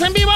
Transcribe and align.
Estamos 0.00 0.16
en 0.16 0.22
vivo. 0.22 0.32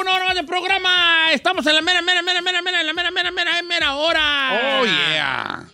Una 0.00 0.14
hora 0.14 0.24
más 0.26 0.34
de 0.34 0.44
programa. 0.44 1.32
Estamos 1.32 1.66
en 1.66 1.74
la 1.74 1.82
mera, 1.82 2.00
mera, 2.02 2.22
mera, 2.22 2.40
mera, 2.40 2.62
mera, 2.62 2.80
en 2.80 2.86
la 2.86 2.92
mera, 2.92 3.10
mera, 3.10 3.30
mera, 3.30 3.62
mera 3.62 3.96
hora. 3.96 4.80
Oh, 4.80 4.84
yeah. 4.84 5.68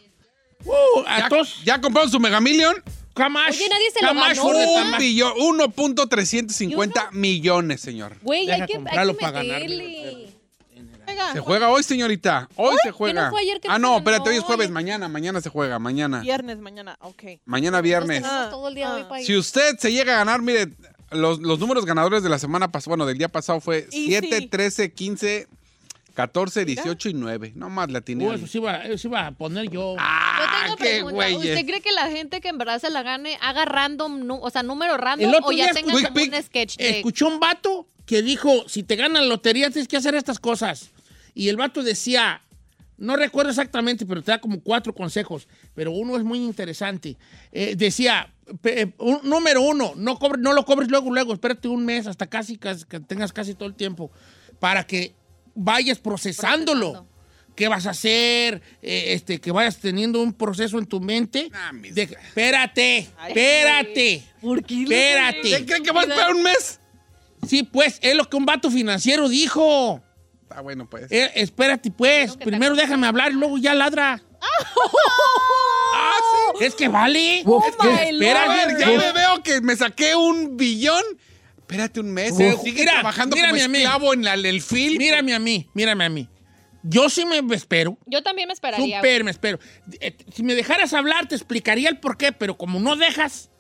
Uh, 0.65 1.05
¿Ya. 1.05 1.29
¿Ya 1.65 1.81
compraron 1.81 2.11
su 2.11 2.19
Mega 2.19 2.41
Million? 2.41 2.83
Camash. 3.15 3.57
Oye, 3.57 3.69
nadie 3.69 3.91
se 3.93 4.03
lo 4.03 4.09
Camash 4.09 4.37
ganó. 4.37 4.75
tama- 4.75 4.99
billón, 4.99 5.33
1.350 5.37 7.13
millones, 7.13 7.81
señor. 7.81 8.17
Güey, 8.23 8.51
hay 8.51 8.67
que, 8.67 8.77
hay 8.77 9.07
que 9.07 9.15
para 9.15 9.43
meterle. 9.43 10.33
Se 11.33 11.41
juega 11.41 11.71
hoy, 11.71 11.83
señorita. 11.83 12.49
Hoy 12.57 12.77
se 12.83 12.91
juega. 12.91 13.27
no 13.27 13.31
fue 13.31 13.43
ayer 13.43 13.61
que 13.61 13.69
ah, 13.69 13.79
no, 13.79 13.89
ganó? 13.89 13.99
espérate, 13.99 14.31
hoy 14.31 14.37
es 14.37 14.43
jueves. 14.43 14.71
Mañana, 14.71 15.09
mañana 15.09 15.41
se 15.41 15.51
juega. 15.51 15.79
Mañana. 15.79 16.21
Viernes, 16.21 16.59
mañana, 16.59 16.97
ok. 17.01 17.23
Mañana 17.45 17.81
viernes. 17.81 18.23
Tenemos 18.23 18.51
todo 18.51 18.69
el 18.69 18.75
día 18.75 18.93
hoy 18.95 19.05
para 19.05 19.21
ir. 19.21 19.27
Si 19.27 19.37
usted 19.37 19.79
se 19.79 19.93
llega 19.93 20.15
a 20.15 20.19
ganar, 20.19 20.43
mire, 20.43 20.69
los, 21.11 21.41
los 21.41 21.59
números 21.59 21.85
ganadores 21.85 22.23
de 22.23 22.29
la 22.29 22.39
semana 22.39 22.71
pasada, 22.73 22.91
bueno, 22.91 23.07
del 23.07 23.19
día 23.19 23.29
pasado 23.29 23.61
fue 23.61 23.87
Y 23.93 24.07
7, 24.09 24.39
sí. 24.39 24.47
13, 24.49 24.93
15, 24.93 25.49
14, 26.15 26.65
18 26.65 27.09
y 27.11 27.15
9. 27.15 27.53
No 27.57 27.69
más 27.71 27.91
la 27.91 28.01
tiene. 28.01 28.27
Eso, 28.35 28.47
sí 28.47 28.59
iba, 28.59 28.79
eso 28.85 29.09
iba 29.09 29.27
a 29.27 29.31
poner 29.33 29.65
yo. 29.71 29.95
Yo 29.95 29.97
Ah, 29.99 30.63
tengo 30.65 30.77
qué 30.77 30.85
pregunta. 30.85 31.15
güeyes. 31.15 31.39
¿Usted 31.39 31.67
cree 31.67 31.81
que 31.81 31.93
la 31.93 32.11
gente 32.11 32.41
que 32.41 32.49
en 32.49 32.59
verdad 32.59 32.81
se 32.81 32.91
la 32.91 33.03
gane 33.03 33.39
haga 33.43 33.65
random, 33.67 34.31
o 34.31 34.51
sea, 34.51 34.63
número 34.63 34.97
random 34.97 35.29
El 35.29 35.35
otro 35.35 35.49
o 35.49 35.53
ya 35.53 35.65
día 35.65 35.75
tenga 35.75 35.93
un 35.95 36.43
sketch 36.43 36.77
de... 36.77 36.89
Escuché 36.99 37.25
un 37.27 37.39
vato 37.39 37.87
que 38.07 38.23
dijo, 38.23 38.69
si 38.69 38.83
te 38.83 38.97
ganan 38.97 39.29
lotería 39.29 39.71
tienes 39.71 39.89
que 39.89 39.97
hacer 39.97 40.15
estas 40.15 40.39
cosas. 40.39 40.91
Y 41.35 41.51
el 41.51 41.57
vato 41.57 41.83
decía, 41.83 42.41
no 42.99 43.17
recuerdo 43.17 43.51
exactamente, 43.51 44.07
pero 44.07 44.23
te 44.23 44.31
da 44.33 44.41
como 44.41 44.61
cuatro 44.61 44.95
consejos, 44.95 45.47
pero 45.75 45.93
uno 45.93 46.17
es 46.17 46.25
muy 46.25 46.39
interesante. 46.39 47.17
Eh, 47.53 47.75
decía, 47.77 48.33
eh, 48.65 48.93
un- 48.99 49.21
número 49.25 49.63
uno, 49.63 49.93
no, 49.97 50.19
cobre- 50.19 50.41
no 50.41 50.53
lo 50.53 50.65
cobres 50.65 50.89
luego, 50.89 51.11
luego, 51.13 51.33
espérate 51.33 51.69
un 51.69 51.85
mes 51.85 52.07
hasta 52.07 52.27
casi, 52.27 52.57
casi- 52.57 52.85
que 52.87 53.01
tengas 53.01 53.33
casi 53.33 53.55
todo 53.55 53.69
el 53.69 53.75
tiempo, 53.75 54.11
para 54.61 54.87
que 54.87 55.15
vayas 55.55 55.99
procesándolo. 55.99 56.93
Procesando. 56.93 57.17
¿Qué 57.57 57.69
vas 57.69 57.87
a 57.87 57.91
hacer? 57.91 58.61
Eh, 58.83 59.15
este, 59.15 59.41
que 59.41 59.51
vayas 59.51 59.79
teniendo 59.79 60.23
un 60.23 60.35
proceso 60.35 60.79
en 60.79 60.85
tu 60.85 61.01
mente. 61.01 61.49
Ah, 61.55 61.73
mis- 61.73 61.95
de- 61.95 62.03
espérate, 62.03 63.09
espérate. 63.29 64.23
¿Por 64.43 64.63
qué? 64.63 64.83
Espérate. 64.83 65.41
¿Usted 65.41 65.65
cree 65.67 65.83
que 65.83 65.91
va 65.91 66.01
a 66.01 66.05
esperar 66.05 66.35
un 66.35 66.43
mes? 66.43 66.81
Sí, 67.49 67.63
pues, 67.63 67.99
es 68.03 68.15
lo 68.15 68.29
que 68.29 68.37
un 68.37 68.45
vato 68.45 68.71
financiero 68.71 69.27
dijo. 69.31 70.03
Ah, 70.51 70.61
bueno, 70.61 70.89
pues. 70.89 71.11
Eh, 71.11 71.31
espérate, 71.35 71.91
pues. 71.91 72.37
Primero 72.37 72.75
déjame 72.75 73.07
hablar 73.07 73.33
y 73.33 73.35
luego 73.35 73.59
ya 73.59 73.75
ladra. 73.75 74.23
Ah, 75.95 76.19
sí. 76.59 76.65
Es 76.65 76.75
que 76.75 76.89
vale. 76.89 77.43
Oh 77.47 77.63
Es 77.67 77.77
que 77.77 78.11
espera, 78.11 78.45
A 78.45 78.67
ver, 78.67 78.79
ya 78.79 78.87
me 78.87 79.13
veo 79.13 79.43
que 79.43 79.61
me 79.61 79.77
saqué 79.77 80.15
un 80.15 80.57
billón. 80.57 81.03
Espérate 81.59 82.01
un 82.01 82.13
mes. 82.13 82.33
Uf. 82.33 82.63
Sigue 82.63 82.81
Mira, 82.81 82.93
trabajando 82.95 83.35
mírame 83.35 83.55
como 83.59 83.65
a 83.65 83.69
mí. 83.69 83.79
esclavo 83.79 84.15
en 84.15 84.23
la- 84.25 84.35
el 84.35 84.63
film. 84.63 84.99
Mírame 84.99 85.35
a 85.35 85.39
mí, 85.39 85.69
mírame 85.75 86.05
a 86.05 86.09
mí. 86.09 86.29
Yo 86.85 87.11
sí 87.11 87.25
me 87.27 87.43
espero. 87.57 87.99
Yo 88.07 88.23
también 88.23 88.47
me 88.47 88.55
esperaría. 88.55 88.99
Súper 88.99 89.25
me 89.25 89.33
espero. 89.33 89.59
Eh, 90.01 90.17
Si 90.33 90.45
me 90.45 90.55
dejaras 90.55 90.93
hablar, 90.95 91.27
te 91.27 91.35
explicaría 91.35 91.89
el 91.89 91.99
por 91.99 92.17
qué, 92.17 92.31
pero 92.31 92.57
como 92.57 92.79
no 92.79 92.95
dejas. 92.95 93.51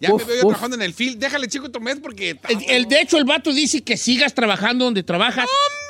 Ya 0.00 0.12
Uf, 0.12 0.20
me 0.22 0.26
veo 0.28 0.42
yo 0.42 0.46
uf. 0.48 0.48
trabajando 0.52 0.76
en 0.76 0.82
el 0.82 0.92
film. 0.92 1.18
Déjale, 1.18 1.48
chico, 1.48 1.66
otro 1.66 1.80
mes 1.80 1.98
porque... 2.02 2.38
El, 2.48 2.62
el- 2.68 2.86
de 2.88 3.00
hecho, 3.00 3.16
el 3.16 3.24
vato 3.24 3.52
dice 3.54 3.82
que 3.82 3.96
sigas 3.96 4.34
trabajando 4.34 4.84
donde 4.84 5.02
trabajas. 5.02 5.46
¡Hombre, 5.48 5.83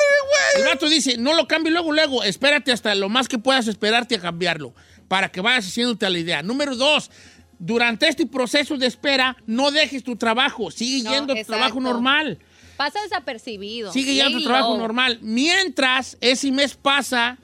El 0.56 0.64
vato 0.64 0.88
dice, 0.88 1.16
no 1.16 1.34
lo 1.34 1.46
cambie 1.46 1.72
luego, 1.72 1.92
luego. 1.92 2.22
Espérate 2.24 2.72
hasta 2.72 2.94
lo 2.94 3.08
más 3.08 3.28
que 3.28 3.38
puedas 3.38 3.66
esperarte 3.68 4.14
a 4.16 4.20
cambiarlo. 4.20 4.74
Para 5.08 5.30
que 5.30 5.40
vayas 5.40 5.66
haciéndote 5.66 6.06
a 6.06 6.10
la 6.10 6.18
idea. 6.18 6.42
Número 6.42 6.76
dos, 6.76 7.10
durante 7.58 8.08
este 8.08 8.26
proceso 8.26 8.76
de 8.76 8.86
espera, 8.86 9.36
no 9.46 9.70
dejes 9.70 10.02
tu 10.02 10.16
trabajo. 10.16 10.70
Sigue 10.70 11.02
No, 11.04 11.10
yendo 11.12 11.32
a 11.32 11.36
tu 11.36 11.44
trabajo 11.44 11.80
normal. 11.80 12.38
Pasa 12.76 13.00
desapercibido. 13.02 13.92
Sigue 13.92 14.14
yendo 14.14 14.36
a 14.38 14.40
tu 14.40 14.46
trabajo 14.46 14.76
normal. 14.78 15.18
Mientras 15.22 16.16
ese 16.20 16.50
mes 16.50 16.74
pasa, 16.74 17.38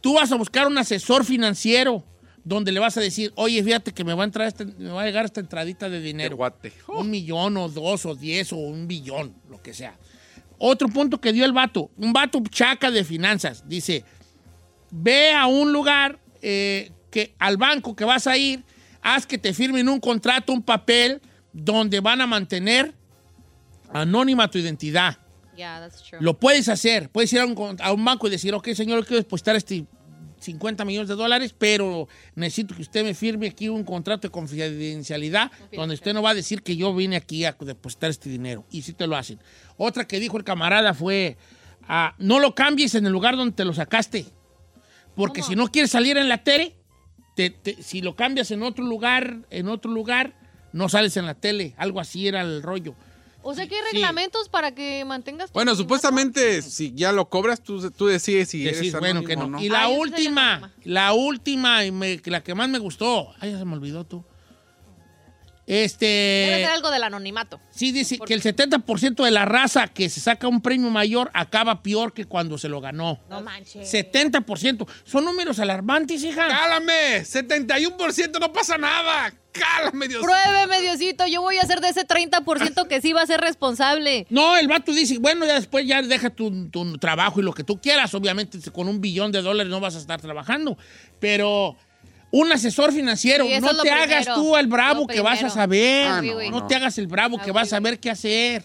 tú 0.00 0.14
vas 0.14 0.30
a 0.32 0.36
buscar 0.36 0.66
un 0.66 0.78
asesor 0.78 1.24
financiero 1.24 2.04
donde 2.44 2.72
le 2.72 2.80
vas 2.80 2.96
a 2.96 3.00
decir, 3.00 3.32
oye, 3.34 3.62
fíjate 3.62 3.92
que 3.92 4.04
me 4.04 4.14
va 4.14 4.22
a 4.22 4.26
entrar 4.26 4.48
este- 4.48 4.64
me 4.64 4.90
va 4.90 5.02
a 5.02 5.04
llegar 5.06 5.24
esta 5.24 5.40
entradita 5.40 5.88
de 5.90 6.00
dinero. 6.00 6.36
guate. 6.36 6.72
Un 6.86 7.10
millón 7.10 7.56
o 7.58 7.68
dos 7.68 8.06
o 8.06 8.14
diez 8.14 8.52
o 8.52 8.56
un 8.56 8.86
billón, 8.88 9.34
lo 9.50 9.60
que 9.62 9.74
sea. 9.74 9.98
Otro 10.58 10.88
punto 10.88 11.20
que 11.20 11.32
dio 11.32 11.44
el 11.44 11.52
vato, 11.52 11.90
un 11.96 12.12
vato 12.12 12.42
chaca 12.50 12.90
de 12.90 13.04
finanzas, 13.04 13.68
dice, 13.68 14.04
ve 14.90 15.32
a 15.32 15.46
un 15.46 15.72
lugar 15.72 16.18
eh, 16.42 16.90
que 17.10 17.34
al 17.38 17.56
banco 17.56 17.94
que 17.94 18.04
vas 18.04 18.26
a 18.26 18.36
ir, 18.36 18.64
haz 19.02 19.26
que 19.26 19.38
te 19.38 19.54
firmen 19.54 19.88
un 19.88 20.00
contrato, 20.00 20.52
un 20.52 20.62
papel 20.62 21.20
donde 21.52 22.00
van 22.00 22.20
a 22.20 22.26
mantener 22.26 22.94
anónima 23.92 24.50
tu 24.50 24.58
identidad. 24.58 25.18
Yeah, 25.56 25.80
that's 25.80 26.02
true. 26.02 26.18
Lo 26.20 26.38
puedes 26.38 26.68
hacer. 26.68 27.10
Puedes 27.10 27.32
ir 27.32 27.40
a 27.40 27.46
un, 27.46 27.76
a 27.80 27.92
un 27.92 28.04
banco 28.04 28.28
y 28.28 28.30
decir, 28.30 28.54
ok, 28.54 28.68
señor, 28.74 29.04
quiero 29.04 29.22
depositar 29.22 29.56
este 29.56 29.86
50 30.40 30.84
millones 30.84 31.08
de 31.08 31.14
dólares, 31.16 31.54
pero 31.56 32.08
necesito 32.34 32.74
que 32.74 32.82
usted 32.82 33.04
me 33.04 33.14
firme 33.14 33.48
aquí 33.48 33.68
un 33.68 33.84
contrato 33.84 34.28
de 34.28 34.32
confidencialidad 34.32 35.50
donde 35.76 35.94
usted 35.94 36.14
no 36.14 36.22
va 36.22 36.30
a 36.30 36.34
decir 36.34 36.62
que 36.62 36.76
yo 36.76 36.94
vine 36.94 37.16
aquí 37.16 37.44
a 37.44 37.56
depositar 37.60 38.10
este 38.10 38.28
dinero. 38.30 38.64
Y 38.70 38.82
sí 38.82 38.92
te 38.92 39.06
lo 39.06 39.16
hacen. 39.16 39.38
Otra 39.76 40.06
que 40.06 40.20
dijo 40.20 40.36
el 40.36 40.44
camarada 40.44 40.94
fue, 40.94 41.36
ah, 41.88 42.14
no 42.18 42.38
lo 42.40 42.54
cambies 42.54 42.94
en 42.94 43.06
el 43.06 43.12
lugar 43.12 43.36
donde 43.36 43.54
te 43.54 43.64
lo 43.64 43.72
sacaste. 43.74 44.26
Porque 45.14 45.42
si 45.42 45.56
no 45.56 45.68
quieres 45.68 45.90
salir 45.90 46.16
en 46.16 46.28
la 46.28 46.42
tele, 46.44 46.74
te- 47.34 47.50
te- 47.50 47.82
si 47.82 48.00
lo 48.02 48.14
cambias 48.14 48.50
en 48.50 48.62
otro 48.62 48.84
lugar, 48.84 49.38
en 49.50 49.68
otro 49.68 49.90
lugar, 49.90 50.34
no 50.72 50.88
sales 50.88 51.16
en 51.16 51.26
la 51.26 51.34
tele. 51.34 51.74
Algo 51.76 51.98
así 52.00 52.28
era 52.28 52.40
el 52.42 52.62
rollo. 52.62 52.94
O 53.50 53.54
sea 53.54 53.66
que 53.66 53.76
hay 53.76 53.80
reglamentos 53.92 54.48
para 54.50 54.74
que 54.74 55.04
mantengas 55.06 55.50
tu 55.50 55.54
Bueno, 55.54 55.74
supuestamente, 55.74 56.60
si 56.60 56.92
ya 56.94 57.12
lo 57.12 57.30
cobras, 57.30 57.62
tú, 57.62 57.90
tú 57.90 58.06
decides 58.06 58.50
si 58.50 58.62
Decís, 58.62 58.78
eres 58.78 58.98
bueno, 59.00 59.24
que 59.24 59.36
no. 59.36 59.46
no. 59.46 59.58
Y 59.60 59.70
la 59.70 59.84
Ah, 59.84 59.88
última. 59.88 60.72
la 60.84 61.14
última, 61.14 61.84
y 61.86 61.90
me- 61.90 62.20
la 62.26 62.42
que 62.42 62.54
más 62.54 62.68
me 62.68 62.78
gustó. 62.78 63.32
Ay, 63.40 63.52
ya 63.52 63.58
se 63.58 63.64
me 63.64 63.72
olvidó 63.74 64.04
tú. 64.04 64.22
Debe 65.68 65.84
Este. 65.84 66.54
ser 66.62 66.70
algo 66.70 66.90
del 66.90 67.02
anonimato. 67.02 67.60
Sí, 67.70 67.92
dice 67.92 68.18
que 68.18 68.32
el 68.34 68.42
70% 68.42 69.22
de 69.24 69.30
la 69.30 69.44
raza 69.44 69.86
que 69.88 70.08
se 70.08 70.20
saca 70.20 70.48
un 70.48 70.62
premio 70.62 70.88
mayor 70.90 71.30
acaba 71.34 71.82
peor 71.82 72.12
que 72.14 72.24
cuando 72.24 72.56
se 72.58 72.68
lo 72.68 72.80
ganó. 72.80 73.20
No 73.28 73.42
manches. 73.42 73.92
70%. 73.92 74.86
Son 75.04 75.24
números 75.24 75.58
alarmantes, 75.58 76.24
hija. 76.24 76.48
¡Cálame! 76.48 77.20
71% 77.22 78.40
no 78.40 78.52
pasa 78.52 78.78
nada. 78.78 79.32
¡Cálame, 79.52 80.08
Dios! 80.08 80.22
Pruébeme, 80.22 80.80
Diosito, 80.80 81.26
yo 81.26 81.40
voy 81.42 81.56
a 81.58 81.62
ser 81.66 81.80
de 81.80 81.88
ese 81.88 82.06
30% 82.06 82.86
que 82.86 83.00
sí 83.00 83.12
va 83.12 83.22
a 83.22 83.26
ser 83.26 83.40
responsable. 83.40 84.26
No, 84.30 84.56
el 84.56 84.68
vato 84.68 84.92
dice, 84.92 85.18
bueno, 85.18 85.46
ya 85.46 85.54
después 85.54 85.86
ya 85.86 86.00
deja 86.02 86.30
tu, 86.30 86.68
tu 86.70 86.96
trabajo 86.98 87.40
y 87.40 87.42
lo 87.42 87.52
que 87.52 87.64
tú 87.64 87.80
quieras. 87.80 88.14
Obviamente, 88.14 88.58
con 88.70 88.88
un 88.88 89.00
billón 89.00 89.32
de 89.32 89.42
dólares 89.42 89.70
no 89.70 89.80
vas 89.80 89.96
a 89.96 89.98
estar 89.98 90.20
trabajando. 90.20 90.78
Pero 91.18 91.76
un 92.30 92.52
asesor 92.52 92.92
financiero, 92.92 93.46
Sí, 93.46 93.60
no 93.60 93.80
te 93.82 93.90
hagas 93.90 94.24
primero. 94.24 94.34
tú 94.34 94.56
el 94.56 94.66
bravo 94.66 95.06
que 95.06 95.20
vas 95.20 95.42
a 95.42 95.50
saber. 95.50 96.06
Ah, 96.08 96.20
no, 96.22 96.34
güey. 96.34 96.50
no, 96.50 96.60
no. 96.60 96.66
te 96.66 96.74
hagas 96.74 96.98
el 96.98 97.06
bravo 97.06 97.38
Ah, 97.40 97.44
que 97.44 97.52
vas 97.52 97.72
a 97.72 97.80
ver 97.80 97.98
qué 97.98 98.10
hacer. 98.10 98.62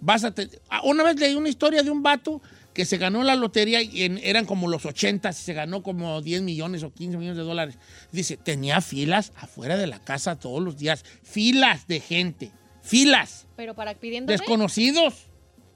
Vas 0.00 0.24
a 0.24 0.32
te- 0.34 0.48
Ah, 0.68 0.80
Una 0.84 1.02
vez 1.02 1.16
leí 1.18 1.34
una 1.34 1.48
historia 1.48 1.82
de 1.82 1.90
un 1.90 2.02
vato 2.02 2.40
que 2.74 2.84
se 2.84 2.96
ganó 2.98 3.24
la 3.24 3.34
lotería 3.34 3.82
y 3.82 4.04
en- 4.04 4.18
eran 4.22 4.44
como 4.44 4.68
los 4.68 4.84
80 4.86 5.30
y 5.30 5.32
se 5.32 5.52
ganó 5.52 5.82
como 5.82 6.20
10 6.22 6.42
millones 6.42 6.82
o 6.84 6.92
15 6.92 7.16
millones 7.16 7.36
de 7.38 7.42
dólares. 7.42 7.76
Dice, 8.12 8.36
tenía 8.36 8.80
filas 8.80 9.32
afuera 9.36 9.76
de 9.76 9.88
la 9.88 9.98
casa 9.98 10.36
todos 10.36 10.62
los 10.62 10.76
días, 10.78 11.04
filas 11.24 11.88
de 11.88 11.98
gente, 12.00 12.52
filas, 12.82 13.46
Pero 13.56 13.74
para 13.74 13.94
pidiéndole. 13.94 14.36
desconocidos. 14.38 15.14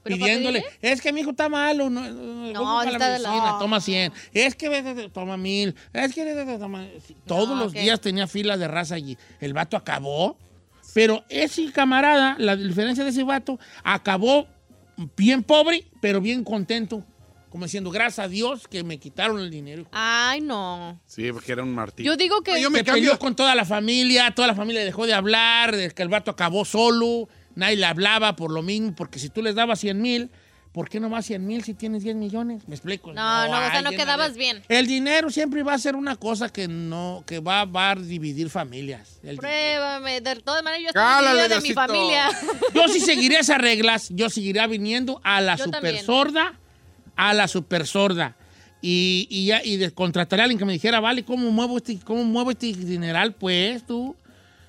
¿Pero 0.03 0.17
para 0.17 0.25
Pidiéndole, 0.33 0.65
es 0.81 1.01
que 1.01 1.13
mi 1.13 1.21
hijo 1.21 1.31
está 1.31 1.47
malo, 1.49 1.89
no, 1.89 2.01
no, 2.01 2.51
No, 2.51 2.59
ocupa 2.61 2.85
la 2.85 2.91
está 2.91 3.09
de 3.13 3.19
la- 3.19 3.29
medicina, 3.29 3.55
toma 3.59 3.79
100, 3.79 4.11
es 4.33 4.55
que 4.55 5.09
toma 5.13 5.37
mil, 5.37 5.75
es 5.93 6.13
que 6.13 6.57
toma... 6.59 6.85
Todos 7.25 7.57
los 7.57 7.71
días 7.71 8.01
tenía 8.01 8.27
filas 8.27 8.59
de 8.59 8.67
raza 8.67 8.95
allí. 8.95 9.17
El 9.39 9.53
vato 9.53 9.77
acabó, 9.77 10.37
pero 10.93 11.23
ese 11.29 11.71
camarada, 11.71 12.35
la 12.37 12.55
diferencia 12.55 13.03
de 13.03 13.11
ese 13.11 13.23
vato, 13.23 13.59
acabó 13.83 14.47
bien 15.17 15.41
pobre, 15.43 15.85
pero 16.01 16.19
bien 16.21 16.43
contento. 16.43 17.03
Como 17.49 17.65
diciendo, 17.65 17.91
gracias 17.91 18.25
a 18.25 18.27
Dios 18.27 18.67
que 18.67 18.83
me 18.83 18.97
quitaron 18.97 19.39
el 19.39 19.51
dinero. 19.51 19.85
Ay, 19.91 20.41
no. 20.41 20.99
Sí, 21.05 21.31
porque 21.31 21.51
era 21.51 21.61
un 21.61 21.71
martillo. 21.71 22.11
Yo 22.11 22.17
digo 22.17 22.41
que. 22.41 22.53
No, 22.53 22.57
yo 22.57 22.71
me 22.71 22.79
Se 22.79 22.85
cambio. 22.85 23.03
peleó 23.03 23.19
con 23.19 23.35
toda 23.35 23.53
la 23.53 23.63
familia, 23.63 24.31
toda 24.33 24.47
la 24.47 24.55
familia 24.55 24.83
dejó 24.83 25.05
de 25.05 25.13
hablar, 25.13 25.93
que 25.93 26.01
el 26.01 26.09
vato 26.09 26.31
acabó 26.31 26.65
solo, 26.65 27.29
nadie 27.55 27.77
le 27.77 27.85
hablaba 27.85 28.35
por 28.35 28.51
lo 28.51 28.61
mismo, 28.63 28.93
porque 28.95 29.19
si 29.19 29.29
tú 29.29 29.41
les 29.41 29.55
dabas 29.55 29.79
100 29.79 30.01
mil, 30.01 30.29
¿por 30.71 30.89
qué 30.89 30.99
no 30.99 31.07
más 31.09 31.25
100 31.27 31.45
mil 31.45 31.63
si 31.63 31.73
tienes 31.75 32.03
10 32.03 32.15
millones? 32.15 32.67
¿Me 32.67 32.73
explico? 32.75 33.13
No, 33.13 33.47
no, 33.47 33.57
o 33.67 33.71
sea, 33.71 33.81
no 33.83 33.91
quedabas 33.91 34.35
bien. 34.35 34.63
El 34.69 34.87
dinero 34.87 35.29
siempre 35.29 35.61
va 35.63 35.73
a 35.73 35.77
ser 35.77 35.95
una 35.95 36.15
cosa 36.15 36.49
que 36.49 36.67
no, 36.67 37.23
que 37.27 37.39
va, 37.39 37.65
va 37.65 37.91
a 37.91 37.95
dividir 37.95 38.49
familias. 38.49 39.19
El 39.23 39.37
dinero. 39.37 39.41
Pruébame. 39.41 40.21
De 40.21 40.35
todas 40.37 40.63
maneras, 40.63 40.81
yo 40.93 40.99
estoy 40.99 41.49
de 41.49 41.61
mi 41.61 41.73
familia. 41.73 42.29
Yo 42.73 42.87
sí 42.87 42.99
seguiré 42.99 43.37
esas 43.37 43.59
reglas, 43.59 44.09
yo 44.09 44.29
seguiré 44.31 44.65
viniendo 44.67 45.21
a 45.23 45.41
la 45.41 45.55
Yo 45.57 45.65
super 45.65 45.81
también. 45.81 46.05
sorda, 46.05 46.53
a 47.15 47.33
la 47.35 47.47
super 47.47 47.85
sorda. 47.85 48.35
Y, 48.81 49.27
y 49.29 49.45
ya, 49.45 49.63
y 49.63 49.77
de- 49.77 49.91
contrataré 49.91 50.41
a 50.41 50.45
alguien 50.45 50.57
que 50.59 50.65
me 50.65 50.73
dijera, 50.73 50.99
vale, 50.99 51.23
¿cómo 51.23 51.49
muevo 51.51 51.77
este, 51.77 51.97
cómo 51.99 52.23
muevo 52.25 52.51
este 52.51 52.73
dineral? 52.73 53.33
Pues 53.35 53.85
tú. 53.85 54.15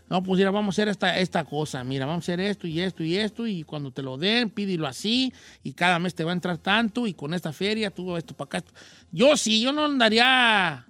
No, 0.08 0.22
pues 0.22 0.38
mira, 0.38 0.50
vamos 0.50 0.74
a 0.74 0.74
hacer 0.74 0.88
esta, 0.88 1.18
esta 1.18 1.44
cosa. 1.44 1.82
Mira, 1.82 2.04
vamos 2.06 2.22
a 2.22 2.26
hacer 2.26 2.40
esto 2.40 2.66
y 2.66 2.80
esto 2.80 3.02
y 3.02 3.16
esto. 3.16 3.46
Y 3.46 3.64
cuando 3.64 3.90
te 3.90 4.02
lo 4.02 4.18
den, 4.18 4.50
pídelo 4.50 4.86
así. 4.86 5.32
Y 5.62 5.72
cada 5.72 5.98
mes 5.98 6.14
te 6.14 6.24
va 6.24 6.30
a 6.32 6.34
entrar 6.34 6.58
tanto. 6.58 7.06
Y 7.06 7.14
con 7.14 7.32
esta 7.32 7.52
feria, 7.52 7.90
tú 7.90 8.16
esto 8.16 8.34
para 8.34 8.46
acá. 8.46 8.58
esto. 8.58 8.72
Yo 9.12 9.36
sí, 9.36 9.60
yo 9.62 9.72
no 9.72 9.86
andaría 9.86 10.86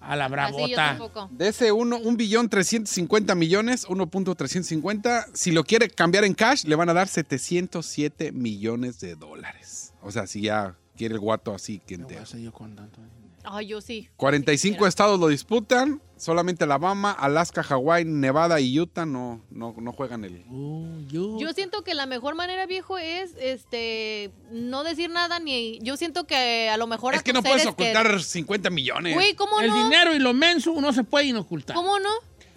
a 0.00 0.16
la 0.16 0.24
Así 0.24 0.32
yo 0.32 0.76
bravota. 0.76 1.28
De 1.30 1.48
ese 1.48 1.72
uno, 1.72 1.98
un 1.98 2.16
billón 2.16 2.48
350 2.48 3.34
millones, 3.34 3.86
1.350, 3.86 5.26
si 5.34 5.52
lo 5.52 5.64
quiere 5.64 5.88
cambiar 5.88 6.24
en 6.24 6.34
cash, 6.34 6.64
le 6.64 6.74
van 6.74 6.88
a 6.88 6.94
dar 6.94 7.08
707 7.08 8.32
millones 8.32 8.98
de 9.00 9.14
dólares. 9.14 9.92
O 10.02 10.10
sea, 10.10 10.26
si 10.26 10.42
ya 10.42 10.74
quiere 10.96 11.14
el 11.14 11.20
guato 11.20 11.54
así 11.54 11.78
que 11.78 11.86
¿Qué 11.86 11.96
voy 11.96 12.02
entero. 12.02 12.20
a 12.20 12.24
hacer 12.24 12.40
yo 12.40 12.52
con 12.52 12.74
tanto 12.74 13.00
dinero? 13.00 13.19
Ay, 13.44 13.68
yo 13.68 13.80
sí. 13.80 14.08
45 14.16 14.86
estados 14.86 15.18
lo 15.18 15.28
disputan, 15.28 16.02
solamente 16.16 16.64
Alabama, 16.64 17.10
Alaska, 17.12 17.62
Hawái, 17.62 18.04
Nevada 18.04 18.60
y 18.60 18.78
Utah 18.78 19.06
no, 19.06 19.40
no, 19.50 19.74
no 19.78 19.92
juegan 19.92 20.24
el... 20.24 20.44
Uh, 20.50 21.00
yo- 21.08 21.38
Yo 21.38 21.52
siento 21.52 21.82
que 21.82 21.94
la 21.94 22.06
mejor 22.06 22.34
manera, 22.34 22.66
viejo, 22.66 22.98
es 22.98 23.34
este 23.40 24.30
no 24.50 24.84
decir 24.84 25.10
nada 25.10 25.38
ni. 25.38 25.78
Yo 25.80 25.96
siento 25.96 26.26
que 26.26 26.68
a 26.68 26.76
lo 26.76 26.86
mejor. 26.86 27.14
Es 27.14 27.22
que 27.22 27.32
no 27.32 27.42
puedes 27.42 27.62
seres 27.62 27.74
que- 27.76 27.90
ocultar 27.92 28.22
50 28.22 28.70
millones. 28.70 29.14
Güey, 29.14 29.34
¿cómo 29.34 29.60
el 29.60 29.68
no? 29.68 29.84
dinero 29.84 30.14
y 30.14 30.18
lo 30.18 30.34
menso 30.34 30.78
no 30.80 30.92
se 30.92 31.04
puede 31.04 31.26
inocultar. 31.26 31.74
¿Cómo 31.76 31.98
no? 31.98 32.10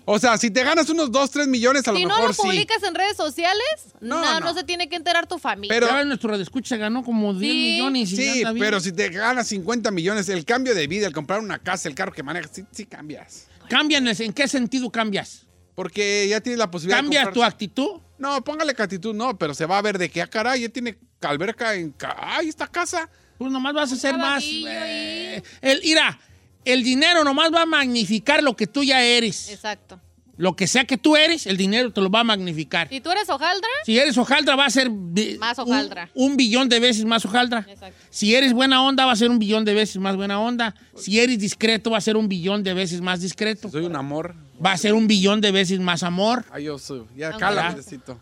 O 0.05 0.19
sea, 0.19 0.37
si 0.37 0.51
te 0.51 0.63
ganas 0.63 0.89
unos 0.89 1.11
2, 1.11 1.31
3 1.31 1.47
millones, 1.47 1.87
a 1.87 1.93
Si 1.93 2.01
lo 2.01 2.09
no 2.09 2.15
mejor 2.15 2.27
lo 2.29 2.33
sí. 2.33 2.41
publicas 2.43 2.83
en 2.83 2.93
redes 2.93 3.15
sociales, 3.15 3.63
No, 4.01 4.19
no, 4.21 4.39
no, 4.39 4.39
no. 4.47 4.53
se 4.53 4.63
tiene 4.65 4.89
que 4.89 4.95
enterar 4.97 5.27
tu 5.27 5.37
familia. 5.39 5.73
Pero- 5.73 5.87
Ya 5.87 5.95
ves, 5.95 6.05
nuestro 6.07 6.29
radioescucha 6.31 6.69
se 6.75 6.77
ganó 6.77 7.03
como 7.03 7.33
10 7.33 7.51
Sí. 7.53 7.57
millones. 7.71 8.11
y 8.11 8.15
Sí, 8.17 8.43
pero 8.59 8.79
si 8.81 8.91
te 8.91 9.09
ganas 9.09 9.47
50 9.47 9.91
millones, 9.91 10.27
el 10.29 10.43
cambio 10.45 10.75
de 10.75 10.87
vida, 10.87 11.07
el 11.07 11.13
comprar 11.13 11.39
una 11.39 11.57
casa, 11.59 11.87
el 11.87 11.95
carro 11.95 12.11
que 12.11 12.21
manejas, 12.23 12.51
sí, 12.53 12.65
sí 12.71 12.85
cambias. 12.85 13.47
Cambian, 13.69 14.05
¿en 14.07 14.33
qué 14.33 14.47
sentido 14.47 14.89
cambias? 14.91 15.45
Porque 15.75 16.27
ya 16.27 16.41
tienes 16.41 16.59
la 16.59 16.69
posibilidad 16.69 16.97
¿Cambias 16.99 17.21
de 17.21 17.25
comprar... 17.27 17.49
tu 17.49 17.53
actitud? 17.55 18.01
No, 18.19 18.43
póngale 18.43 18.71
actitud, 18.77 19.13
no, 19.15 19.37
pero 19.37 19.53
se 19.53 19.65
va 19.65 19.77
a 19.77 19.81
ver 19.81 19.97
de 19.97 20.09
que, 20.09 20.21
ah, 20.21 20.27
caray, 20.27 20.61
ya 20.61 20.69
tiene 20.69 20.97
alberca 21.21 21.73
en... 21.75 21.95
¡Ay, 22.17 22.49
esta 22.49 22.67
casa! 22.67 23.09
Pues 23.37 23.51
nomás 23.51 23.73
vas 23.73 23.91
a 23.91 23.95
ser 23.95 24.17
más... 24.17 24.43
Eh, 24.45 25.41
el, 25.61 25.81
mira, 25.83 26.19
el 26.65 26.83
dinero 26.83 27.23
nomás 27.23 27.51
va 27.53 27.63
a 27.63 27.65
magnificar 27.65 28.43
lo 28.43 28.55
que 28.55 28.67
tú 28.67 28.83
ya 28.83 29.01
eres. 29.03 29.49
Exacto. 29.49 29.99
Lo 30.35 30.55
que 30.55 30.65
sea 30.65 30.85
que 30.85 30.97
tú 30.97 31.15
eres, 31.15 31.45
el 31.45 31.57
dinero 31.57 31.91
te 31.93 32.01
lo 32.01 32.09
va 32.09 32.21
a 32.21 32.23
magnificar. 32.23 32.89
Si 32.89 32.99
tú 33.01 33.11
eres 33.11 33.29
hojaldra, 33.29 33.67
Si 33.85 33.99
eres 33.99 34.17
hojaldra, 34.17 34.55
va 34.55 34.65
a 34.65 34.69
ser... 34.69 34.89
Más 34.89 35.59
un- 35.59 35.65
hojaldra. 35.65 36.09
Un, 36.15 36.37
billón 36.37 36.69
de 36.69 36.79
veces 36.79 37.05
más 37.05 37.23
hojaldra. 37.23 37.65
Exacto. 37.69 37.95
Si 38.09 38.33
eres 38.33 38.51
buena 38.51 38.81
onda, 38.83 39.05
va 39.05 39.11
a 39.11 39.15
ser 39.15 39.29
un 39.29 39.37
billón 39.37 39.63
de 39.63 39.75
veces 39.75 39.97
más 39.97 40.15
buena 40.15 40.39
onda. 40.39 40.73
Si 40.95 41.19
eres 41.19 41.37
discreto, 41.37 41.91
va 41.91 41.99
a 41.99 42.01
ser 42.01 42.17
un 42.17 42.27
billón 42.27 42.63
de 42.63 42.73
veces 42.73 43.01
más 43.01 43.21
discreto. 43.21 43.69
Soy 43.69 43.85
un 43.85 43.95
amor. 43.95 44.35
Va 44.63 44.71
a 44.71 44.77
ser 44.77 44.93
un 44.93 45.05
billón 45.05 45.39
de 45.39 45.51
veces 45.51 45.79
más 45.79 46.01
amor. 46.01 46.45
Ay, 46.51 46.63
yo 46.63 46.79
soy... 46.79 47.03
Ya, 47.15 47.37
cala, 47.37 47.69
necesito. 47.75 48.19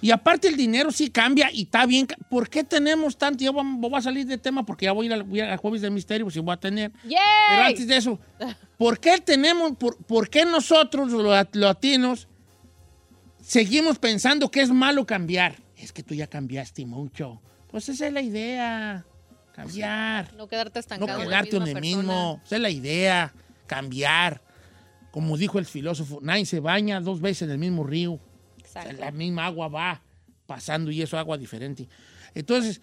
Y 0.00 0.12
aparte 0.12 0.46
el 0.46 0.56
dinero 0.56 0.92
sí 0.92 1.10
cambia 1.10 1.50
y 1.52 1.62
está 1.62 1.84
bien. 1.84 2.06
¿Por 2.30 2.48
qué 2.48 2.62
tenemos 2.62 3.18
tanto? 3.18 3.42
Yo 3.42 3.52
voy 3.52 3.90
a 3.94 4.00
salir 4.00 4.26
de 4.26 4.38
tema 4.38 4.64
porque 4.64 4.84
ya 4.84 4.92
voy 4.92 5.10
a 5.12 5.16
ir 5.16 5.22
voy 5.24 5.40
a 5.40 5.56
Jueves 5.56 5.82
de 5.82 5.90
Misterio, 5.90 6.24
pues 6.24 6.34
sí 6.34 6.40
voy 6.40 6.52
a 6.54 6.56
tener. 6.56 6.92
Pero 6.92 7.10
¡yay! 7.10 7.66
antes 7.72 7.86
de 7.88 7.96
eso, 7.96 8.18
¿por 8.76 9.00
qué 9.00 9.18
tenemos, 9.18 9.72
por, 9.76 9.96
por 10.04 10.28
qué 10.30 10.44
nosotros, 10.44 11.10
los 11.10 11.24
lat- 11.24 11.54
latinos, 11.56 12.28
seguimos 13.42 13.98
pensando 13.98 14.50
que 14.50 14.60
es 14.62 14.70
malo 14.70 15.06
cambiar? 15.06 15.56
Es 15.76 15.92
que 15.92 16.02
tú 16.02 16.14
ya 16.14 16.26
cambiaste 16.26 16.86
mucho. 16.86 17.40
Pues 17.70 17.88
esa 17.88 18.06
es 18.06 18.12
la 18.12 18.22
idea, 18.22 19.04
cambiar. 19.52 20.32
No 20.34 20.48
quedarte 20.48 20.78
No 20.78 20.80
estancado. 20.80 21.12
en 21.12 21.18
la 21.18 21.24
quedarte 21.24 21.56
donde 21.56 21.72
persona. 21.72 21.96
mismo. 21.96 22.40
Esa 22.44 22.56
es 22.56 22.62
la 22.62 22.70
idea, 22.70 23.34
cambiar. 23.66 24.42
Como 25.10 25.36
dijo 25.36 25.58
el 25.58 25.66
filósofo, 25.66 26.20
nadie 26.22 26.46
se 26.46 26.60
baña 26.60 27.00
dos 27.00 27.20
veces 27.20 27.42
en 27.42 27.50
el 27.50 27.58
mismo 27.58 27.84
río. 27.84 28.20
O 28.78 28.82
sea, 28.82 28.90
Exacto. 28.92 29.04
la 29.04 29.10
misma 29.12 29.46
agua 29.46 29.68
va 29.68 30.02
pasando 30.46 30.90
y 30.90 31.02
eso 31.02 31.18
agua 31.18 31.36
diferente. 31.36 31.88
Entonces, 32.34 32.80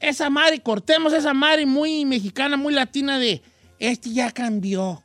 esa 0.00 0.28
madre, 0.30 0.60
cortemos 0.60 1.12
esa 1.12 1.32
madre 1.34 1.66
muy 1.66 2.04
mexicana, 2.04 2.56
muy 2.56 2.74
latina 2.74 3.18
de, 3.18 3.40
este 3.78 4.12
ya 4.12 4.30
cambió. 4.30 5.02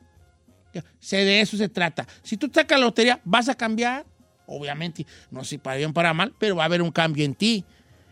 Se, 1.00 1.16
de 1.16 1.40
eso 1.40 1.56
se 1.56 1.68
trata. 1.68 2.06
Si 2.22 2.36
tú 2.36 2.50
sacas 2.52 2.78
la 2.78 2.84
lotería, 2.86 3.20
vas 3.24 3.48
a 3.48 3.54
cambiar. 3.54 4.04
Obviamente, 4.46 5.06
no 5.30 5.42
sé 5.44 5.58
para 5.58 5.76
bien 5.76 5.90
o 5.90 5.94
para 5.94 6.14
mal, 6.14 6.32
pero 6.38 6.56
va 6.56 6.62
a 6.62 6.66
haber 6.66 6.82
un 6.82 6.90
cambio 6.90 7.24
en 7.24 7.34
ti. 7.34 7.64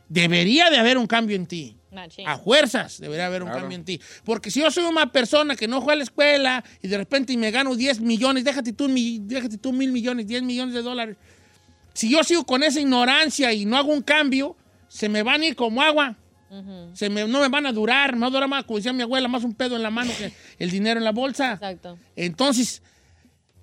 Debería 0.09 0.71
de 0.71 0.77
haber 0.79 0.99
un 0.99 1.07
cambio 1.07 1.37
en 1.37 1.47
ti. 1.47 1.77
Machín. 1.93 2.29
A 2.29 2.37
fuerzas 2.39 3.01
debería 3.01 3.27
haber 3.27 3.43
un 3.43 3.49
Claro. 3.49 3.63
cambio 3.63 3.77
en 3.79 3.85
ti. 3.85 4.01
Porque 4.25 4.51
si 4.51 4.61
yo 4.61 4.71
soy 4.71 4.85
una 4.85 5.11
persona 5.11 5.57
que 5.57 5.67
no 5.67 5.81
fue 5.81 5.95
a 5.95 5.97
la 5.97 6.03
escuela 6.03 6.63
y 6.83 6.89
de 6.89 6.99
repente 6.99 7.37
me 7.37 7.51
gano 7.51 7.75
10 7.75 8.01
millones, 8.01 8.45
déjate 8.45 8.73
tú, 8.73 8.89
mi- 8.89 9.19
déjate 9.21 9.57
tú 9.59 9.73
mil 9.73 9.91
millones, 9.93 10.27
10 10.27 10.43
millones 10.43 10.75
de 10.75 10.83
dólares. 10.83 11.17
Si 11.97 12.11
yo 12.11 12.23
sigo 12.25 12.45
con 12.45 12.63
esa 12.63 12.79
ignorancia 12.79 13.55
y 13.55 13.65
no 13.65 13.79
hago 13.79 13.91
un 13.91 14.03
cambio, 14.03 14.55
se 14.87 15.09
me 15.09 15.23
van 15.23 15.41
a 15.41 15.47
ir 15.47 15.57
como 15.57 15.81
agua. 15.81 16.15
se 16.93 17.09
me, 17.09 17.27
no 17.27 17.41
me 17.41 17.49
van 17.49 17.65
a 17.65 17.73
durar, 17.73 18.15
me 18.15 18.21
va 18.21 18.27
a 18.27 18.31
durar 18.31 18.49
más, 18.51 18.65
como 18.65 18.77
decía 18.77 18.93
mi 18.93 19.03
abuela, 19.03 19.29
más 19.29 19.45
un 19.45 19.55
pedo 19.55 19.77
en 19.77 19.83
la 19.83 19.89
mano 19.89 20.13
que 20.19 20.31
el 20.59 20.71
dinero 20.71 20.99
en 20.99 21.05
la 21.05 21.13
bolsa. 21.13 21.55
Exacto. 21.55 21.99
Entonces, 22.15 22.83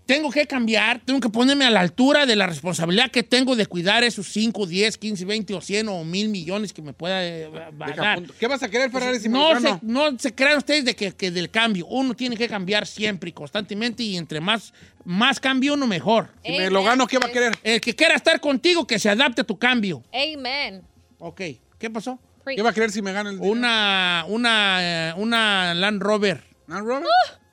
tengo 0.06 0.30
que 0.32 0.46
cambiar, 0.46 1.02
tengo 1.06 1.20
que 1.20 1.30
ponerme 1.30 1.66
a 1.66 1.70
la 1.70 1.80
altura 1.80 2.26
de 2.26 2.36
la 2.36 2.46
responsabilidad 2.46 3.10
que 3.10 3.24
tengo 3.24 3.56
de 3.56 3.66
cuidar 3.66 4.04
esos 4.04 4.28
5, 4.28 4.66
10, 4.66 4.98
15, 4.98 5.26
20 5.26 5.54
o 5.54 5.62
100 5.62 5.88
o 5.88 6.04
mil 6.04 6.30
millones 6.30 6.74
que 6.74 6.82
me 6.82 6.94
pueda 6.94 7.26
eh, 7.26 7.50
dar. 7.96 8.22
¿Qué 8.40 8.48
vas 8.48 8.62
a 8.64 8.70
querer, 8.70 8.92
Ferrari, 8.92 9.20
si 9.20 9.30
me 9.30 9.38
no, 9.38 9.60
se, 9.60 9.80
no 9.82 10.20
se 10.20 10.36
crean 10.36 10.58
ustedes 10.58 10.86
de 10.86 10.96
que, 10.96 11.14
que 11.14 11.32
del 11.32 11.50
cambio. 11.50 11.86
Uno 11.88 12.14
tiene 12.16 12.36
que 12.36 12.48
cambiar 12.48 12.86
siempre 12.86 13.30
y 13.30 13.34
constantemente 13.34 14.04
y 14.04 14.18
entre 14.18 14.42
más, 14.42 14.74
más 15.06 15.40
cambio 15.40 15.74
uno 15.76 15.88
mejor. 15.88 16.30
Si 16.44 16.52
me 16.52 16.70
lo 16.70 16.84
gano, 16.84 17.08
¿qué 17.08 17.18
va 17.18 17.28
a 17.28 17.32
querer? 17.32 17.58
El 17.64 17.80
que 17.80 17.96
quiera 17.96 18.16
estar 18.16 18.40
contigo, 18.40 18.86
que 18.86 19.00
se 19.00 19.10
adapte 19.10 19.42
a 19.42 19.44
tu 19.44 19.58
cambio. 19.58 20.04
Amen. 20.14 20.84
Ok, 21.20 21.42
¿qué 21.80 21.90
pasó? 21.90 22.20
Preach. 22.44 22.58
¿Qué 22.58 22.62
va 22.62 22.72
a 22.72 22.74
querer 22.74 22.92
si 22.92 23.02
me 23.02 23.14
gano 23.14 23.30
el 23.30 23.38
dinero? 23.38 23.54
Una, 23.54 24.26
una, 24.28 24.78
eh, 24.82 25.14
una 25.16 25.74
Land 25.74 26.02
Rover. 26.02 26.44
¿Ah, 26.68 26.80
Robert? 26.80 27.08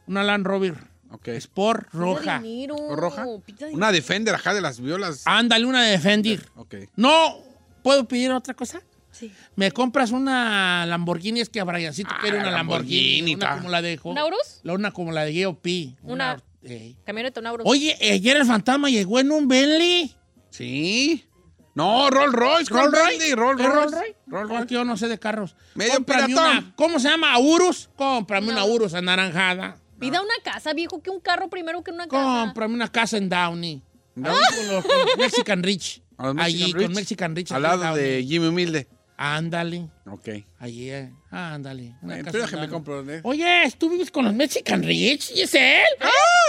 Una 0.09 0.25
Land 0.25 0.45
Rover. 0.45 0.91
Ok. 1.11 1.29
Sport 1.29 1.89
roja. 1.93 2.39
Dinero. 2.41 2.77
¿O 2.77 2.97
roja? 2.97 3.27
Una 3.73 3.93
Defender 3.93 4.35
acá 4.35 4.55
de 4.55 4.61
las 4.61 4.81
violas. 4.81 5.23
Ándale, 5.25 5.65
una 5.67 5.83
de 5.85 5.91
Defender. 5.93 6.49
Ok. 6.57 6.75
No, 6.97 7.37
¿puedo 7.83 8.07
pedir 8.07 8.31
otra 8.33 8.55
cosa? 8.55 8.81
Sí. 9.11 9.33
Me 9.57 9.73
compras 9.73 10.13
una 10.13 10.87
Lamborghini, 10.87 11.41
es 11.41 11.49
que 11.49 11.61
a 11.61 11.65
Briancito 11.65 12.11
Ah, 12.13 12.19
quiere 12.21 12.39
una 12.39 12.51
Lamborghini. 12.53 13.17
Lamborghini, 13.21 13.35
una 13.35 13.57
como 13.57 13.69
la 13.71 13.83
de... 13.83 14.01
¿Un 14.05 14.19
Aurus? 14.19 14.61
La- 14.63 14.73
Una 14.75 14.91
como 14.93 15.11
la 15.13 15.25
de 15.25 15.45
GOP. 15.45 15.67
Una- 16.03 16.41
eh. 16.63 16.95
Camioneta. 17.05 17.41
Oye, 17.65 17.97
ayer 18.13 18.37
el 18.37 18.47
fantasma 18.47 18.89
llegó 18.89 19.19
en 19.19 19.33
un 19.33 19.49
Bentley. 19.49 20.15
Sí. 20.51 21.27
No, 21.75 22.09
Rolls 22.11 22.33
Royce. 22.35 22.73
¿Rolls 22.73 22.93
Rolls 22.93 22.99
Royce? 22.99 23.35
Royce. 23.35 23.37
Rolls 23.37 23.61
¿Es 23.61 23.99
Royce. 23.99 24.17
Rolls 24.27 24.49
Royce? 24.49 24.75
Yo 24.75 24.85
no 24.85 24.97
sé 24.97 25.09
de 25.09 25.19
carros. 25.19 25.57
Medio 25.75 25.95
Cómprame 25.95 26.33
una- 26.35 26.73
¿Cómo 26.77 26.99
se 27.01 27.09
llama? 27.09 27.33
¿Aurus? 27.35 27.89
Cómprame 27.97 28.47
una 28.49 28.57
No. 28.57 28.61
Aurus 28.63 28.95
anaranjada. 28.95 29.77
Pida 30.01 30.21
una 30.21 30.35
casa, 30.43 30.73
viejo, 30.73 31.03
que 31.03 31.11
un 31.11 31.21
carro 31.21 31.49
primero 31.51 31.83
que 31.85 31.91
una 31.93 32.09
casa. 32.09 32.45
Cómprame 32.47 32.75
una 32.75 32.89
casa 32.91 33.17
en 33.19 33.29
Downey. 33.29 33.83
Con 34.15 34.25
los 34.25 34.85
con 34.85 35.19
Mexican 35.19 35.63
Rich. 35.63 36.03
Allí, 36.19 36.73
con. 36.73 36.93
Mexican 36.93 37.35
Rich. 37.37 37.53
Al 37.53 37.65
aquí 37.65 37.75
en 37.75 37.81
lado 37.81 37.97
de 37.97 38.25
Jimmy 38.27 38.47
Humilde. 38.49 38.89
Ándale. 39.17 39.89
Ok. 40.07 40.29
Ahí, 40.59 40.91
eh. 40.91 41.13
Ándale. 41.31 41.89
una 41.89 42.15
Bueno, 42.15 42.25
casa 42.25 42.33
pero 42.33 42.45
déjame 42.45 42.63
andando. 42.65 42.85
compro. 42.85 43.15
¿eh? 43.15 43.21
Oye, 43.23 43.75
¿tú 43.79 43.91
vives 43.91 44.11
con 44.11 44.25
los 44.25 44.35
Mexican 44.35 44.83
Rich, 44.83 45.33
Giselle? 45.35 45.83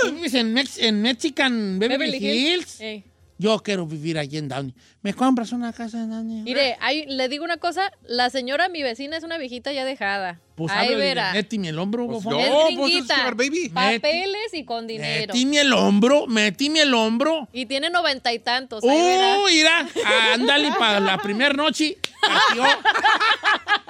¿Tú 0.04 0.14
vives 0.16 0.34
en, 0.34 0.54
Mex- 0.56 0.78
en 0.82 1.02
Mexican 1.02 1.80
Beverly, 1.80 2.18
Hills? 2.18 2.80
Ey. 2.80 3.04
Yo 3.42 3.58
quiero 3.64 3.88
vivir 3.88 4.20
allí 4.20 4.38
en 4.38 4.48
Downey. 4.48 4.76
¿Me 5.02 5.16
compras 5.16 5.52
una 5.52 5.74
casa 5.74 5.98
en 5.98 6.12
Downey? 6.12 6.44
Mire, 6.44 6.78
ahí, 6.80 7.08
le 7.08 7.28
digo 7.28 7.44
una 7.44 7.58
cosa, 7.58 7.92
la 8.04 8.30
señora, 8.30 8.70
mi 8.70 8.84
vecina, 8.84 9.18
es 9.18 9.24
una 9.24 9.40
viejita 9.40 9.72
ya 9.74 9.84
dejada. 9.84 10.40
Pues 10.54 10.72
ahí 10.72 10.94
verá. 10.94 11.34
Méteme 11.34 11.70
el 11.70 11.80
hombro, 11.80 12.06
Pues 12.06 12.24
yo. 12.24 12.40
Es 12.40 12.48
pues 12.50 12.60
es 12.60 12.66
gringuita. 12.78 13.16
Sugar 13.16 13.34
Baby. 13.34 13.70
Papeles 13.70 14.54
y 14.54 14.64
con 14.64 14.86
dinero. 14.86 15.34
Méteme 15.34 15.62
el 15.62 15.74
hombro, 15.74 16.28
méteme 16.28 16.82
el 16.84 16.94
hombro. 16.94 17.48
Y 17.52 17.66
tiene 17.66 17.90
noventa 17.90 18.32
y 18.32 18.38
tantos. 18.38 18.84
ahí. 18.84 18.90
¡Uh, 18.92 19.48
mira! 19.50 19.88
Ándale, 20.36 20.70
para 20.78 21.00
la 21.00 21.18
primera 21.18 21.56
noche. 21.56 21.98
Carpió. 22.22 22.64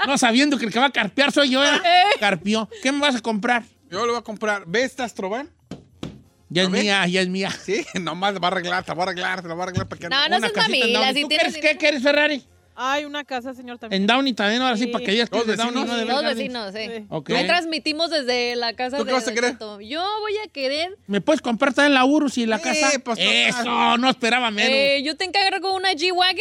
No 0.07 0.17
sabiendo 0.17 0.57
que 0.57 0.63
el 0.65 0.71
que 0.71 0.79
va 0.79 0.85
a 0.85 0.91
carpear 0.91 1.33
soy 1.33 1.49
yo, 1.49 1.61
¿eh? 1.61 1.77
Carpió. 2.21 2.69
¿Qué 2.81 2.93
me 2.93 2.99
vas 2.99 3.15
a 3.17 3.19
comprar? 3.19 3.63
Yo 3.89 4.05
le 4.05 4.13
voy 4.13 4.19
a 4.21 4.23
comprar. 4.23 4.63
¿Ves 4.65 4.85
esta 4.91 5.03
Astrovan? 5.03 5.49
Ya 6.53 6.63
es 6.63 6.69
mía, 6.69 7.07
ya 7.07 7.21
es 7.21 7.29
mía. 7.29 7.49
Sí, 7.49 7.85
nomás 8.01 8.35
va 8.35 8.47
a 8.49 8.51
arreglar, 8.51 8.83
te 8.83 8.93
va 8.93 9.03
a 9.03 9.05
arreglar, 9.07 9.43
la 9.45 9.53
va 9.53 9.61
a 9.61 9.67
arreglar 9.67 9.87
para 9.87 9.99
que 9.99 10.09
No, 10.09 10.27
no 10.29 10.37
Una 10.37 10.49
seas 10.49 10.67
mamila. 10.67 11.13
Si 11.13 11.21
¿Tú 11.21 11.27
quieres 11.29 11.57
qué 11.57 11.77
quieres, 11.77 12.03
Ferrari? 12.03 12.45
Hay 12.75 13.05
una 13.05 13.23
casa, 13.23 13.53
señor, 13.53 13.77
también. 13.79 14.01
En 14.01 14.07
Downey 14.07 14.33
también, 14.33 14.61
ahora 14.61 14.75
sí, 14.75 14.85
Sí. 14.85 14.89
para 14.91 15.05
que 15.05 15.11
digas 15.11 15.29
que 15.29 15.43
de 15.43 15.55
Downey, 15.55 15.83
vecinos. 15.83 15.87
no 15.87 15.97
de 15.97 16.05
Beverly. 16.05 16.35
vecinos, 16.35 16.73
sí. 16.73 16.89
Sí. 17.41 17.45
Transmitimos 17.47 18.09
desde 18.09 18.55
la 18.55 18.73
casa 18.73 18.97
¿Tú 18.97 19.03
qué 19.03 19.09
de 19.11 19.13
vas 19.13 19.27
a 19.27 19.33
querer? 19.33 19.57
Yo 19.59 20.03
voy 20.21 20.33
a 20.45 20.47
querer. 20.51 20.97
¿Me 21.07 21.21
puedes 21.21 21.41
comprar 21.41 21.73
también 21.73 21.93
la 21.93 22.05
Urus 22.05 22.37
y 22.37 22.45
la 22.45 22.57
Eh, 22.57 22.61
casa? 22.61 22.91
pues, 23.03 23.19
Eso, 23.21 23.97
no 23.97 24.09
esperaba 24.09 24.51
menos. 24.51 24.71
Eh, 24.73 25.03
yo 25.05 25.15
te 25.15 25.25
encargo 25.25 25.73
una 25.75 25.91
G-Wagon, 25.93 26.37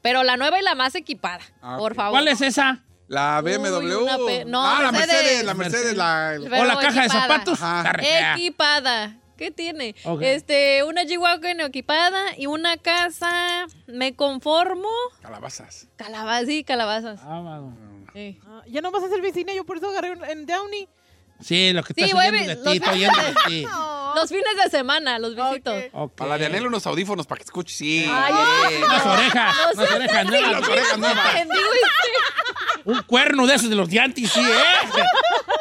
pero 0.00 0.22
la 0.24 0.36
nueva 0.36 0.58
y 0.60 0.62
la 0.62 0.74
más 0.74 0.94
equipada. 0.94 1.40
Ah, 1.60 1.76
por 1.78 1.94
favor. 1.94 2.12
¿Cuál 2.12 2.28
es 2.28 2.40
esa? 2.40 2.80
La 3.08 3.40
BMW. 3.42 4.06
pe- 4.26 4.44
no, 4.46 4.64
ah, 4.64 4.82
la 4.84 4.92
Mercedes. 4.92 5.12
Mercedes, 5.22 5.44
la 5.44 5.54
Mercedes, 5.54 5.96
la... 5.96 6.34
¿O 6.60 6.64
la 6.64 6.78
caja 6.78 7.02
de 7.02 7.08
zapatos? 7.10 7.60
Ajá. 7.60 7.92
Equipada. 8.34 9.16
¿Qué 9.36 9.50
tiene? 9.50 9.94
Este, 10.20 10.84
una 10.84 11.02
G-Wagon 11.02 11.60
equipada 11.62 12.20
y 12.36 12.46
una 12.46 12.76
casa. 12.76 13.66
Me 13.86 14.14
conformo. 14.14 14.88
Calabazas. 15.20 15.88
Calabazas, 15.96 16.46
sí, 16.46 16.64
calabazas. 16.64 17.20
Ah, 17.24 17.40
bueno. 17.42 17.76
Sí. 18.12 18.38
Ah, 18.46 18.62
ya 18.66 18.80
no 18.82 18.90
vas 18.90 19.02
a 19.04 19.08
ser 19.08 19.20
vecina, 19.22 19.52
yo 19.54 19.64
por 19.64 19.78
eso 19.78 19.88
agarré 19.88 20.12
en 20.30 20.46
Downey. 20.46 20.88
Sí, 21.40 21.72
lo 21.72 21.82
que 21.82 21.92
Sí, 21.94 22.02
estás 22.02 22.14
voy 22.14 22.26
a 22.26 22.28
oyendo 22.28 22.46
ver- 22.46 22.56
de 22.58 22.62
los 22.64 22.72
ti, 22.72 22.78
estoy 22.78 22.94
oyendo 22.94 23.18
de 23.22 23.34
ti. 23.46 23.66
Los 24.14 24.28
fines 24.28 24.56
de 24.64 24.70
semana, 24.70 25.18
los 25.18 25.34
visito. 25.34 25.74
Ok. 25.92 26.14
Para 26.14 26.30
la 26.30 26.38
de 26.38 26.46
Anel 26.46 26.66
unos 26.66 26.86
audífonos 26.86 27.26
para 27.26 27.38
que 27.38 27.44
escuche. 27.44 27.74
Sí. 27.74 28.06
Ay, 28.08 28.32
Sí. 28.68 28.82
Unas 28.84 29.06
orejas, 29.06 29.56
unas 29.74 29.90
orejas 29.92 30.26
nuevas. 30.26 30.52
Las 30.52 30.68
orejas 30.68 30.98
nuevas. 30.98 31.34
Un 32.84 33.02
cuerno 33.02 33.46
de 33.46 33.54
esos 33.54 33.68
de 33.70 33.76
los 33.76 33.88
diantes, 33.88 34.30
sí, 34.30 34.40
¿eh? 34.40 35.02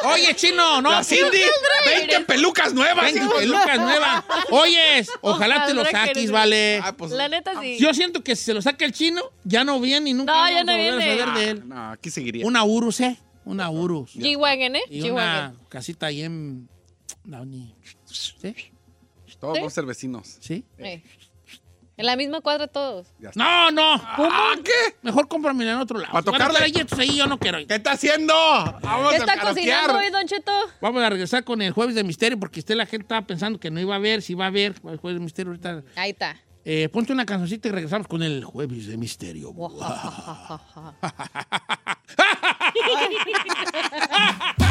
Oye, 0.05 0.35
chino, 0.35 0.81
no. 0.81 0.91
La 0.91 1.03
Cindy, 1.03 1.39
20 1.85 2.21
pelucas 2.21 2.73
nuevas. 2.73 3.05
Venga, 3.05 3.23
hijos. 3.23 3.35
pelucas 3.39 3.79
nuevas. 3.79 4.23
Oyes, 4.49 5.09
ojalá 5.21 5.65
te 5.65 5.73
lo 5.73 5.81
Ojalá 5.81 6.01
que 6.03 6.07
saques, 6.09 6.25
no. 6.27 6.33
vale. 6.33 6.79
Ah, 6.83 6.95
pues, 6.97 7.11
La 7.11 7.27
neta 7.29 7.53
sí. 7.61 7.77
Yo 7.79 7.93
siento 7.93 8.23
que 8.23 8.35
si 8.35 8.45
se 8.45 8.53
lo 8.53 8.61
saca 8.61 8.85
el 8.85 8.91
chino, 8.93 9.21
ya 9.43 9.63
no 9.63 9.79
viene 9.79 10.09
y 10.09 10.13
nunca 10.13 10.31
No, 10.33 10.37
vamos 10.39 10.55
ya 10.55 10.63
no 10.63 10.71
a 10.71 10.75
viene. 10.75 11.17
saber 11.19 11.33
de 11.35 11.49
él. 11.51 11.67
No, 11.67 11.91
aquí 11.91 12.09
seguiría. 12.09 12.45
Una 12.45 12.63
Urus, 12.63 12.99
¿eh? 13.01 13.17
Una 13.45 13.69
Urus. 13.69 14.15
G-Wagon, 14.15 14.75
¿eh? 14.75 14.81
Y 14.89 15.09
una 15.09 15.53
casita 15.69 16.07
ahí 16.07 16.23
en 16.23 16.67
Downey. 17.23 17.75
¿Sí? 18.05 18.53
Todos 19.39 19.55
¿Sí? 19.55 19.59
vamos 19.61 19.73
a 19.73 19.75
ser 19.75 19.85
vecinos. 19.85 20.37
¿Sí? 20.39 20.63
Eh. 20.77 21.01
En 22.01 22.07
la 22.07 22.15
misma 22.15 22.41
cuadra 22.41 22.65
todos. 22.65 23.13
No, 23.35 23.69
no. 23.69 23.93
Ah, 23.93 24.55
¿Qué? 24.63 24.95
Mejor 25.03 25.27
cómpramela 25.27 25.73
en 25.73 25.77
otro 25.77 25.99
lado. 25.99 26.11
¿Pa' 26.11 26.23
Si 26.23 26.31
van 26.31 26.41
a 26.41 26.47
tocarle? 26.47 26.81
estar 26.81 26.99
ahí, 26.99 27.15
yo 27.15 27.27
no 27.27 27.37
quiero 27.37 27.59
ir. 27.59 27.67
¿Qué 27.67 27.75
está 27.75 27.91
haciendo? 27.91 28.33
Vamos 28.81 29.11
¿Qué 29.11 29.17
a 29.17 29.19
está 29.19 29.39
cocinando 29.39 29.99
hoy, 29.99 30.09
Don 30.09 30.25
Cheto? 30.25 30.51
Vamos 30.81 31.03
a 31.03 31.11
regresar 31.11 31.43
con 31.43 31.61
el 31.61 31.73
Jueves 31.73 31.93
de 31.93 32.03
Misterio 32.03 32.39
porque 32.39 32.61
usted 32.61 32.73
la 32.73 32.87
gente 32.87 33.03
estaba 33.03 33.21
pensando 33.21 33.59
que 33.59 33.69
no 33.69 33.79
iba 33.79 33.95
a 33.95 33.99
ver, 33.99 34.23
si 34.23 34.33
iba 34.33 34.47
a 34.47 34.49
ver 34.49 34.73
el 34.89 34.97
Jueves 34.97 35.19
de 35.19 35.23
Misterio 35.23 35.51
ahorita. 35.51 35.83
Ahí 35.95 36.09
está. 36.09 36.37
Eh, 36.65 36.89
ponte 36.91 37.13
una 37.13 37.27
cancioncita 37.27 37.67
y 37.67 37.71
regresamos 37.71 38.07
con 38.07 38.23
el 38.23 38.43
Jueves 38.45 38.87
de 38.87 38.97
Misterio. 38.97 39.53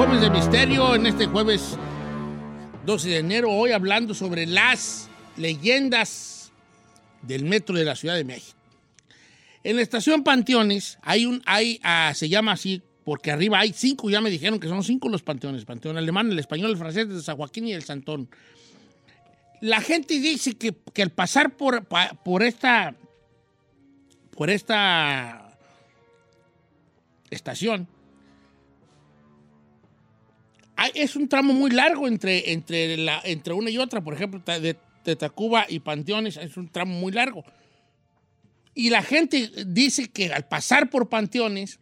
Jueves 0.00 0.22
de 0.22 0.30
Misterio 0.30 0.94
en 0.94 1.04
este 1.04 1.26
jueves 1.26 1.76
12 2.86 3.08
de 3.10 3.18
enero. 3.18 3.50
Hoy 3.50 3.72
hablando 3.72 4.14
sobre 4.14 4.46
las 4.46 5.10
leyendas 5.36 6.52
del 7.20 7.44
metro 7.44 7.76
de 7.76 7.84
la 7.84 7.94
Ciudad 7.94 8.14
de 8.14 8.24
México. 8.24 8.58
En 9.62 9.76
la 9.76 9.82
estación 9.82 10.24
Panteones 10.24 10.96
hay 11.02 11.26
un, 11.26 11.42
hay, 11.44 11.80
ah, 11.82 12.12
se 12.14 12.30
llama 12.30 12.52
así 12.52 12.80
porque 13.04 13.30
arriba 13.30 13.58
hay 13.58 13.74
cinco, 13.74 14.08
ya 14.08 14.22
me 14.22 14.30
dijeron 14.30 14.58
que 14.58 14.68
son 14.68 14.82
cinco 14.82 15.10
los 15.10 15.22
panteones, 15.22 15.66
panteón 15.66 15.98
alemán, 15.98 16.32
el 16.32 16.38
español, 16.38 16.70
el 16.70 16.78
francés, 16.78 17.02
el 17.02 17.16
de 17.16 17.22
San 17.22 17.36
Joaquín 17.36 17.68
y 17.68 17.74
el 17.74 17.82
Santón. 17.82 18.30
La 19.60 19.82
gente 19.82 20.18
dice 20.18 20.54
que, 20.54 20.74
que 20.94 21.02
al 21.02 21.10
pasar 21.10 21.58
por, 21.58 21.86
por 22.24 22.42
esta, 22.42 22.94
por 24.34 24.48
esta 24.48 25.58
estación, 27.28 27.86
es 30.94 31.16
un 31.16 31.28
tramo 31.28 31.52
muy 31.52 31.70
largo 31.70 32.08
entre, 32.08 32.52
entre, 32.52 32.96
la, 32.96 33.20
entre 33.24 33.52
una 33.52 33.70
y 33.70 33.78
otra. 33.78 34.00
Por 34.00 34.14
ejemplo, 34.14 34.40
de, 34.44 34.76
de 35.04 35.16
Tacuba 35.16 35.66
y 35.68 35.80
Panteones 35.80 36.36
es 36.36 36.56
un 36.56 36.68
tramo 36.68 36.94
muy 36.98 37.12
largo. 37.12 37.44
Y 38.74 38.90
la 38.90 39.02
gente 39.02 39.50
dice 39.66 40.10
que 40.10 40.32
al 40.32 40.46
pasar 40.46 40.90
por 40.90 41.08
Panteones 41.08 41.80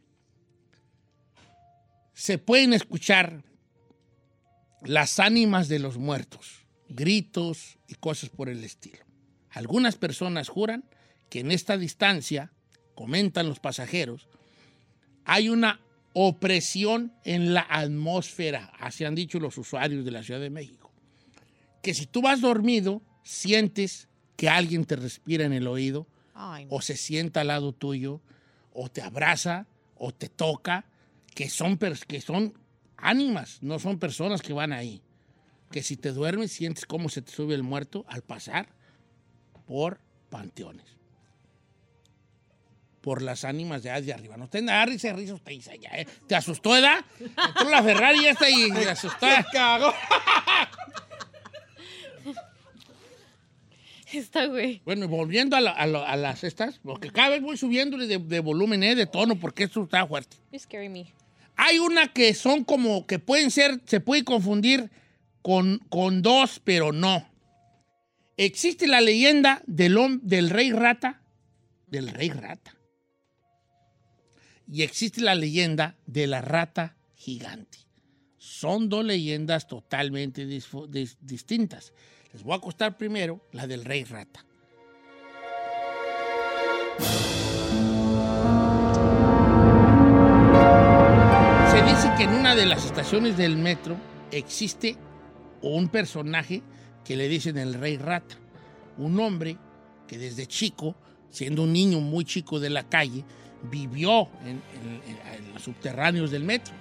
se 2.15 2.39
pueden 2.39 2.73
escuchar 2.73 3.45
las 4.83 5.21
ánimas 5.21 5.69
de 5.69 5.79
los 5.79 5.99
muertos, 5.99 6.67
gritos 6.89 7.79
y 7.87 7.95
cosas 7.95 8.31
por 8.31 8.49
el 8.49 8.65
estilo. 8.65 9.05
Algunas 9.51 9.97
personas 9.97 10.49
juran 10.49 10.85
que 11.31 11.41
en 11.41 11.51
esta 11.51 11.77
distancia, 11.77 12.53
comentan 12.95 13.49
los 13.49 13.61
pasajeros, 13.61 14.29
hay 15.25 15.49
una 15.49 15.81
opresión 16.13 17.13
en 17.25 17.55
la 17.55 17.67
atmósfera, 17.69 18.73
así 18.79 19.05
han 19.05 19.15
dicho 19.15 19.39
los 19.39 19.57
usuarios 19.59 20.05
de 20.05 20.11
la 20.11 20.23
Ciudad 20.23 20.41
de 20.41 20.51
México. 20.51 20.93
Que 21.83 21.95
si 21.95 22.07
tú 22.07 22.23
vas 22.23 22.41
dormido, 22.41 23.03
sientes 23.23 24.09
que 24.37 24.49
alguien 24.49 24.85
te 24.85 24.97
respira 24.97 25.45
en 25.45 25.53
el 25.53 25.67
oído, 25.67 26.07
Ay, 26.35 26.65
no. 26.65 26.77
o 26.77 26.81
se 26.83 26.97
sienta 26.97 27.41
al 27.43 27.49
lado 27.49 27.73
tuyo, 27.73 28.21
o 28.73 28.89
te 28.89 29.03
abraza, 29.03 29.67
o 29.97 30.13
te 30.13 30.29
toca, 30.29 30.87
que 31.35 31.51
son, 31.51 31.79
que 31.79 32.21
son 32.21 32.55
ánimas, 32.97 33.59
no 33.63 33.79
son 33.79 33.99
personas 33.99 34.43
que 34.43 34.53
van 34.53 34.73
ahí. 34.73 35.03
Que 35.71 35.83
si 35.83 35.97
te 35.97 36.13
duermes 36.13 36.53
sientes 36.53 36.87
cómo 36.87 37.09
se 37.09 37.23
te 37.23 37.31
sube 37.31 37.55
el 37.55 37.63
muerto 37.63 38.05
al 38.09 38.23
pasar 38.23 38.69
por 39.67 40.01
panteones. 40.31 40.98
Por 43.09 43.23
las 43.23 43.43
ánimas 43.47 43.83
de 43.83 43.99
de 44.03 44.13
arriba. 44.13 44.37
No 44.37 44.49
te 44.51 44.61
nada, 44.61 44.85
risa, 44.85 45.15
risa, 45.15 45.33
usted 45.33 45.53
dice, 45.53 45.79
ya, 45.79 45.89
¿eh? 45.99 46.07
¿Te 46.27 46.35
asustó, 46.35 46.77
edad? 46.77 46.99
Entró 47.19 47.71
la 47.71 47.83
Ferrari 47.83 48.27
esta 48.27 48.51
y 48.51 48.71
me 48.71 48.85
asustó. 48.85 49.27
Cagó. 49.51 49.95
Está 54.13 54.45
güey. 54.45 54.83
Bueno, 54.85 55.07
y 55.07 55.09
volviendo 55.09 55.57
a, 55.57 55.63
la- 55.63 55.71
a 55.71 55.87
lo- 55.87 56.07
a 56.07 56.17
las 56.17 56.45
estas, 56.45 56.81
porque 56.81 57.11
cada 57.11 57.31
vez 57.31 57.41
voy 57.41 57.57
subiéndole 57.57 58.07
de, 58.07 58.19
de 58.19 58.41
volumen, 58.41 58.83
¿eh? 58.83 58.95
de 58.95 59.07
tono, 59.07 59.41
porque 59.41 59.65
esto 59.65 59.83
está 59.85 60.07
fuerte. 60.07 60.37
You 60.53 60.59
scary 60.59 60.91
me. 60.91 61.07
Hay 61.57 61.79
una 61.79 62.13
que 62.13 62.35
son 62.35 62.63
como 62.65 63.07
que 63.07 63.19
pueden 63.19 63.51
ser, 63.51 63.81
se 63.87 64.01
puede 64.01 64.23
confundir 64.23 64.91
con, 65.41 65.79
con 65.89 66.21
dos, 66.21 66.61
pero 66.63 66.93
no. 66.93 67.27
Existe 68.37 68.87
la 68.87 69.01
leyenda 69.01 69.63
del, 69.67 69.97
del 70.21 70.51
rey 70.51 70.73
rata, 70.73 71.23
del 71.87 72.09
rey 72.09 72.29
rata. 72.29 72.75
Y 74.71 74.83
existe 74.83 75.23
la 75.23 75.35
leyenda 75.35 75.97
de 76.07 76.27
la 76.27 76.43
rata 76.43 76.95
gigante. 77.17 77.79
Son 78.37 78.91
dos 78.91 79.03
leyendas 79.03 79.67
totalmente 79.67 80.45
distintas. 80.47 81.95
Les 82.33 82.43
voy 82.43 82.55
a 82.55 82.61
contar 82.61 82.99
primero 82.99 83.41
la 83.53 83.67
del 83.67 83.85
rey 83.85 84.05
rata. 84.05 84.45
Se 91.71 91.83
dice 91.83 92.13
que 92.19 92.25
en 92.25 92.35
una 92.35 92.55
de 92.55 92.67
las 92.67 92.85
estaciones 92.85 93.39
del 93.39 93.57
metro 93.57 93.97
existe 94.31 94.97
un 95.63 95.89
personaje 95.89 96.63
que 97.05 97.17
le 97.17 97.29
dicen 97.29 97.57
el 97.57 97.73
rey 97.73 97.97
rata. 97.97 98.37
Un 98.99 99.19
hombre 99.19 99.57
que 100.07 100.19
desde 100.19 100.47
chico, 100.47 100.95
siendo 101.31 101.63
un 101.63 101.73
niño 101.73 102.01
muy 102.01 102.27
chico 102.27 102.61
de 102.61 102.69
la 102.69 102.87
calle, 102.87 103.25
vivió 103.63 104.29
en, 104.45 104.63
los 105.53 105.63
subterráneos 105.63 106.31
del 106.31 106.45
metro 106.45 106.75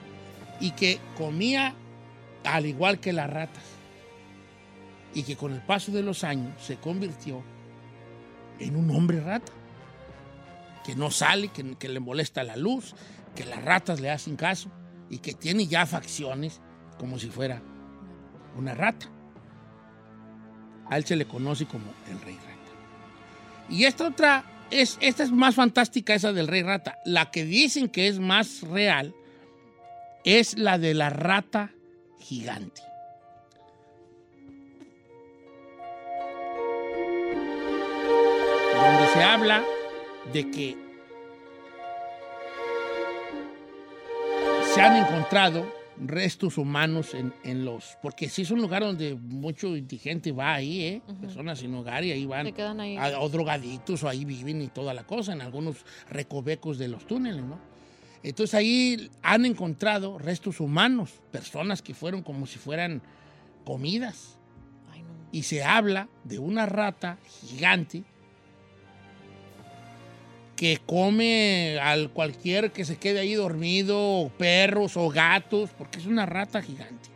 y 0.60 0.72
que 0.72 1.00
comía 1.18 1.76
al 2.44 2.66
igual 2.66 3.00
que 3.00 3.14
las 3.14 3.30
ratas. 3.30 3.64
Y 5.14 5.24
que 5.24 5.36
con 5.36 5.54
el 5.54 5.62
paso 5.62 5.92
de 5.92 6.04
los 6.04 6.24
años 6.24 6.62
se 6.62 6.78
convirtió 6.78 7.42
en 8.60 8.76
un 8.76 8.92
hombre 8.92 9.20
rata. 9.20 9.52
Que 10.86 10.96
no 10.96 11.12
sale, 11.12 11.50
que, 11.50 11.76
que 11.76 11.90
le 11.90 12.00
molesta 12.00 12.44
la 12.44 12.56
luz, 12.56 12.96
que 13.36 13.46
las 13.46 13.64
ratas 13.64 14.00
le 14.00 14.10
hacen 14.10 14.36
caso 14.36 14.70
y 15.10 15.20
que 15.20 15.34
tiene 15.34 15.68
ya 15.68 15.86
facciones 15.86 16.62
como 16.98 17.20
si 17.20 17.30
fuera 17.30 17.62
una 18.58 18.74
rata. 18.74 19.08
A 20.90 20.98
él 20.98 21.06
se 21.06 21.16
le 21.16 21.26
conoce 21.26 21.66
como 21.66 21.86
el 22.10 22.20
rey 22.22 22.36
rata. 22.36 22.58
Y 23.70 23.86
esta 23.86 24.08
otra, 24.08 24.44
es, 24.72 24.98
esta 25.02 25.24
es 25.24 25.32
más 25.32 25.56
fantástica, 25.56 26.14
esa 26.14 26.34
del 26.34 26.48
rey 26.48 26.64
rata. 26.64 26.98
La 27.06 27.32
que 27.32 27.46
dicen 27.46 27.90
que 27.90 28.08
es 28.08 28.20
más 28.20 28.62
real 28.62 29.14
es 30.24 30.58
la 30.58 30.78
de 30.78 30.94
la 30.94 31.10
rata 31.10 31.72
gigante. 32.20 32.82
Donde 38.76 39.08
se 39.14 39.24
habla 39.24 39.64
de 40.34 40.52
que 40.52 40.78
se 44.74 44.82
han 44.82 44.98
encontrado 44.98 45.66
restos 46.00 46.58
humanos 46.58 47.14
en, 47.14 47.34
en 47.44 47.66
los... 47.66 47.98
Porque 48.02 48.30
sí 48.30 48.44
es 48.44 48.52
un 48.52 48.62
lugar 48.62 48.84
donde 48.84 49.16
mucho 49.16 49.76
indigente 49.76 50.32
va 50.32 50.54
ahí, 50.56 50.82
¿eh? 50.84 51.02
Personas 51.20 51.60
sin 51.60 51.74
hogar 51.74 52.04
y 52.04 52.12
ahí 52.12 52.26
van... 52.26 52.46
Se 52.46 52.52
quedan 52.54 52.80
ahí. 52.80 52.98
a- 52.98 53.20
o 53.20 53.30
drogadictos 53.30 54.04
o 54.04 54.10
ahí 54.10 54.24
viven 54.26 54.62
y 54.62 54.68
toda 54.68 54.94
la 54.94 55.06
cosa, 55.06 55.34
en 55.34 55.42
algunos 55.42 55.78
recovecos 56.10 56.78
de 56.78 56.88
los 56.88 57.08
túneles, 57.08 57.44
¿no? 57.44 57.60
Entonces 58.24 58.54
ahí 58.56 59.10
han 59.22 59.46
encontrado 59.46 60.18
restos 60.18 60.60
humanos, 60.60 61.12
personas 61.32 61.82
que 61.82 61.94
fueron 61.94 62.22
como 62.24 62.46
si 62.48 62.58
fueran 62.60 63.02
comidas. 63.64 64.38
Ay, 64.92 65.02
no. 65.02 65.08
Y 65.32 65.44
se 65.44 65.64
habla 65.64 66.10
de 66.24 66.40
una 66.40 66.66
rata 66.66 67.18
gigante 67.42 68.04
que 70.58 70.80
come 70.86 71.80
al 71.80 72.10
cualquier 72.10 72.72
que 72.72 72.84
se 72.84 72.98
quede 72.98 73.20
ahí 73.20 73.36
dormido, 73.36 73.98
o 73.98 74.30
perros 74.30 74.98
o 74.98 75.08
gatos, 75.10 75.70
porque 75.78 76.00
es 76.00 76.08
una 76.08 76.26
rata 76.26 76.62
gigante. 76.62 77.10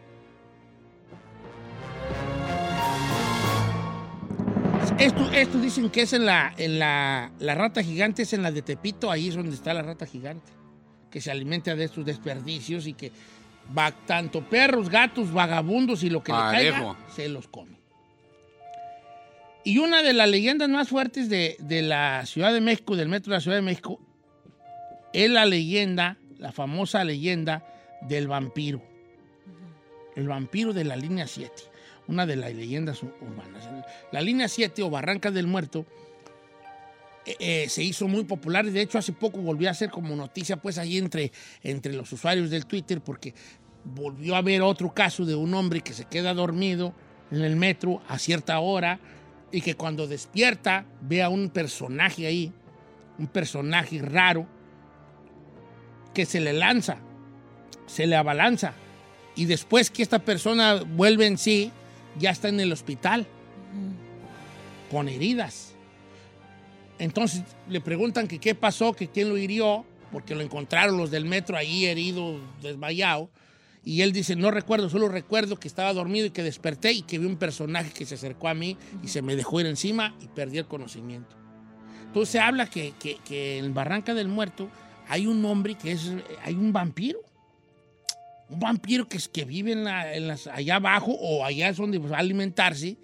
Esto, 5.00 5.32
esto 5.32 5.58
dicen 5.58 5.90
que 5.90 6.04
es 6.04 6.14
en 6.14 6.28
la, 6.28 6.54
en 6.58 6.78
la, 6.78 7.32
la 7.40 7.56
rata 7.56 7.84
gigante, 7.84 8.22
es 8.22 8.34
en 8.34 8.44
la 8.44 8.52
de 8.52 8.62
Tepito, 8.62 9.10
ahí 9.10 9.30
es 9.30 9.36
donde 9.36 9.56
está 9.56 9.74
la 9.74 9.82
rata 9.82 10.06
gigante, 10.06 10.52
que 11.10 11.20
se 11.20 11.32
alimenta 11.32 11.76
de 11.76 11.86
estos 11.86 12.06
desperdicios 12.06 12.86
y 12.86 12.94
que 12.94 13.12
va 13.76 13.92
tanto 13.92 14.48
perros, 14.48 14.90
gatos, 14.90 15.34
vagabundos 15.34 16.04
y 16.04 16.12
lo 16.12 16.22
que 16.22 16.32
le 16.32 16.38
caiga, 16.38 16.96
se 17.16 17.28
los 17.28 17.48
come. 17.48 17.81
Y 19.64 19.78
una 19.78 20.02
de 20.02 20.14
las 20.14 20.30
leyendas 20.30 20.70
más 20.70 20.90
fuertes 20.90 21.30
de, 21.30 21.56
de 21.60 21.82
la 21.82 22.26
Ciudad 22.26 22.52
de 22.54 22.62
México, 22.62 22.96
del 22.96 23.10
metro 23.10 23.32
de 23.32 23.38
la 23.38 23.42
Ciudad 23.42 23.58
de 23.58 23.62
México, 23.62 24.00
es 25.14 25.30
la 25.30 25.46
leyenda, 25.46 26.18
la 26.40 26.52
famosa 26.52 27.04
leyenda 27.04 27.64
del 28.02 28.28
vampiro. 28.28 28.82
El 30.16 30.28
vampiro 30.28 30.74
de 30.74 30.84
la 30.84 30.96
línea 30.96 31.28
7, 31.28 31.52
una 32.08 32.26
de 32.26 32.36
las 32.38 32.54
leyendas 32.54 33.04
ur- 33.04 33.14
urbanas. 33.22 33.68
La 34.12 34.22
línea 34.22 34.48
7 34.48 34.82
o 34.84 34.90
Barranca 34.90 35.30
del 35.32 35.48
Muerto 35.48 35.86
eh, 37.26 37.36
eh, 37.40 37.70
se 37.70 37.84
hizo 37.84 38.08
muy 38.08 38.24
popular 38.24 38.66
de 38.66 38.82
hecho 38.82 38.98
hace 38.98 39.14
poco 39.14 39.38
volvió 39.40 39.70
a 39.70 39.74
ser 39.76 39.92
como 39.92 40.16
noticia 40.16 40.58
pues 40.58 40.80
ahí 40.80 40.98
entre, 40.98 41.32
entre 41.62 41.94
los 41.94 42.12
usuarios 42.12 42.50
del 42.50 42.66
Twitter 42.66 43.00
porque 43.00 43.36
volvió 43.86 44.34
a 44.34 44.40
haber 44.40 44.64
otro 44.64 44.92
caso 44.92 45.24
de 45.24 45.36
un 45.36 45.54
hombre 45.54 45.82
que 45.82 45.94
se 45.94 46.06
queda 46.06 46.34
dormido 46.34 46.94
en 47.30 47.42
el 47.44 47.56
metro 47.56 48.02
a 48.08 48.18
cierta 48.18 48.60
hora 48.60 49.00
y 49.52 49.62
que 49.62 49.76
cuando 49.76 50.08
despierta 50.08 50.86
ve 51.02 51.22
a 51.22 51.30
un 51.30 51.50
personaje 51.50 52.26
ahí, 52.26 52.52
un 53.18 53.28
personaje 53.28 54.02
raro, 54.02 54.48
que 56.14 56.26
se 56.26 56.40
le 56.40 56.54
lanza, 56.54 56.98
se 57.86 58.06
le 58.06 58.16
abalanza 58.16 58.74
y 59.36 59.46
después 59.46 59.90
que 59.90 60.04
esta 60.04 60.20
persona 60.20 60.84
vuelve 60.84 61.26
en 61.26 61.38
sí, 61.38 61.72
ya 62.20 62.32
está 62.32 62.50
en 62.50 62.60
el 62.60 62.72
hospital 62.72 63.26
con 64.90 65.08
heridas. 65.08 65.74
Entonces 67.00 67.44
le 67.68 67.82
preguntan 67.82 68.28
que 68.28 68.40
qué 68.40 68.54
pasó, 68.56 68.94
que 68.94 69.08
quién 69.08 69.30
lo 69.30 69.38
hirió, 69.38 69.86
porque 70.12 70.36
lo 70.36 70.42
encontraron 70.42 70.98
los 70.98 71.10
del 71.10 71.26
metro 71.26 71.58
ahí 71.58 71.86
herido, 71.86 72.40
desmayado. 72.62 73.30
Y 73.84 74.02
él 74.04 74.12
dice, 74.12 74.36
no 74.36 74.52
recuerdo, 74.52 74.90
solo 74.90 75.08
recuerdo 75.08 75.58
que 75.60 75.68
estaba 75.68 75.92
dormido 75.94 76.28
y 76.28 76.30
que 76.30 76.44
desperté 76.44 76.92
y 76.92 77.02
que 77.02 77.18
vi 77.18 77.26
un 77.26 77.38
personaje 77.38 77.92
que 77.92 78.06
se 78.06 78.16
acercó 78.16 78.48
a 78.48 78.54
mí 78.54 78.78
y 79.04 79.08
se 79.08 79.22
me 79.24 79.36
dejó 79.36 79.60
ir 79.60 79.66
encima 79.66 80.16
y 80.22 80.28
perdí 80.28 80.60
el 80.60 80.66
conocimiento. 80.68 81.36
Entonces 82.06 82.30
se 82.32 82.40
habla 82.40 82.68
que, 82.70 82.94
que- 83.00 83.18
que 83.26 83.58
en 83.58 83.74
Barranca 83.74 84.14
del 84.14 84.28
Muerto 84.28 84.70
hay 85.08 85.26
un 85.26 85.44
hombre 85.46 85.76
que 85.76 85.94
es, 85.94 86.12
hay 86.44 86.54
un 86.54 86.72
vampiro. 86.72 87.20
Un 88.50 88.60
vampiro 88.60 89.08
que, 89.08 89.18
es, 89.18 89.28
que 89.30 89.46
vive 89.46 89.72
en 89.72 89.84
la- 89.86 90.14
en 90.14 90.28
las, 90.28 90.46
allá 90.48 90.76
abajo 90.76 91.14
o 91.14 91.44
allá 91.46 91.70
es 91.70 91.78
donde 91.78 91.98
va 91.98 92.18
a 92.18 92.20
alimentarse 92.20 92.98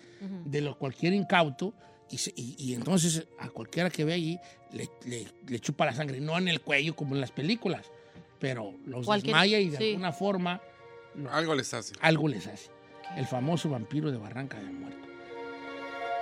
de 0.46 0.62
lo, 0.62 0.78
cualquier 0.78 1.14
incauto 1.14 1.74
y, 2.12 2.18
se- 2.18 2.34
y- 2.36 2.56
y 2.60 2.74
entonces 2.74 3.26
a 3.40 3.50
cualquiera 3.50 3.90
que 3.90 4.04
ve 4.04 4.14
allí 4.14 4.40
le, 4.74 4.90
le- 5.06 5.28
le 5.48 5.60
chupa 5.60 5.86
la 5.86 5.94
sangre, 5.94 6.20
no 6.20 6.38
en 6.38 6.50
el 6.50 6.62
cuello 6.62 6.96
como 6.96 7.16
en 7.16 7.22
las 7.22 7.32
películas, 7.32 7.86
pero 8.40 8.74
los 8.86 9.06
Cualquier- 9.06 9.34
desmaya 9.34 9.60
y 9.60 9.70
de 9.70 9.78
sí. 9.78 9.90
alguna 9.92 10.12
forma 10.12 10.62
Algo 11.32 11.56
les 11.56 11.74
hace. 11.74 11.94
algo 12.02 12.28
les 12.28 12.46
hace. 12.48 12.70
El 13.16 13.26
famoso 13.26 13.70
vampiro 13.70 14.12
de 14.12 14.18
Barranca 14.18 14.58
del 14.58 14.72
Muerto. 14.74 14.98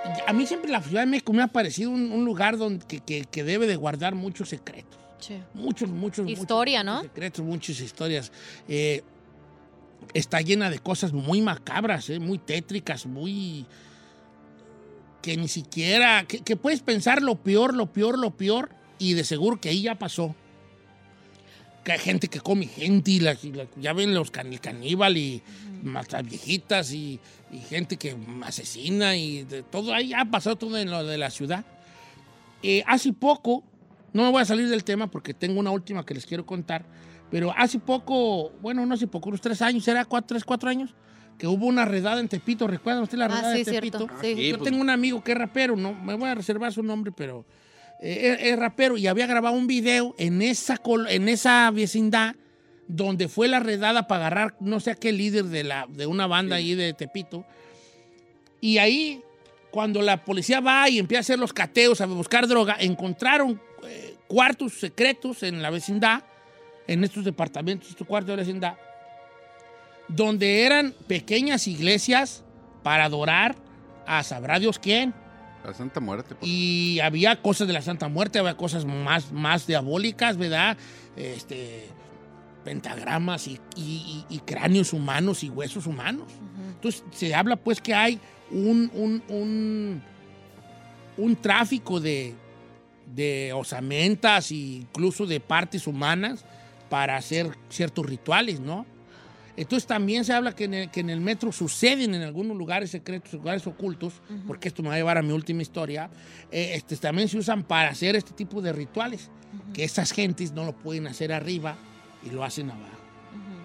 Y 0.06 0.30
A 0.30 0.32
mí 0.32 0.46
siempre 0.46 0.70
la 0.70 0.80
Ciudad 0.80 1.02
de 1.02 1.06
México 1.06 1.32
me 1.32 1.42
ha 1.42 1.48
parecido 1.48 1.90
un, 1.90 2.12
un 2.12 2.24
lugar 2.24 2.56
donde, 2.56 2.86
que, 2.86 3.00
que- 3.00 3.24
que 3.24 3.44
debe 3.44 3.66
de 3.66 3.76
guardar 3.76 4.14
muchos 4.14 4.48
secretos. 4.48 4.98
Sí. 5.18 5.42
Muchos, 5.54 5.88
muchos. 5.90 6.28
Historia, 6.28 6.80
muchos, 6.84 6.86
¿no? 6.86 6.92
muchos 6.98 7.12
secretos, 7.12 7.44
muchas 7.44 7.80
historias. 7.80 8.32
Eh, 8.68 9.02
está 10.14 10.40
llena 10.42 10.70
de 10.70 10.78
cosas 10.78 11.12
muy 11.12 11.40
macabras, 11.42 12.08
eh, 12.10 12.20
muy 12.20 12.38
tétricas, 12.38 13.06
muy... 13.06 13.66
que 15.22 15.36
ni 15.36 15.48
siquiera... 15.48 16.24
Que, 16.28 16.40
que 16.40 16.54
puedes 16.56 16.80
pensar 16.82 17.20
lo 17.22 17.34
peor, 17.36 17.74
lo 17.74 17.92
peor, 17.92 18.18
lo 18.18 18.30
peor, 18.36 18.70
y 18.98 19.14
de 19.14 19.24
seguro 19.24 19.60
que 19.60 19.70
ahí 19.70 19.82
ya 19.82 19.96
pasó. 19.98 20.34
Que 21.86 21.92
hay 21.92 21.98
gente 22.00 22.26
que 22.26 22.40
come 22.40 22.66
gente 22.66 23.12
y, 23.12 23.20
la- 23.20 23.36
y 23.40 23.52
la- 23.52 23.68
ya 23.76 23.92
ven 23.92 24.12
los 24.12 24.32
can, 24.32 24.52
el 24.52 24.58
caníbal 24.60 25.16
y 25.16 25.40
mata 25.84 26.20
viejitas 26.20 26.92
y, 26.92 27.20
y 27.52 27.58
gente 27.58 27.96
que 27.96 28.16
asesina 28.42 29.14
y 29.16 29.44
de 29.44 29.62
todo. 29.62 29.94
Ahí 29.94 30.12
ha 30.12 30.24
pasado 30.24 30.56
todo 30.56 30.76
en 30.78 30.90
lo 30.90 31.04
de 31.06 31.16
la 31.16 31.30
ciudad. 31.30 31.64
Eh, 32.64 32.82
hace 32.88 33.12
poco, 33.12 33.62
no 34.12 34.24
me 34.24 34.30
voy 34.32 34.42
a 34.42 34.44
salir 34.44 34.68
del 34.68 34.82
tema 34.82 35.06
porque 35.08 35.32
tengo 35.32 35.60
una 35.60 35.70
última 35.70 36.04
que 36.04 36.12
les 36.14 36.26
quiero 36.26 36.44
contar, 36.44 36.84
pero 37.30 37.54
hace 37.56 37.78
poco, 37.78 38.50
bueno, 38.60 38.84
no 38.84 38.94
hace 38.94 39.06
poco, 39.06 39.28
unos 39.28 39.40
tres 39.40 39.62
años, 39.62 39.86
era 39.86 40.04
cuatro, 40.04 40.26
tres, 40.34 40.42
cuatro 40.44 40.68
años, 40.68 40.92
que 41.38 41.46
hubo 41.46 41.66
una 41.66 41.84
redada 41.84 42.18
en 42.18 42.26
Tepito. 42.28 42.66
¿Recuerdan 42.66 43.04
usted 43.04 43.18
la 43.18 43.28
redada 43.28 43.52
Ah, 43.52 43.56
sí, 43.56 43.62
de 43.62 43.70
Tepito? 43.72 43.98
cierto. 43.98 44.16
Sí. 44.22 44.48
Yo 44.48 44.58
tengo 44.58 44.80
un 44.80 44.90
amigo 44.90 45.22
que 45.22 45.30
es 45.30 45.38
rapero, 45.38 45.76
no 45.76 45.92
me 45.94 46.14
voy 46.14 46.28
a 46.30 46.34
reservar 46.34 46.72
su 46.72 46.82
nombre, 46.82 47.12
pero 47.16 47.44
eh, 48.00 48.38
es, 48.40 48.52
es 48.52 48.58
rapero 48.58 48.96
y 48.96 49.06
había 49.06 49.26
grabado 49.26 49.54
un 49.54 49.66
video 49.66 50.14
en 50.18 50.42
esa, 50.42 50.80
en 51.08 51.28
esa 51.28 51.70
vecindad 51.70 52.36
donde 52.88 53.28
fue 53.28 53.48
la 53.48 53.60
redada 53.60 54.06
para 54.06 54.26
agarrar 54.26 54.54
no 54.60 54.80
sé 54.80 54.92
a 54.92 54.94
qué 54.94 55.12
líder 55.12 55.46
de, 55.46 55.64
la, 55.64 55.86
de 55.88 56.06
una 56.06 56.26
banda 56.26 56.56
ahí 56.56 56.74
de 56.74 56.92
Tepito. 56.92 57.44
Y 58.60 58.78
ahí, 58.78 59.22
cuando 59.70 60.02
la 60.02 60.24
policía 60.24 60.60
va 60.60 60.88
y 60.88 60.98
empieza 60.98 61.20
a 61.20 61.22
hacer 61.22 61.38
los 61.38 61.52
cateos, 61.52 62.00
a 62.00 62.06
buscar 62.06 62.46
droga, 62.46 62.76
encontraron 62.78 63.60
eh, 63.84 64.16
cuartos 64.26 64.74
secretos 64.74 65.42
en 65.42 65.62
la 65.62 65.70
vecindad, 65.70 66.22
en 66.86 67.04
estos 67.04 67.24
departamentos, 67.24 67.90
estos 67.90 68.06
cuartos 68.06 68.28
de 68.28 68.36
la 68.36 68.42
vecindad, 68.42 68.76
donde 70.08 70.62
eran 70.62 70.94
pequeñas 71.06 71.66
iglesias 71.66 72.44
para 72.82 73.04
adorar 73.04 73.56
a 74.06 74.22
sabrá 74.22 74.58
Dios 74.58 74.78
quién. 74.78 75.12
La 75.66 75.74
Santa 75.74 76.00
Muerte. 76.00 76.34
por- 76.34 76.48
Y 76.48 77.00
había 77.00 77.40
cosas 77.42 77.66
de 77.66 77.72
la 77.72 77.82
Santa 77.82 78.08
Muerte, 78.08 78.38
había 78.38 78.56
cosas 78.56 78.84
más, 78.84 79.32
más 79.32 79.66
diabólicas, 79.66 80.36
¿verdad? 80.36 80.76
Este, 81.16 81.88
pentagramas 82.64 83.46
y, 83.48 83.60
y- 83.76 84.24
y- 84.30 84.36
y 84.36 84.38
cráneos 84.40 84.92
humanos 84.92 85.42
y 85.44 85.50
huesos 85.50 85.86
humanos. 85.86 86.26
Entonces 86.74 87.04
se 87.12 87.34
habla 87.34 87.56
pues 87.56 87.80
que 87.80 87.94
hay 87.94 88.20
un, 88.50 88.90
un, 88.94 89.22
un, 89.28 90.02
un 91.16 91.36
tráfico 91.36 92.00
de, 92.00 92.34
de 93.14 93.52
osamentas 93.52 94.50
e 94.50 94.54
incluso 94.56 95.26
de 95.26 95.40
partes 95.40 95.86
humanas 95.86 96.44
para 96.90 97.16
hacer 97.16 97.56
ciertos 97.68 98.06
rituales, 98.06 98.60
¿no? 98.60 98.84
Entonces 99.56 99.86
también 99.86 100.24
se 100.24 100.32
habla 100.32 100.54
que 100.54 100.64
en, 100.64 100.74
el, 100.74 100.90
que 100.90 101.00
en 101.00 101.08
el 101.10 101.20
metro 101.20 101.50
suceden 101.50 102.14
en 102.14 102.22
algunos 102.22 102.56
lugares 102.56 102.90
secretos, 102.90 103.32
lugares 103.32 103.66
ocultos, 103.66 104.14
porque 104.46 104.68
esto 104.68 104.82
me 104.82 104.90
va 104.90 104.94
a 104.96 104.98
llevar 104.98 105.16
a 105.18 105.22
mi 105.22 105.32
última 105.32 105.62
historia, 105.62 106.10
eh, 106.50 106.72
este, 106.74 106.96
también 106.96 107.28
se 107.28 107.38
usan 107.38 107.62
para 107.64 107.88
hacer 107.88 108.16
este 108.16 108.32
tipo 108.32 108.60
de 108.60 108.72
rituales, 108.72 109.30
que 109.72 109.84
esas 109.84 110.12
gentes 110.12 110.52
no 110.52 110.64
lo 110.64 110.76
pueden 110.76 111.06
hacer 111.06 111.32
arriba 111.32 111.76
y 112.24 112.30
lo 112.30 112.44
hacen 112.44 112.70
abajo. 112.70 112.90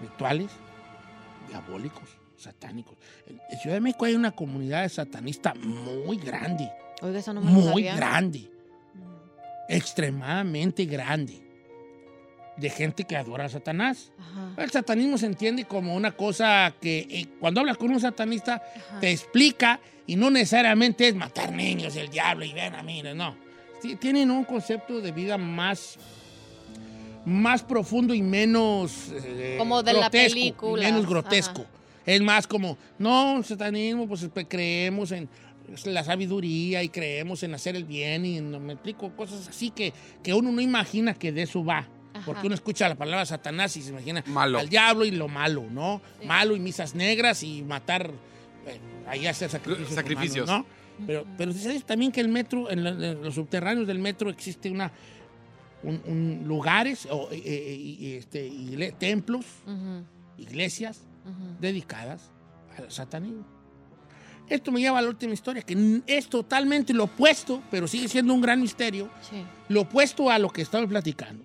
Rituales 0.00 0.50
diabólicos, 1.48 2.08
satánicos. 2.38 2.96
En 3.50 3.58
Ciudad 3.58 3.76
de 3.76 3.80
México 3.80 4.06
hay 4.06 4.14
una 4.14 4.30
comunidad 4.30 4.88
satanista 4.88 5.52
muy 5.54 6.16
grande, 6.16 6.70
Oiga, 7.02 7.18
eso 7.18 7.34
no 7.34 7.40
me 7.42 7.50
muy 7.50 7.64
sabía. 7.84 7.96
grande, 7.96 8.50
extremadamente 9.68 10.84
grande, 10.86 11.42
de 12.56 12.70
gente 12.70 13.04
que 13.04 13.16
adora 13.16 13.46
a 13.46 13.48
Satanás. 13.48 14.12
Ajá. 14.18 14.62
El 14.62 14.70
satanismo 14.70 15.18
se 15.18 15.26
entiende 15.26 15.64
como 15.64 15.94
una 15.94 16.12
cosa 16.12 16.74
que 16.80 17.06
eh, 17.10 17.26
cuando 17.40 17.60
hablas 17.60 17.76
con 17.76 17.90
un 17.90 18.00
satanista 18.00 18.62
Ajá. 18.88 19.00
te 19.00 19.10
explica 19.10 19.80
y 20.06 20.16
no 20.16 20.30
necesariamente 20.30 21.08
es 21.08 21.14
matar 21.14 21.52
niños, 21.52 21.96
el 21.96 22.08
diablo 22.08 22.44
y 22.44 22.52
ven 22.52 22.74
a 22.74 22.82
mí, 22.82 23.02
no. 23.14 23.36
Tienen 23.98 24.30
un 24.30 24.44
concepto 24.44 25.00
de 25.00 25.10
vida 25.10 25.38
más, 25.38 25.98
más 27.24 27.62
profundo 27.62 28.14
y 28.14 28.22
menos 28.22 29.10
eh, 29.12 29.56
Como 29.58 29.82
de 29.82 29.92
la 29.92 30.00
grotesco, 30.00 30.38
y 30.38 30.40
película. 30.42 30.84
menos 30.84 31.06
grotesco. 31.06 31.66
Es 32.04 32.20
más 32.20 32.46
como, 32.46 32.78
no, 32.98 33.42
satanismo, 33.42 34.06
pues 34.06 34.28
pues, 34.32 34.46
creemos 34.48 35.12
en 35.12 35.28
la 35.86 36.04
sabiduría 36.04 36.82
y 36.82 36.88
creemos 36.88 37.42
en 37.42 37.54
hacer 37.54 37.76
el 37.76 37.84
bien 37.84 38.26
y 38.26 38.40
me 38.40 38.74
explico 38.74 39.14
cosas 39.16 39.48
así 39.48 39.70
que, 39.70 39.92
que 40.22 40.34
uno 40.34 40.52
no 40.52 40.60
imagina 40.60 41.14
que 41.14 41.32
de 41.32 41.42
eso 41.42 41.64
va. 41.64 41.88
Ajá. 42.14 42.24
Porque 42.26 42.46
uno 42.46 42.54
escucha 42.54 42.88
la 42.88 42.94
palabra 42.94 43.24
Satanás 43.26 43.76
y 43.76 43.82
se 43.82 43.90
imagina 43.90 44.22
Malo. 44.26 44.58
al 44.58 44.68
diablo 44.68 45.04
y 45.04 45.10
lo 45.12 45.28
malo, 45.28 45.64
¿no? 45.70 46.00
Sí. 46.20 46.26
Malo 46.26 46.54
y 46.56 46.60
misas 46.60 46.94
negras 46.94 47.42
y 47.42 47.62
matar, 47.62 48.10
eh, 48.66 48.78
ahí 49.08 49.26
hacer 49.26 49.50
sacrificios. 49.50 49.94
Sacrificios. 49.94 50.48
humanos, 50.48 50.66
¿no? 50.98 51.06
Pero, 51.06 51.24
pero 51.38 51.52
dice 51.52 51.80
también 51.80 52.12
que 52.12 52.20
el 52.20 52.28
metro, 52.28 52.70
en, 52.70 52.84
la- 52.84 52.90
en 52.90 53.22
los 53.22 53.34
subterráneos 53.34 53.86
del 53.86 53.98
metro 53.98 54.28
existe 54.30 54.70
una, 54.70 54.92
un, 55.82 56.00
un 56.06 56.42
lugares, 56.46 57.08
o, 57.10 57.28
eh, 57.32 57.42
eh, 57.44 57.74
y- 57.74 58.12
este, 58.14 58.46
igle- 58.48 58.94
templos, 58.98 59.44
iglesias 60.38 61.00
dedicadas 61.60 62.30
al 62.76 62.90
satanismo. 62.90 63.44
Esto 64.48 64.70
me 64.70 64.80
lleva 64.80 64.98
a 64.98 65.02
la 65.02 65.08
última 65.08 65.32
historia, 65.32 65.62
que 65.62 66.02
es 66.06 66.28
totalmente 66.28 66.92
lo 66.92 67.04
opuesto, 67.04 67.62
pero 67.70 67.88
sigue 67.88 68.06
siendo 68.08 68.34
un 68.34 68.40
gran 68.42 68.60
misterio, 68.60 69.08
Sí. 69.22 69.42
lo 69.68 69.82
opuesto 69.82 70.28
a 70.30 70.38
lo 70.38 70.50
que 70.50 70.62
estamos 70.62 70.88
platicando. 70.88 71.44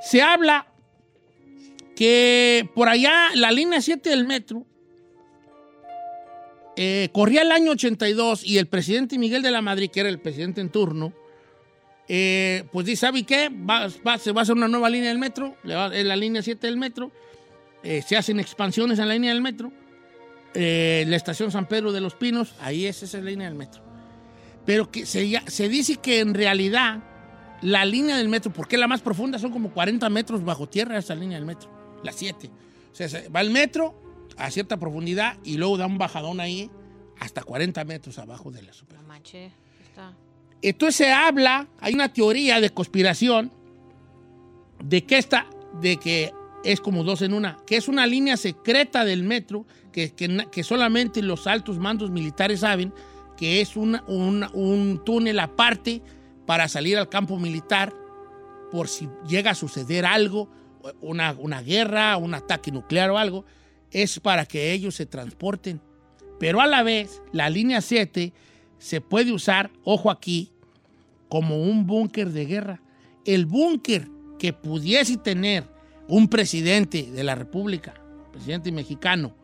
Se 0.00 0.22
habla 0.22 0.66
que 1.94 2.66
por 2.74 2.88
allá 2.88 3.28
la 3.34 3.52
línea 3.52 3.82
7 3.82 4.08
del 4.08 4.26
metro 4.26 4.64
eh, 6.76 7.10
corría 7.12 7.42
el 7.42 7.52
año 7.52 7.72
82 7.72 8.42
y 8.42 8.56
el 8.56 8.66
presidente 8.66 9.18
Miguel 9.18 9.42
de 9.42 9.50
la 9.50 9.60
Madrid, 9.60 9.90
que 9.90 10.00
era 10.00 10.08
el 10.08 10.18
presidente 10.18 10.62
en 10.62 10.70
turno, 10.70 11.12
eh, 12.08 12.64
pues 12.72 12.86
dice, 12.86 13.02
¿sabe 13.02 13.24
qué? 13.24 13.50
Se 14.18 14.32
va 14.32 14.40
a 14.40 14.42
hacer 14.42 14.56
una 14.56 14.66
nueva 14.66 14.88
línea 14.88 15.10
del 15.10 15.18
metro, 15.18 15.56
es 15.62 16.06
la 16.06 16.16
línea 16.16 16.40
7 16.40 16.66
del 16.66 16.78
metro, 16.78 17.12
eh, 17.82 18.00
se 18.00 18.16
hacen 18.16 18.40
expansiones 18.40 18.98
en 18.98 19.08
la 19.08 19.14
línea 19.14 19.34
del 19.34 19.42
metro, 19.42 19.70
la 20.54 21.16
estación 21.16 21.52
San 21.52 21.68
Pedro 21.68 21.92
de 21.92 22.00
los 22.00 22.14
Pinos, 22.14 22.54
ahí 22.60 22.86
es 22.86 23.02
esa 23.02 23.18
es 23.18 23.24
la 23.24 23.30
línea 23.30 23.46
del 23.46 23.58
metro. 23.58 23.82
Pero 24.64 24.90
que 24.90 25.04
se 25.04 25.68
dice 25.68 25.96
que 25.96 26.20
en 26.20 26.32
realidad 26.32 27.02
la 27.62 27.84
línea 27.84 28.16
del 28.16 28.28
metro, 28.28 28.52
porque 28.52 28.76
es 28.76 28.80
la 28.80 28.86
más 28.88 29.00
profunda, 29.02 29.38
son 29.38 29.50
como 29.52 29.70
40 29.70 30.08
metros 30.10 30.44
bajo 30.44 30.68
tierra 30.68 30.96
esa 30.98 31.14
línea 31.14 31.36
del 31.38 31.46
metro, 31.46 31.70
la 32.02 32.12
7. 32.12 32.50
O 32.92 32.94
sea, 32.94 33.08
se- 33.08 33.28
va 33.28 33.40
el 33.40 33.50
metro 33.50 33.94
a 34.36 34.50
cierta 34.50 34.78
profundidad 34.78 35.36
y 35.44 35.56
luego 35.58 35.76
da 35.76 35.86
un 35.86 35.98
bajadón 35.98 36.40
ahí 36.40 36.70
hasta 37.18 37.42
40 37.42 37.84
metros 37.84 38.18
abajo 38.18 38.50
de 38.50 38.62
la 38.62 38.72
superficie. 38.72 39.06
Entonces 40.62 40.96
se 40.96 41.12
habla, 41.12 41.68
hay 41.80 41.94
una 41.94 42.12
teoría 42.12 42.60
de 42.60 42.70
conspiración 42.70 43.50
de 44.82 45.04
que 45.04 45.18
esta, 45.18 45.46
de 45.80 45.96
que 45.98 46.32
es 46.64 46.80
como 46.80 47.04
dos 47.04 47.22
en 47.22 47.34
una, 47.34 47.58
que 47.66 47.76
es 47.76 47.88
una 47.88 48.06
línea 48.06 48.36
secreta 48.36 49.04
del 49.04 49.22
metro 49.22 49.66
que, 49.92 50.12
que 50.12 50.62
solamente 50.62 51.22
los 51.22 51.46
altos 51.46 51.78
mandos 51.78 52.10
militares 52.10 52.60
saben 52.60 52.92
que 53.36 53.60
es 53.60 53.76
una- 53.76 54.04
una- 54.06 54.50
un 54.52 55.02
túnel 55.04 55.38
aparte 55.40 56.02
para 56.50 56.66
salir 56.66 56.98
al 56.98 57.08
campo 57.08 57.38
militar 57.38 57.94
por 58.72 58.88
si 58.88 59.08
llega 59.24 59.52
a 59.52 59.54
suceder 59.54 60.04
algo, 60.04 60.50
una, 61.00 61.32
una 61.38 61.62
guerra, 61.62 62.16
un 62.16 62.34
ataque 62.34 62.72
nuclear 62.72 63.08
o 63.10 63.18
algo, 63.18 63.44
es 63.92 64.18
para 64.18 64.44
que 64.46 64.72
ellos 64.72 64.96
se 64.96 65.06
transporten. 65.06 65.80
Pero 66.40 66.60
a 66.60 66.66
la 66.66 66.82
vez, 66.82 67.22
la 67.30 67.48
línea 67.50 67.80
7 67.80 68.32
se 68.78 69.00
puede 69.00 69.30
usar, 69.30 69.70
ojo 69.84 70.10
aquí, 70.10 70.50
como 71.28 71.62
un 71.62 71.86
búnker 71.86 72.30
de 72.30 72.46
guerra. 72.46 72.82
El 73.24 73.46
búnker 73.46 74.08
que 74.36 74.52
pudiese 74.52 75.18
tener 75.18 75.68
un 76.08 76.26
presidente 76.26 77.12
de 77.12 77.22
la 77.22 77.36
República, 77.36 77.94
presidente 78.32 78.72
mexicano, 78.72 79.36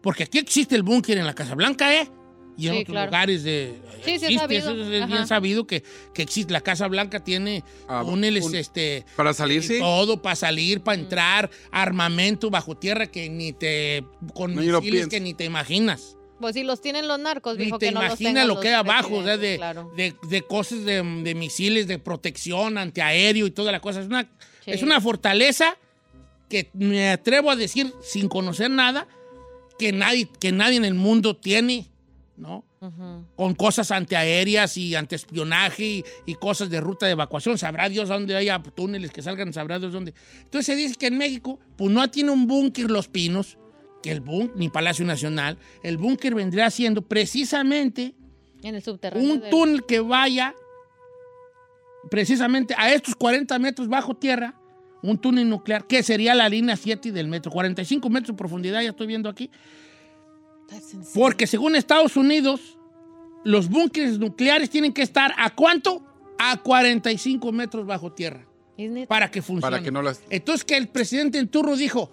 porque 0.00 0.24
aquí 0.24 0.38
existe 0.38 0.74
el 0.74 0.82
búnker 0.82 1.18
en 1.18 1.26
la 1.26 1.36
Casa 1.36 1.54
Blanca, 1.54 1.94
¿eh? 1.94 2.10
Y 2.58 2.66
en 2.68 2.74
Sí, 2.74 2.80
otros 2.82 2.92
claro. 2.94 3.06
lugares 3.10 3.42
de... 3.44 3.74
Sí, 3.96 4.02
sí, 4.04 4.10
es 4.10 4.22
existe, 4.24 4.38
sabido. 4.40 4.70
eso 4.72 4.92
es 4.94 5.06
bien 5.08 5.26
sabido 5.26 5.66
que, 5.66 5.82
que 6.12 6.22
existe. 6.22 6.52
La 6.52 6.60
Casa 6.60 6.86
Blanca 6.88 7.24
tiene 7.24 7.64
Ah, 7.88 8.02
un- 8.02 8.22
este... 8.24 9.04
Para 9.16 9.32
salir, 9.32 9.62
sí. 9.62 9.78
Todo 9.78 10.20
para 10.20 10.36
salir, 10.36 10.82
para 10.82 11.00
entrar, 11.00 11.50
armamento 11.70 12.50
bajo 12.50 12.76
tierra 12.76 13.06
que 13.06 13.28
ni 13.30 13.52
te... 13.52 14.04
con 14.34 14.54
misiles 14.54 15.08
que 15.08 15.20
ni 15.20 15.34
te 15.34 15.44
imaginas. 15.44 16.16
Pues 16.40 16.54
si 16.54 16.64
los 16.64 16.80
tienen 16.80 17.06
los 17.06 17.20
narcos, 17.20 17.56
Ni 17.56 17.66
dijo 17.66 17.78
te 17.78 17.86
que 17.86 17.92
no 17.92 18.02
los 18.02 18.20
imaginas 18.20 18.46
lo 18.48 18.58
que 18.58 18.68
hay 18.68 18.74
abajo, 18.74 19.18
o 19.18 19.22
sea, 19.24 19.36
de, 19.36 19.56
claro. 19.58 19.92
de, 19.96 20.14
de 20.28 20.42
cosas 20.42 20.84
de, 20.84 21.02
de 21.22 21.34
misiles, 21.36 21.86
de 21.86 22.00
protección 22.00 22.78
antiaéreo 22.78 23.46
y 23.46 23.50
toda 23.52 23.70
la 23.70 23.80
cosa. 23.80 24.00
Es 24.00 24.06
una, 24.06 24.28
Sí. 24.64 24.70
es 24.72 24.82
una 24.82 25.00
fortaleza 25.00 25.76
que 26.48 26.68
me 26.74 27.10
atrevo 27.10 27.50
a 27.50 27.56
decir, 27.56 27.92
sin 28.02 28.28
conocer 28.28 28.70
nada, 28.70 29.06
que 29.78 29.92
nadie, 29.92 30.28
que 30.40 30.52
nadie 30.52 30.76
en 30.76 30.84
el 30.84 30.94
mundo 30.94 31.36
tiene, 31.36 31.86
Con 33.36 33.54
cosas 33.54 33.90
antiaéreas 33.90 34.76
y 34.76 34.94
antiespionaje 34.94 35.84
y, 35.84 36.04
y 36.26 36.34
cosas 36.34 36.68
de 36.70 36.80
ruta 36.80 37.06
de 37.06 37.12
evacuación. 37.12 37.56
Sabrá 37.58 37.88
Dios 37.88 38.08
dónde 38.08 38.34
haya 38.36 38.60
túneles 38.62 39.10
que 39.12 39.22
salgan, 39.22 39.52
sabrá 39.52 39.78
Dios 39.78 39.92
dónde. 39.92 40.14
Entonces 40.42 40.66
se 40.66 40.74
dice 40.76 40.94
que 40.96 41.06
en 41.06 41.18
México, 41.18 41.58
pues 41.76 41.90
no 41.90 42.08
tiene 42.10 42.30
un 42.30 42.46
búnker 42.46 42.90
Los 42.90 43.08
Pinos, 43.08 43.56
que 44.02 44.10
el 44.10 44.20
búnker, 44.20 44.56
ni 44.56 44.68
Palacio 44.68 45.04
Nacional. 45.04 45.58
El 45.84 45.96
búnker 45.98 46.34
vendría 46.34 46.68
siendo 46.70 47.02
precisamente 47.02 48.14
En 48.62 48.74
el 48.74 48.82
subterráneo. 48.82 49.32
un 49.34 49.40
del- 49.40 49.50
túnel 49.50 49.86
que 49.86 50.00
vaya 50.00 50.54
precisamente 52.10 52.74
a 52.76 52.92
estos 52.92 53.14
40 53.14 53.58
metros 53.58 53.88
bajo 53.88 54.14
tierra, 54.16 54.54
un 55.02 55.18
túnel 55.18 55.48
nuclear, 55.48 55.86
que 55.86 56.02
sería 56.02 56.34
la 56.34 56.48
línea 56.48 56.76
7 56.76 57.12
del 57.12 57.28
metro. 57.28 57.50
45 57.50 58.08
metros 58.10 58.34
de 58.34 58.38
profundidad, 58.38 58.82
ya 58.82 58.90
estoy 58.90 59.06
viendo 59.06 59.28
aquí. 59.28 59.50
Porque 61.14 61.46
según 61.46 61.76
Estados 61.76 62.16
Unidos, 62.16 62.78
los 63.44 63.68
búnkeres 63.68 64.18
nucleares 64.18 64.70
tienen 64.70 64.92
que 64.92 65.02
estar 65.02 65.34
a 65.36 65.54
cuánto? 65.54 66.02
A 66.38 66.56
45 66.56 67.52
metros 67.52 67.86
bajo 67.86 68.12
tierra. 68.12 68.46
Para 69.08 69.30
que 69.30 69.42
funcione. 69.42 69.70
Para 69.70 69.82
que 69.82 69.90
no 69.90 70.02
las... 70.02 70.22
Entonces 70.30 70.64
que 70.64 70.76
el 70.76 70.88
presidente 70.88 71.38
en 71.38 71.48
turno 71.48 71.76
dijo, 71.76 72.10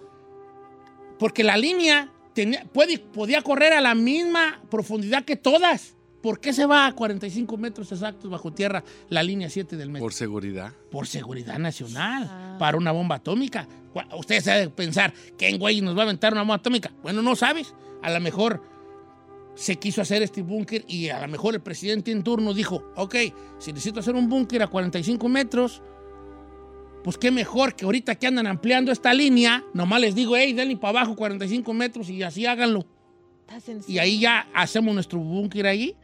porque 1.18 1.42
la 1.42 1.56
línea 1.56 2.12
tenía, 2.34 2.64
puede, 2.64 2.98
podía 2.98 3.42
correr 3.42 3.72
a 3.72 3.80
la 3.80 3.94
misma 3.94 4.60
profundidad 4.70 5.24
que 5.24 5.36
todas. 5.36 5.96
¿Por 6.22 6.38
qué 6.40 6.52
se 6.52 6.66
va 6.66 6.86
a 6.86 6.92
45 6.94 7.56
metros 7.56 7.90
exactos 7.92 8.30
bajo 8.30 8.52
tierra 8.52 8.84
la 9.08 9.22
línea 9.22 9.48
7 9.48 9.76
del 9.76 9.88
metro? 9.88 10.04
Por 10.04 10.12
seguridad. 10.12 10.72
Por 10.90 11.06
seguridad 11.06 11.58
nacional, 11.58 12.26
Ah. 12.30 12.56
para 12.58 12.76
una 12.76 12.92
bomba 12.92 13.16
atómica. 13.16 13.66
Ustedes 14.16 14.44
saben 14.44 14.70
pensar, 14.70 15.12
¿quién 15.38 15.58
güey 15.58 15.80
nos 15.80 15.96
va 15.96 16.00
a 16.00 16.04
aventar 16.04 16.32
una 16.32 16.42
bomba 16.42 16.56
atómica? 16.56 16.92
Bueno, 17.02 17.22
no 17.22 17.34
sabes. 17.36 17.74
A 18.02 18.10
lo 18.10 18.20
mejor 18.20 18.62
se 19.54 19.76
quiso 19.76 20.00
hacer 20.02 20.22
este 20.22 20.42
búnker 20.42 20.84
y 20.86 21.08
a 21.08 21.20
lo 21.20 21.28
mejor 21.28 21.54
el 21.54 21.60
presidente 21.60 22.12
en 22.12 22.22
turno 22.22 22.54
dijo, 22.54 22.92
ok, 22.96 23.14
si 23.58 23.72
necesito 23.72 24.00
hacer 24.00 24.14
un 24.14 24.28
búnker 24.28 24.62
a 24.62 24.66
45 24.68 25.28
metros, 25.28 25.82
pues 27.02 27.16
qué 27.18 27.30
mejor 27.30 27.74
que 27.74 27.84
ahorita 27.86 28.14
que 28.14 28.26
andan 28.26 28.46
ampliando 28.46 28.92
esta 28.92 29.12
línea, 29.14 29.64
nomás 29.74 30.00
les 30.02 30.14
digo, 30.14 30.36
hey, 30.36 30.52
denle 30.52 30.76
para 30.76 31.00
abajo 31.00 31.16
45 31.16 31.72
metros 31.72 32.10
y 32.10 32.22
así 32.22 32.44
háganlo. 32.46 32.84
Está 33.40 33.58
sencillo. 33.58 33.92
Y 33.94 33.98
ahí 33.98 34.20
ya 34.20 34.48
hacemos 34.54 34.94
nuestro 34.94 35.18
búnker 35.18 35.66
ahí. 35.66 35.96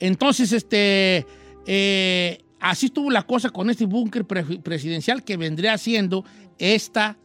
Entonces, 0.00 0.52
este, 0.52 1.26
eh, 1.66 2.38
así 2.60 2.86
estuvo 2.86 3.10
la 3.10 3.22
cosa 3.22 3.50
con 3.50 3.70
este 3.70 3.86
búnker 3.86 4.24
pre- 4.24 4.58
presidencial 4.60 5.24
que 5.24 5.36
vendría 5.36 5.78
siendo 5.78 6.24
esta 6.58 7.16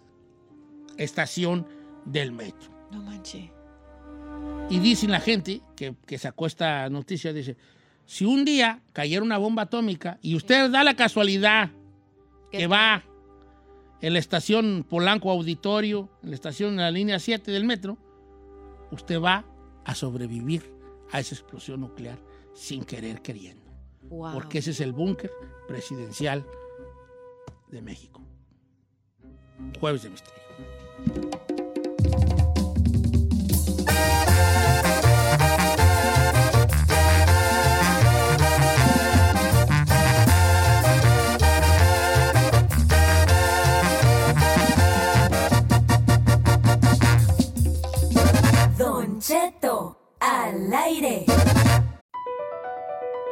estación 0.97 1.65
del 2.05 2.31
metro. 2.31 2.69
No 2.91 3.01
manches. 3.01 3.49
Y 4.69 4.79
dicen 4.79 5.11
la 5.11 5.19
gente 5.19 5.61
que, 5.75 5.95
que 6.05 6.17
sacó 6.17 6.45
esta 6.45 6.89
noticia, 6.89 7.33
dice, 7.33 7.57
si 8.05 8.25
un 8.25 8.45
día 8.45 8.81
cayera 8.93 9.23
una 9.23 9.37
bomba 9.37 9.63
atómica 9.63 10.19
y 10.21 10.35
usted 10.35 10.69
da 10.69 10.83
la 10.83 10.95
casualidad 10.95 11.71
que 12.51 12.67
va 12.67 13.03
en 14.01 14.13
la 14.13 14.19
estación 14.19 14.85
Polanco 14.87 15.29
Auditorio, 15.31 16.09
en 16.23 16.29
la 16.29 16.35
estación 16.35 16.77
de 16.77 16.83
la 16.83 16.91
línea 16.91 17.19
7 17.19 17.51
del 17.51 17.65
metro, 17.65 17.97
usted 18.91 19.19
va 19.19 19.45
a 19.85 19.95
sobrevivir 19.95 20.63
a 21.11 21.19
esa 21.19 21.35
explosión 21.35 21.81
nuclear 21.81 22.17
sin 22.59 22.83
querer 22.83 23.21
queriendo. 23.21 23.71
Wow. 24.09 24.33
Porque 24.33 24.59
ese 24.59 24.71
es 24.71 24.81
el 24.81 24.91
búnker 24.91 25.31
presidencial 25.67 26.45
de 27.71 27.81
México. 27.81 28.21
Jueves 29.79 30.03
de 30.03 30.09
misterio. 30.09 30.39
Don 48.77 49.19
Cheto 49.19 49.97
al 50.19 50.73
aire. 50.73 51.25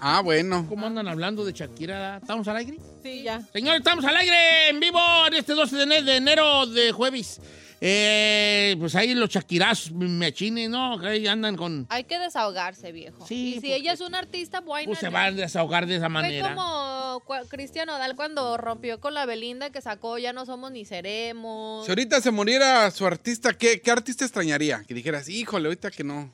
Ah, 0.00 0.20
bueno. 0.20 0.66
¿Cómo 0.68 0.86
andan 0.86 1.08
hablando 1.08 1.44
de 1.44 1.52
Shakira? 1.52 2.18
¿Estamos 2.18 2.46
al 2.48 2.56
aire? 2.58 2.78
Sí, 3.02 3.22
ya. 3.22 3.40
Señores, 3.52 3.78
estamos 3.80 4.04
al 4.04 4.16
aire 4.16 4.68
en 4.68 4.78
vivo 4.80 5.00
en 5.26 5.34
este 5.34 5.54
12 5.54 5.74
de 5.76 5.82
ene- 5.84 6.02
de 6.02 6.16
enero 6.16 6.66
de 6.66 6.92
jueves. 6.92 7.40
Eh, 7.80 8.74
pues 8.78 8.94
ahí 8.94 9.14
los 9.14 9.28
chaquirazos 9.30 9.92
mechines, 9.92 10.68
¿no? 10.70 10.98
Que 10.98 11.08
ahí 11.08 11.26
andan 11.26 11.56
con... 11.56 11.86
Hay 11.90 12.04
que 12.04 12.18
desahogarse, 12.18 12.90
viejo. 12.92 13.26
Sí, 13.26 13.34
y 13.48 13.52
si 13.52 13.54
porque- 13.60 13.76
ella 13.76 13.92
es 13.92 14.00
una 14.00 14.18
artista, 14.18 14.60
buena. 14.60 14.86
Pues 14.86 14.98
se 14.98 15.08
van 15.08 15.34
a 15.34 15.36
desahogar 15.36 15.86
de 15.86 15.96
esa 15.96 16.06
Fue 16.06 16.10
manera. 16.10 16.54
como 16.54 17.22
cua- 17.26 17.46
Cristian 17.48 17.88
Odal 17.90 18.16
cuando 18.16 18.56
rompió 18.56 18.98
con 19.00 19.12
la 19.14 19.24
Belinda 19.26 19.70
que 19.70 19.80
sacó 19.82 20.18
Ya 20.18 20.32
no 20.32 20.44
somos 20.46 20.72
ni 20.72 20.84
seremos. 20.84 21.84
Si 21.86 21.90
ahorita 21.90 22.20
se 22.20 22.30
muriera 22.30 22.90
su 22.90 23.06
artista, 23.06 23.52
¿qué, 23.56 23.80
qué 23.80 23.90
artista 23.90 24.24
extrañaría? 24.24 24.82
Que 24.86 24.94
dijeras, 24.94 25.28
híjole, 25.28 25.68
ahorita 25.68 25.90
que 25.90 26.04
no. 26.04 26.30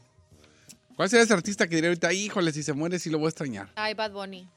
¿Cuál 0.96 1.08
sería 1.08 1.24
ese 1.24 1.32
artista 1.32 1.66
que 1.68 1.74
diría 1.76 1.90
ahorita, 1.90 2.12
híjole, 2.12 2.52
si 2.52 2.62
se 2.62 2.72
muere, 2.72 2.98
sí 2.98 3.10
lo 3.10 3.18
voy 3.18 3.26
a 3.26 3.30
extrañar? 3.30 3.68
Ay, 3.74 3.94
Bad 3.94 4.12
Bunny. 4.12 4.48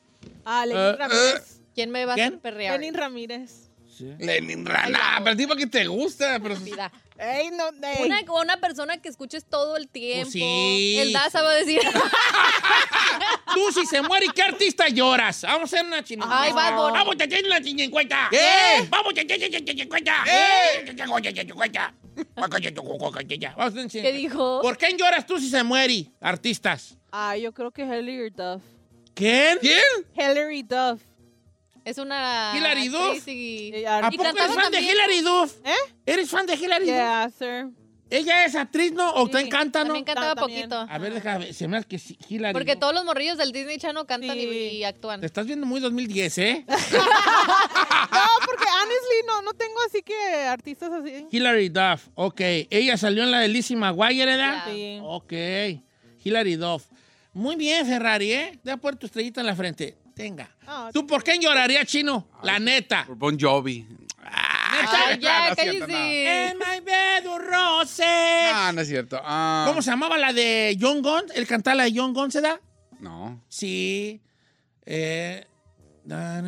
Ah, 0.44 0.66
Lenin 0.66 0.82
Eh, 0.82 0.96
Ramírez. 0.98 1.62
¿Quién 1.74 1.92
me 1.92 2.06
va 2.06 2.14
a 2.14 2.16
hacer 2.16 2.40
perrear? 2.40 2.80
Lenin 2.80 2.94
Ramírez. 2.94 3.70
Lenin 4.20 4.66
Rana, 4.66 5.22
pero 5.24 5.38
tipo 5.38 5.56
que 5.56 5.68
te 5.68 5.88
gusta, 5.88 6.38
pero... 6.42 6.58
Vida. 6.58 6.92
Ey, 7.18 7.50
no, 7.52 7.70
ey. 7.88 8.04
Una, 8.06 8.20
una 8.42 8.58
persona 8.58 8.98
que 8.98 9.08
escuches 9.08 9.46
todo 9.46 9.78
el 9.78 9.88
tiempo. 9.88 10.30
Sí. 10.30 10.98
El 11.00 11.14
Daza 11.14 11.42
va 11.42 11.52
a 11.52 11.54
decir. 11.56 11.80
Tú 13.54 13.72
si 13.72 13.86
se 13.86 14.02
muere, 14.02 14.28
¿qué 14.36 14.42
artista 14.44 14.90
lloras? 14.90 15.44
Vamos 15.44 15.72
a 15.74 15.78
hacer 15.78 15.88
una 15.88 16.04
chingada. 16.04 16.42
Ay, 16.42 16.52
Bad 16.52 16.76
Bunny. 16.76 16.92
Vamos 16.98 17.16
a 17.20 17.24
hacer 17.24 17.46
una 17.46 17.62
chincuenta. 17.62 18.28
¿Qué? 18.30 18.86
Vamos 18.90 19.14
a 19.18 19.22
hacer 19.22 19.38
una 19.38 19.76
chincuenta. 19.76 20.14
Vamos 20.98 21.22
a 21.26 21.30
hacer 21.30 21.92
¿Qué 23.92 24.12
dijo? 24.14 24.62
¿Por 24.62 24.78
quién 24.78 24.98
lloras 24.98 25.26
tú 25.26 25.40
si 25.40 25.50
se 25.50 25.64
muere? 25.64 26.12
Artistas. 26.20 26.98
Ah, 27.12 27.38
yo 27.38 27.54
creo 27.54 27.72
que 27.72 27.84
Hilary 27.84 28.30
Duff. 28.30 28.62
¿Quién? 29.14 29.58
¿Quién? 29.60 29.82
Hilary 30.14 30.64
Duff. 30.64 31.02
Es 31.86 31.98
una. 31.98 32.52
Actriz 32.52 32.92
Duff. 32.92 33.28
¿A 33.88 34.10
poco 34.12 34.24
eres 34.24 34.54
fan 34.54 34.72
de 34.72 34.78
también. 34.78 34.84
Hilary 34.84 35.22
Duff? 35.22 35.54
¿Eh? 35.64 35.94
¿Eres 36.06 36.30
fan 36.30 36.46
de 36.46 36.56
Hilary 36.56 36.86
Duff? 36.86 36.96
Yeah, 36.96 37.32
sir. 37.38 37.85
¿Ella 38.10 38.46
es 38.46 38.56
actriz, 38.56 38.92
no? 38.94 39.12
¿O 39.14 39.26
Sí, 39.26 39.32
te 39.34 39.40
encanta, 39.40 39.80
no? 39.80 39.86
También 39.88 40.06
cantaba 40.06 40.36
También. 40.36 40.70
poquito. 40.70 40.86
A 40.94 40.98
ver, 41.00 41.14
déjame, 41.14 41.54
se 41.54 41.68
me 41.68 41.78
hace 41.78 41.88
que 41.88 41.98
sí, 42.00 42.18
Hilary 42.30 42.54
Porque 42.54 42.74
Duff. 42.74 42.82
todos 42.82 42.94
los 42.94 43.04
morrillos 43.06 43.38
del 43.38 43.52
Disney 43.52 43.78
Channel 43.78 44.06
cantan 44.06 44.38
y, 44.38 44.42
Sí. 44.42 44.48
y 44.78 44.84
actúan. 44.84 45.20
Te 45.22 45.26
estás 45.26 45.48
viendo 45.48 45.66
muy 45.66 45.80
2010, 45.82 46.38
¿eh? 46.38 46.66
No, 46.68 48.22
porque 48.46 48.64
honestly 48.84 49.28
no, 49.28 49.42
no 49.42 49.54
tengo 49.54 49.76
así 49.88 50.02
que 50.04 50.14
artistas 50.48 50.92
así. 50.92 51.28
Hilary 51.32 51.70
Duff, 51.70 52.08
ok. 52.16 52.40
Ella 52.70 52.98
salió 52.98 53.24
en 53.24 53.32
la 53.32 53.40
de 53.40 53.48
Lizzie 53.48 53.76
McGuire, 53.76 54.26
¿verdad? 54.26 54.64
Ya. 54.68 54.72
Sí. 54.74 55.00
Ok. 55.02 55.34
Hilary 56.24 56.56
Duff. 56.56 56.84
Muy 57.34 57.56
bien, 57.56 57.86
Ferrari, 57.86 58.32
¿eh? 58.32 58.52
Te 58.64 58.70
voy 58.70 58.74
a 58.74 58.78
poner 58.78 58.98
tu 59.00 59.08
estrellita 59.08 59.42
en 59.42 59.48
la 59.48 59.56
frente. 59.56 59.98
Tenga. 60.16 60.50
Ah, 60.66 60.90
¿Tú 60.94 61.06
por 61.06 61.24
qué 61.24 61.38
lloraría, 61.38 61.84
chino? 61.86 62.28
La 62.44 62.58
neta. 62.60 63.04
Por 63.06 63.18
Bon 63.18 63.38
Jovi. 63.40 63.86
Ay, 64.92 65.20
ya, 65.20 65.50
no 65.50 65.56
cierto, 65.56 65.86
cállese. 65.88 66.48
En 66.50 66.58
my 66.58 66.80
bed, 66.84 67.26
un 67.28 67.42
rose. 67.42 68.04
Ah, 68.06 68.72
no 68.74 68.82
es 68.82 68.88
cierto. 68.88 69.20
Ah, 69.24 69.66
¿Cómo 69.68 69.82
se 69.82 69.92
llamaba 69.92 70.18
la 70.18 70.34
de 70.34 70.78
John 70.80 71.02
Guns? 71.02 71.32
¿El 71.36 71.48
cantar 71.48 71.76
la 71.76 71.84
de 71.86 71.94
John 71.96 72.14
Guns, 72.14 72.34
se 72.34 72.42
da? 72.42 72.60
No. 73.00 73.44
Sí. 73.50 74.22
Eh. 74.86 75.46
Ah, 76.08 76.42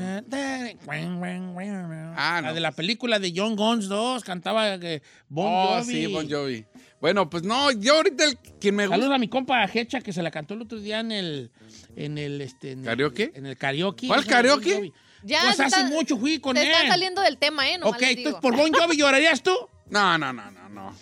La 2.42 2.42
no. 2.42 2.54
de 2.54 2.60
la 2.60 2.72
película 2.72 3.18
de 3.20 3.34
John 3.36 3.56
Guns 3.56 3.88
2 3.88 4.24
cantaba 4.24 4.76
eh, 4.76 5.02
Bon 5.30 5.48
oh, 5.48 5.80
Jovi. 5.80 5.94
sí, 5.94 6.06
Bon 6.08 6.30
Jovi. 6.30 6.66
Bueno, 7.02 7.30
pues 7.30 7.44
no, 7.44 7.72
yo 7.72 7.96
ahorita 7.96 8.26
el, 8.26 8.38
quien 8.60 8.76
me 8.76 8.86
gusta. 8.86 8.98
Saludos 8.98 9.16
a 9.16 9.20
mi 9.20 9.28
compa 9.28 9.64
Hecha 9.72 10.02
que 10.02 10.14
se 10.14 10.22
la 10.22 10.32
cantó 10.32 10.54
el 10.54 10.62
otro 10.62 10.80
día 10.80 11.00
en 11.00 11.12
el. 11.12 11.52
En 11.96 12.18
el, 12.18 12.42
este, 12.42 12.72
en 12.72 12.80
el- 12.80 12.86
¿Karaoke? 12.86 13.32
En 13.34 13.46
el 13.46 13.58
karaoke. 13.58 14.08
¿Cuál 14.08 14.26
karaoke? 14.26 14.94
Ya 15.24 15.42
Pues 15.42 15.60
hace 15.60 15.66
está- 15.66 15.84
mucho 15.86 16.18
fui 16.18 16.40
con 16.40 16.56
Se 16.56 16.64
él. 16.64 16.70
están 16.72 16.88
saliendo 16.88 17.22
del 17.22 17.38
tema, 17.38 17.68
¿eh? 17.70 17.78
Nomás 17.78 17.96
ok, 17.96 18.02
les 18.02 18.10
entonces 18.12 18.26
digo. 18.34 18.42
por 18.42 18.56
Bon 18.56 18.72
Jovi 18.72 18.98
llorarías 18.98 19.42
tú. 19.42 19.56
No, 19.90 20.18
no, 20.18 20.32
no, 20.34 20.52
no, 20.52 20.70
no. 20.70 20.96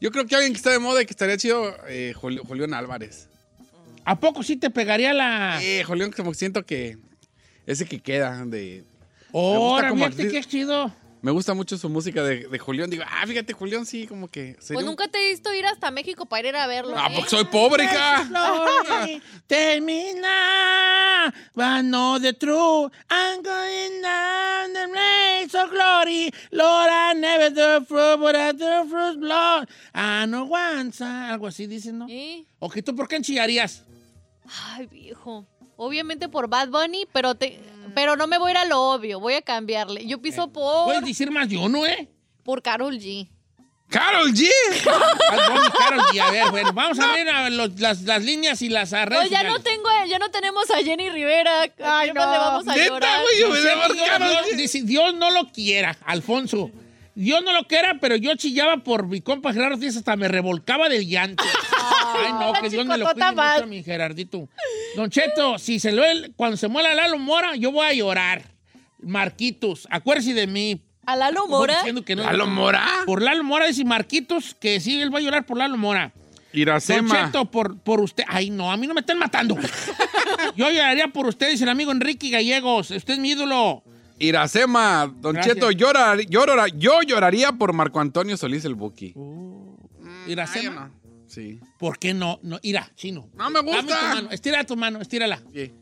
Yo 0.00 0.10
creo 0.10 0.26
que 0.26 0.34
alguien 0.34 0.52
que 0.52 0.56
está 0.58 0.70
de 0.70 0.78
moda 0.78 1.00
y 1.02 1.06
que 1.06 1.12
estaría 1.12 1.36
chido, 1.36 1.76
eh, 1.88 2.12
Juli- 2.14 2.40
Julián 2.46 2.74
Álvarez. 2.74 3.28
¿A 4.04 4.18
poco 4.18 4.42
sí 4.42 4.56
te 4.56 4.68
pegaría 4.70 5.12
la.? 5.14 5.60
Eh, 5.62 5.84
Julián, 5.84 6.10
como 6.12 6.32
que 6.32 6.38
siento 6.38 6.66
que 6.66 6.98
ese 7.66 7.86
que 7.86 8.00
queda 8.00 8.44
de... 8.44 8.84
Ahora, 9.32 9.90
como 9.90 10.04
fíjate 10.06 10.28
qué 10.28 10.42
chido. 10.44 10.92
Me 11.22 11.30
gusta 11.30 11.54
mucho 11.54 11.78
su 11.78 11.88
música 11.88 12.22
de, 12.24 12.48
de 12.48 12.58
Julián. 12.58 12.90
Digo, 12.90 13.04
ah, 13.06 13.24
fíjate, 13.26 13.52
Julián 13.52 13.86
sí, 13.86 14.06
como 14.08 14.26
que... 14.28 14.56
Pues 14.58 14.70
un- 14.72 14.84
nunca 14.84 15.06
te 15.08 15.18
he 15.24 15.30
visto 15.30 15.54
ir 15.54 15.64
hasta 15.66 15.90
México 15.92 16.26
para 16.26 16.48
ir 16.48 16.56
a 16.56 16.66
verlo. 16.66 16.94
Ah, 16.98 17.06
¿eh? 17.10 17.12
porque 17.14 17.30
soy 17.30 17.44
pobre, 17.44 17.84
hija. 17.84 18.28
Termina, 19.92 21.32
but 21.54 21.82
know 21.84 22.18
the 22.18 22.32
truth. 22.32 22.90
I'm 23.08 23.42
going 23.42 24.02
down 24.02 24.72
the 24.72 24.86
race 24.92 25.54
of 25.54 25.70
glory. 25.70 26.32
Lord, 26.50 26.88
I 26.90 27.14
never 27.14 27.50
do 27.50 27.84
fruit, 27.86 28.18
but 28.18 28.34
I 28.34 28.52
do 28.52 28.88
fruit 28.88 29.20
blood. 29.20 29.68
I 29.94 30.26
know 30.26 30.44
once. 30.50 31.00
Algo 31.04 31.46
así 31.46 31.66
dicen, 31.66 31.98
¿no? 31.98 32.06
¿Sí? 32.08 32.46
Ok, 32.58 32.78
¿tú 32.84 32.94
por 32.96 33.06
qué 33.08 33.16
enchillarías? 33.16 33.84
Ay, 34.74 34.86
viejo. 34.86 35.46
Obviamente 35.76 36.28
por 36.28 36.48
Bad 36.48 36.68
Bunny, 36.68 37.06
pero 37.12 37.34
te, 37.34 37.60
pero 37.94 38.16
no 38.16 38.26
me 38.26 38.38
voy 38.38 38.48
a 38.50 38.52
ir 38.52 38.56
a 38.58 38.64
lo 38.64 38.80
obvio. 38.80 39.20
Voy 39.20 39.34
a 39.34 39.42
cambiarle. 39.42 40.06
Yo 40.06 40.20
pienso 40.20 40.52
por, 40.52 40.84
Puedes 40.86 41.04
decir 41.04 41.30
más 41.30 41.48
de 41.48 41.56
uno, 41.58 41.84
¿eh? 41.86 42.08
por 42.44 42.62
Carol 42.62 42.98
G. 42.98 43.28
¡Carol 43.88 44.32
G! 44.32 44.48
Karol 45.78 46.00
G. 46.12 46.20
A 46.20 46.30
ver, 46.30 46.50
bueno, 46.50 46.72
vamos 46.72 46.98
a 46.98 47.12
ver 47.12 47.28
a 47.28 47.50
los- 47.50 47.78
las, 47.78 48.02
las 48.02 48.22
líneas 48.24 48.62
y 48.62 48.68
las 48.70 48.90
redes 48.92 49.10
No, 49.10 49.26
ya 49.26 49.42
no 49.42 49.56
sociales. 49.56 49.64
tengo, 49.64 49.88
ya 50.08 50.18
no 50.18 50.30
tenemos 50.30 50.70
a 50.70 50.78
Jenny 50.78 51.10
Rivera. 51.10 51.62
¿A 51.84 51.98
Ay, 52.00 52.12
no. 52.14 52.20
le 52.32 52.38
vamos 52.38 52.66
a 52.68 52.74
Neta, 52.74 52.86
llorar? 52.88 53.20
Yo 53.38 53.52
Dios, 54.56 54.72
Dios 54.84 55.14
no 55.14 55.30
lo 55.30 55.50
quiera, 55.52 55.96
Alfonso. 56.06 56.70
Dios 57.14 57.42
no 57.44 57.52
lo 57.52 57.64
quiera, 57.64 57.98
pero 58.00 58.16
yo 58.16 58.34
chillaba 58.36 58.78
por 58.78 59.06
mi 59.06 59.20
compa 59.20 59.52
Gerardo 59.52 59.76
Díaz, 59.76 59.96
hasta 59.96 60.16
me 60.16 60.28
revolcaba 60.28 60.88
del 60.88 61.06
llanto. 61.06 61.44
Ay, 62.14 62.32
no, 62.32 62.52
que 62.60 62.68
Dios 62.68 62.86
me 62.86 62.98
lo 62.98 63.06
cuide 63.12 63.26
mucho 63.30 63.40
a 63.62 63.66
mi 63.66 63.82
Gerardito. 63.82 64.48
Don 64.96 65.10
Cheto, 65.10 65.58
si 65.58 65.78
se 65.78 65.92
lo, 65.92 66.02
cuando 66.36 66.56
se 66.56 66.68
muera 66.68 66.94
Lalo 66.94 67.18
Mora, 67.18 67.56
yo 67.56 67.72
voy 67.72 67.86
a 67.86 67.92
llorar. 67.92 68.42
Marquitos, 69.00 69.88
acuérdese 69.90 70.34
de 70.34 70.46
mí. 70.46 70.80
A 71.06 71.16
Lalo 71.16 71.46
Mora. 71.48 71.78
que 72.04 72.14
no. 72.14 72.22
¿Lalo 72.22 72.46
Mora? 72.46 72.86
Por 73.06 73.22
Lalo 73.22 73.42
Mora, 73.42 73.66
dice 73.66 73.84
Marquitos, 73.84 74.54
que 74.54 74.78
sí, 74.80 75.00
él 75.00 75.12
va 75.12 75.18
a 75.18 75.22
llorar 75.22 75.44
por 75.44 75.56
Lalo 75.58 75.76
Mora. 75.76 76.12
Don 76.14 76.60
Iracema. 76.60 77.26
Cheto, 77.26 77.46
por, 77.50 77.78
por 77.80 78.00
usted. 78.00 78.24
Ay, 78.28 78.50
no, 78.50 78.70
a 78.70 78.76
mí 78.76 78.86
no 78.86 78.94
me 78.94 79.00
están 79.00 79.18
matando. 79.18 79.56
Yo 80.56 80.70
lloraría 80.70 81.08
por 81.08 81.26
usted, 81.26 81.48
dice 81.50 81.64
el 81.64 81.70
amigo 81.70 81.90
Enrique 81.92 82.28
Gallegos. 82.30 82.90
Usted 82.90 83.14
es 83.14 83.18
mi 83.18 83.30
ídolo. 83.30 83.82
Iracema. 84.18 85.12
Don 85.16 85.32
Gracias. 85.34 85.54
Cheto, 85.56 85.70
llora, 85.72 86.14
llora- 86.16 86.68
yo 86.68 87.00
lloraría 87.02 87.52
por 87.52 87.72
Marco 87.72 87.98
Antonio 87.98 88.36
Solís 88.36 88.64
el 88.66 88.74
Buki. 88.76 89.14
Iracema. 90.28 90.84
Ay, 90.84 90.90
no. 90.94 91.01
Sí. 91.32 91.58
¿Por 91.78 91.98
qué 91.98 92.12
no? 92.12 92.38
No, 92.42 92.58
ira, 92.62 92.90
chino. 92.94 93.28
No 93.34 93.48
me 93.48 93.60
gusta. 93.60 93.82
Dame 93.82 93.88
tu 93.88 94.06
mano, 94.16 94.30
estira 94.30 94.64
tu 94.64 94.76
mano, 94.76 95.00
estírala. 95.00 95.40
Sí. 95.54 95.72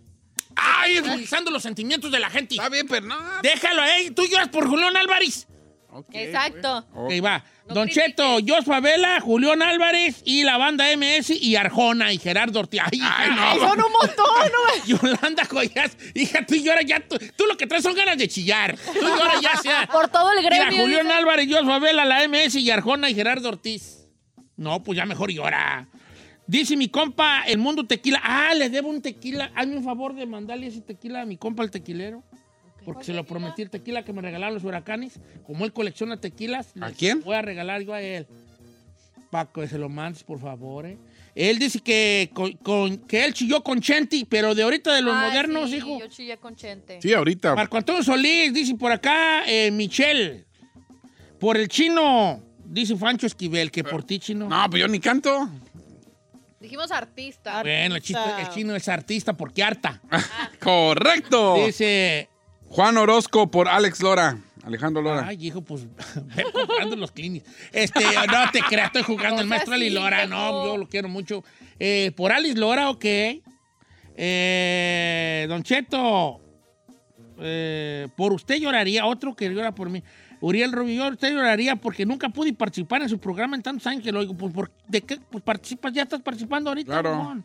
Ay, 0.54 0.98
utilizando 1.00 1.50
los 1.50 1.62
sentimientos 1.62 2.10
de 2.12 2.20
la 2.20 2.30
gente. 2.30 2.54
Está 2.54 2.68
bien, 2.68 2.86
pero 2.88 3.06
no. 3.06 3.16
Déjalo 3.42 3.82
ahí, 3.82 4.10
tú 4.10 4.24
lloras 4.26 4.48
por 4.48 4.68
Julián 4.68 4.96
Álvarez. 4.96 5.46
Ok, 5.92 6.06
Exacto. 6.12 6.86
Ok, 6.94 7.10
va. 7.24 7.44
No 7.66 7.74
Don 7.74 7.84
critiques. 7.86 8.10
Cheto, 8.10 8.38
Joshua 8.46 8.78
Vela, 8.78 9.20
Julián 9.20 9.60
Álvarez 9.60 10.22
y 10.24 10.44
la 10.44 10.56
banda 10.56 10.84
MS 10.96 11.30
y 11.30 11.56
Arjona 11.56 12.12
y 12.12 12.18
Gerardo 12.18 12.60
Ortiz. 12.60 12.80
Ay, 12.84 13.00
Ay, 13.02 13.30
no. 13.30 13.68
Son 13.68 13.80
un 13.82 13.92
montón, 13.92 14.26
¿no? 14.52 14.86
Yolanda 14.86 15.46
Collas, 15.46 15.96
hija, 16.14 16.46
tú 16.46 16.54
lloras 16.54 16.84
ya. 16.86 17.00
Tú, 17.00 17.18
tú 17.36 17.44
lo 17.46 17.56
que 17.56 17.66
traes 17.66 17.82
son 17.82 17.94
ganas 17.94 18.18
de 18.18 18.28
chillar. 18.28 18.76
Tú 18.76 19.00
lloras 19.00 19.40
ya 19.40 19.56
sea. 19.56 19.88
Por 19.90 20.08
todo 20.08 20.30
el 20.30 20.44
Mira, 20.44 20.66
gremio. 20.66 20.80
Julián 20.82 21.06
dice. 21.06 21.16
Álvarez, 21.16 21.48
Joshua 21.50 21.78
Vela, 21.80 22.04
la 22.04 22.28
MS 22.28 22.54
y 22.56 22.70
Arjona 22.70 23.10
y 23.10 23.14
Gerardo 23.14 23.48
Ortiz. 23.48 23.99
No, 24.60 24.82
pues 24.82 24.96
ya 24.98 25.06
mejor 25.06 25.30
llora. 25.32 25.88
Dice 26.46 26.76
mi 26.76 26.88
compa, 26.88 27.44
el 27.46 27.56
mundo 27.56 27.86
tequila. 27.86 28.20
Ah, 28.22 28.52
le 28.54 28.68
debo 28.68 28.90
un 28.90 29.00
tequila. 29.00 29.50
Hazme 29.54 29.78
un 29.78 29.84
favor 29.84 30.14
de 30.14 30.26
mandarle 30.26 30.66
ese 30.66 30.82
tequila 30.82 31.22
a 31.22 31.24
mi 31.26 31.38
compa, 31.38 31.62
el 31.62 31.70
tequilero. 31.70 32.22
Porque 32.84 33.04
se 33.04 33.14
lo 33.14 33.24
prometí 33.24 33.62
el 33.62 33.70
tequila 33.70 34.04
que 34.04 34.12
me 34.12 34.20
regalaron 34.20 34.54
los 34.54 34.64
huracanes. 34.64 35.18
Como 35.46 35.64
él 35.64 35.72
colecciona 35.72 36.18
tequilas, 36.20 36.72
¿A 36.78 36.90
quién? 36.90 37.22
Voy 37.22 37.36
a 37.36 37.42
regalar 37.42 37.80
yo 37.80 37.94
a 37.94 38.02
él. 38.02 38.26
Para 39.30 39.50
que 39.50 39.66
se 39.66 39.78
lo 39.78 39.88
mandes, 39.88 40.24
por 40.24 40.38
favor. 40.40 40.84
¿eh? 40.84 40.98
Él 41.34 41.58
dice 41.58 41.80
que, 41.80 42.30
con, 42.34 42.52
con- 42.54 42.98
que 42.98 43.24
él 43.24 43.32
chilló 43.32 43.62
con 43.62 43.80
Chenti, 43.80 44.26
pero 44.26 44.54
de 44.54 44.62
ahorita 44.62 44.92
de 44.94 45.00
los 45.00 45.14
Ay, 45.14 45.28
modernos, 45.28 45.70
sí, 45.70 45.76
hijo. 45.76 46.00
Yo 46.00 46.06
chillé 46.08 46.36
con 46.36 46.54
Chente. 46.54 46.98
Sí, 47.00 47.14
ahorita. 47.14 47.54
Marco 47.54 47.78
Antonio 47.78 48.02
Solís, 48.02 48.52
dice 48.52 48.74
por 48.74 48.92
acá, 48.92 49.42
eh, 49.46 49.70
Michelle. 49.70 50.44
Por 51.38 51.56
el 51.56 51.68
chino, 51.68 52.42
dice 52.72 52.96
Fancho 52.96 53.26
Esquivel, 53.26 53.70
que 53.70 53.84
por 53.84 54.02
ti, 54.04 54.18
chino. 54.18 54.48
No, 54.48 54.70
pues 54.70 54.80
yo 54.80 54.88
ni 54.88 55.00
canto. 55.00 55.48
Dijimos 56.60 56.90
artista. 56.90 57.62
Bueno, 57.62 57.96
el, 57.96 58.02
chiste- 58.02 58.40
el 58.40 58.48
chino 58.50 58.74
es 58.76 58.86
artista 58.88 59.32
porque 59.34 59.62
harta. 59.62 60.00
Correcto. 60.60 61.54
Dice, 61.66 62.28
Juan 62.68 62.96
Orozco 62.98 63.50
por 63.50 63.68
Alex 63.68 64.00
Lora. 64.02 64.38
Alejandro 64.62 65.00
Lora. 65.00 65.26
ay, 65.26 65.46
hijo, 65.46 65.62
pues, 65.62 65.86
ve 66.36 66.44
comprando 66.52 66.94
los 66.96 67.10
clinics. 67.12 67.48
Este, 67.72 68.00
no 68.04 68.50
te 68.52 68.60
creas, 68.60 68.88
estoy 68.88 69.02
jugando 69.02 69.40
el 69.42 69.48
No 69.48 69.54
seas 69.54 69.68
maestro 69.68 69.74
Ali 69.74 69.86
así, 69.86 69.94
Lora. 69.94 70.26
No, 70.26 70.66
yo 70.66 70.76
lo 70.76 70.86
quiero 70.86 71.08
mucho. 71.08 71.42
Eh, 71.78 72.12
por 72.14 72.30
Alice 72.30 72.58
Lora, 72.58 72.90
ok. 72.90 73.04
Eh, 74.22 75.46
don 75.48 75.62
Cheto, 75.62 76.40
eh, 77.40 78.06
por 78.16 78.34
usted 78.34 78.56
lloraría, 78.56 79.06
otro 79.06 79.34
que 79.34 79.48
llora 79.48 79.74
por 79.74 79.88
mí. 79.88 80.02
Uriel 80.40 80.72
Rubio, 80.72 81.08
usted 81.08 81.32
lloraría 81.32 81.76
porque 81.76 82.06
nunca 82.06 82.28
pude 82.30 82.52
participar 82.52 83.02
en 83.02 83.08
su 83.08 83.18
programa 83.18 83.56
en 83.56 83.62
tantos 83.62 83.86
años 83.86 84.02
que 84.02 84.10
lo 84.12 84.20
digo. 84.20 84.34
Pues, 84.34 84.52
¿por- 84.54 84.70
¿De 84.88 85.02
qué? 85.02 85.18
Pues 85.30 85.44
participas, 85.44 85.92
ya 85.92 86.02
estás 86.02 86.20
participando 86.22 86.70
ahorita. 86.70 86.90
Claro. 86.92 87.42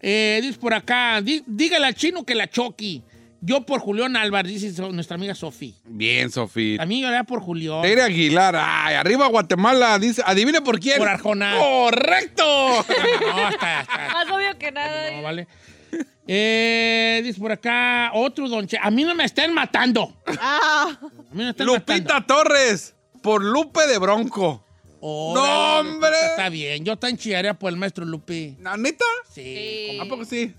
Eh, 0.00 0.40
dice 0.42 0.58
por 0.58 0.74
acá, 0.74 1.20
di- 1.22 1.42
dígale 1.46 1.86
al 1.86 1.94
chino 1.94 2.24
que 2.24 2.34
la 2.34 2.48
choqui. 2.50 3.02
Yo 3.40 3.60
por 3.66 3.78
Julián 3.80 4.16
Álvarez, 4.16 4.52
dice 4.60 4.80
nuestra 4.90 5.16
amiga 5.16 5.34
Sofi. 5.34 5.74
Bien, 5.84 6.30
Sofía. 6.30 6.82
A 6.82 6.86
mí 6.86 7.02
lloraría 7.02 7.24
por 7.24 7.40
Julián. 7.40 7.82
Tere 7.82 8.00
Aguilar. 8.00 8.56
Ay, 8.58 8.94
arriba 8.94 9.26
Guatemala. 9.26 9.98
Dice, 9.98 10.22
adivine 10.24 10.62
por 10.62 10.80
quién. 10.80 10.96
Por 10.96 11.08
Arjona. 11.08 11.54
Correcto. 11.58 12.42
No, 13.20 13.48
está, 13.50 13.80
está- 13.82 14.08
Más 14.14 14.30
obvio 14.30 14.58
que 14.58 14.72
nada. 14.72 15.10
no, 15.12 15.22
vale. 15.22 15.46
Eh, 16.26 17.20
dice 17.22 17.38
por 17.38 17.52
acá, 17.52 18.10
otro 18.14 18.48
don 18.48 18.66
Che. 18.66 18.78
A 18.80 18.90
mí 18.90 19.04
no 19.04 19.14
me 19.14 19.24
estén 19.24 19.52
matando. 19.52 20.16
Ah, 20.40 20.98
A 21.00 21.04
mí 21.04 21.10
no 21.32 21.44
me 21.44 21.50
estén 21.50 21.66
matando. 21.66 21.74
Lupita 21.74 22.26
Torres 22.26 22.94
por 23.20 23.44
Lupe 23.44 23.86
de 23.86 23.98
Bronco. 23.98 24.64
Órale, 25.00 25.46
¡No, 25.46 25.80
hombre! 25.80 26.08
Está 26.30 26.48
bien. 26.48 26.82
Yo 26.82 26.96
tan 26.96 27.18
chillaría 27.18 27.52
por 27.52 27.68
el 27.70 27.76
maestro 27.76 28.06
Lupi. 28.06 28.56
¿La 28.62 28.78
neta? 28.78 29.04
Sí. 29.30 29.42
Sí. 29.90 29.98
¿A 30.00 30.06
poco 30.06 30.24
sí? 30.24 30.54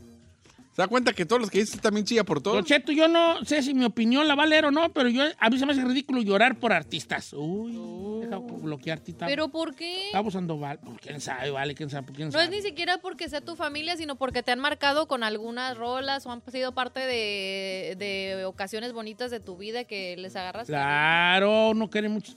¿Se 0.75 0.81
da 0.81 0.89
cuenta 0.89 1.13
que 1.13 1.25
todos 1.25 1.41
los 1.41 1.49
que 1.49 1.59
dicen 1.59 1.79
también 1.79 2.05
chilla 2.05 2.25
por 2.25 2.41
todo? 2.41 2.61
Cheto, 2.61 2.91
yo 2.91 3.07
no 3.07 3.45
sé 3.45 3.61
si 3.63 3.73
mi 3.73 3.85
opinión 3.85 4.27
la 4.27 4.35
va 4.35 4.43
a 4.43 4.45
leer 4.45 4.65
o 4.65 4.71
no, 4.71 4.91
pero 4.91 5.07
yo, 5.07 5.23
a 5.39 5.49
mí 5.49 5.57
se 5.57 5.65
me 5.65 5.71
hace 5.71 5.85
ridículo 5.85 6.21
llorar 6.21 6.59
por 6.59 6.73
artistas. 6.73 7.31
Uy, 7.31 8.19
deja 8.21 8.39
bloquear 8.39 8.99
tita. 8.99 9.25
¿Pero 9.25 9.47
por 9.47 9.73
qué? 9.73 10.07
Está 10.07 10.17
abusando, 10.17 10.57
vale. 10.59 10.81
Pues, 10.83 10.97
¿Quién 10.99 11.21
sabe, 11.21 11.49
vale? 11.49 11.75
¿Quién 11.75 11.89
sabe? 11.89 12.11
¿Quién 12.11 12.27
No 12.27 12.33
sabe? 12.33 12.43
es 12.43 12.49
ni 12.49 12.61
siquiera 12.61 12.97
porque 12.97 13.29
sea 13.29 13.39
tu 13.39 13.55
familia, 13.55 13.95
sino 13.95 14.17
porque 14.17 14.43
te 14.43 14.51
han 14.51 14.59
marcado 14.59 15.07
con 15.07 15.23
algunas 15.23 15.77
rolas 15.77 16.25
o 16.25 16.31
han 16.33 16.41
sido 16.51 16.73
parte 16.73 16.99
de, 16.99 17.95
de 17.97 18.43
ocasiones 18.43 18.91
bonitas 18.91 19.31
de 19.31 19.39
tu 19.39 19.55
vida 19.55 19.85
que 19.85 20.17
les 20.17 20.35
agarras. 20.35 20.67
Claro, 20.67 21.73
no 21.73 21.89
quiere 21.89 22.09
mucho. 22.09 22.33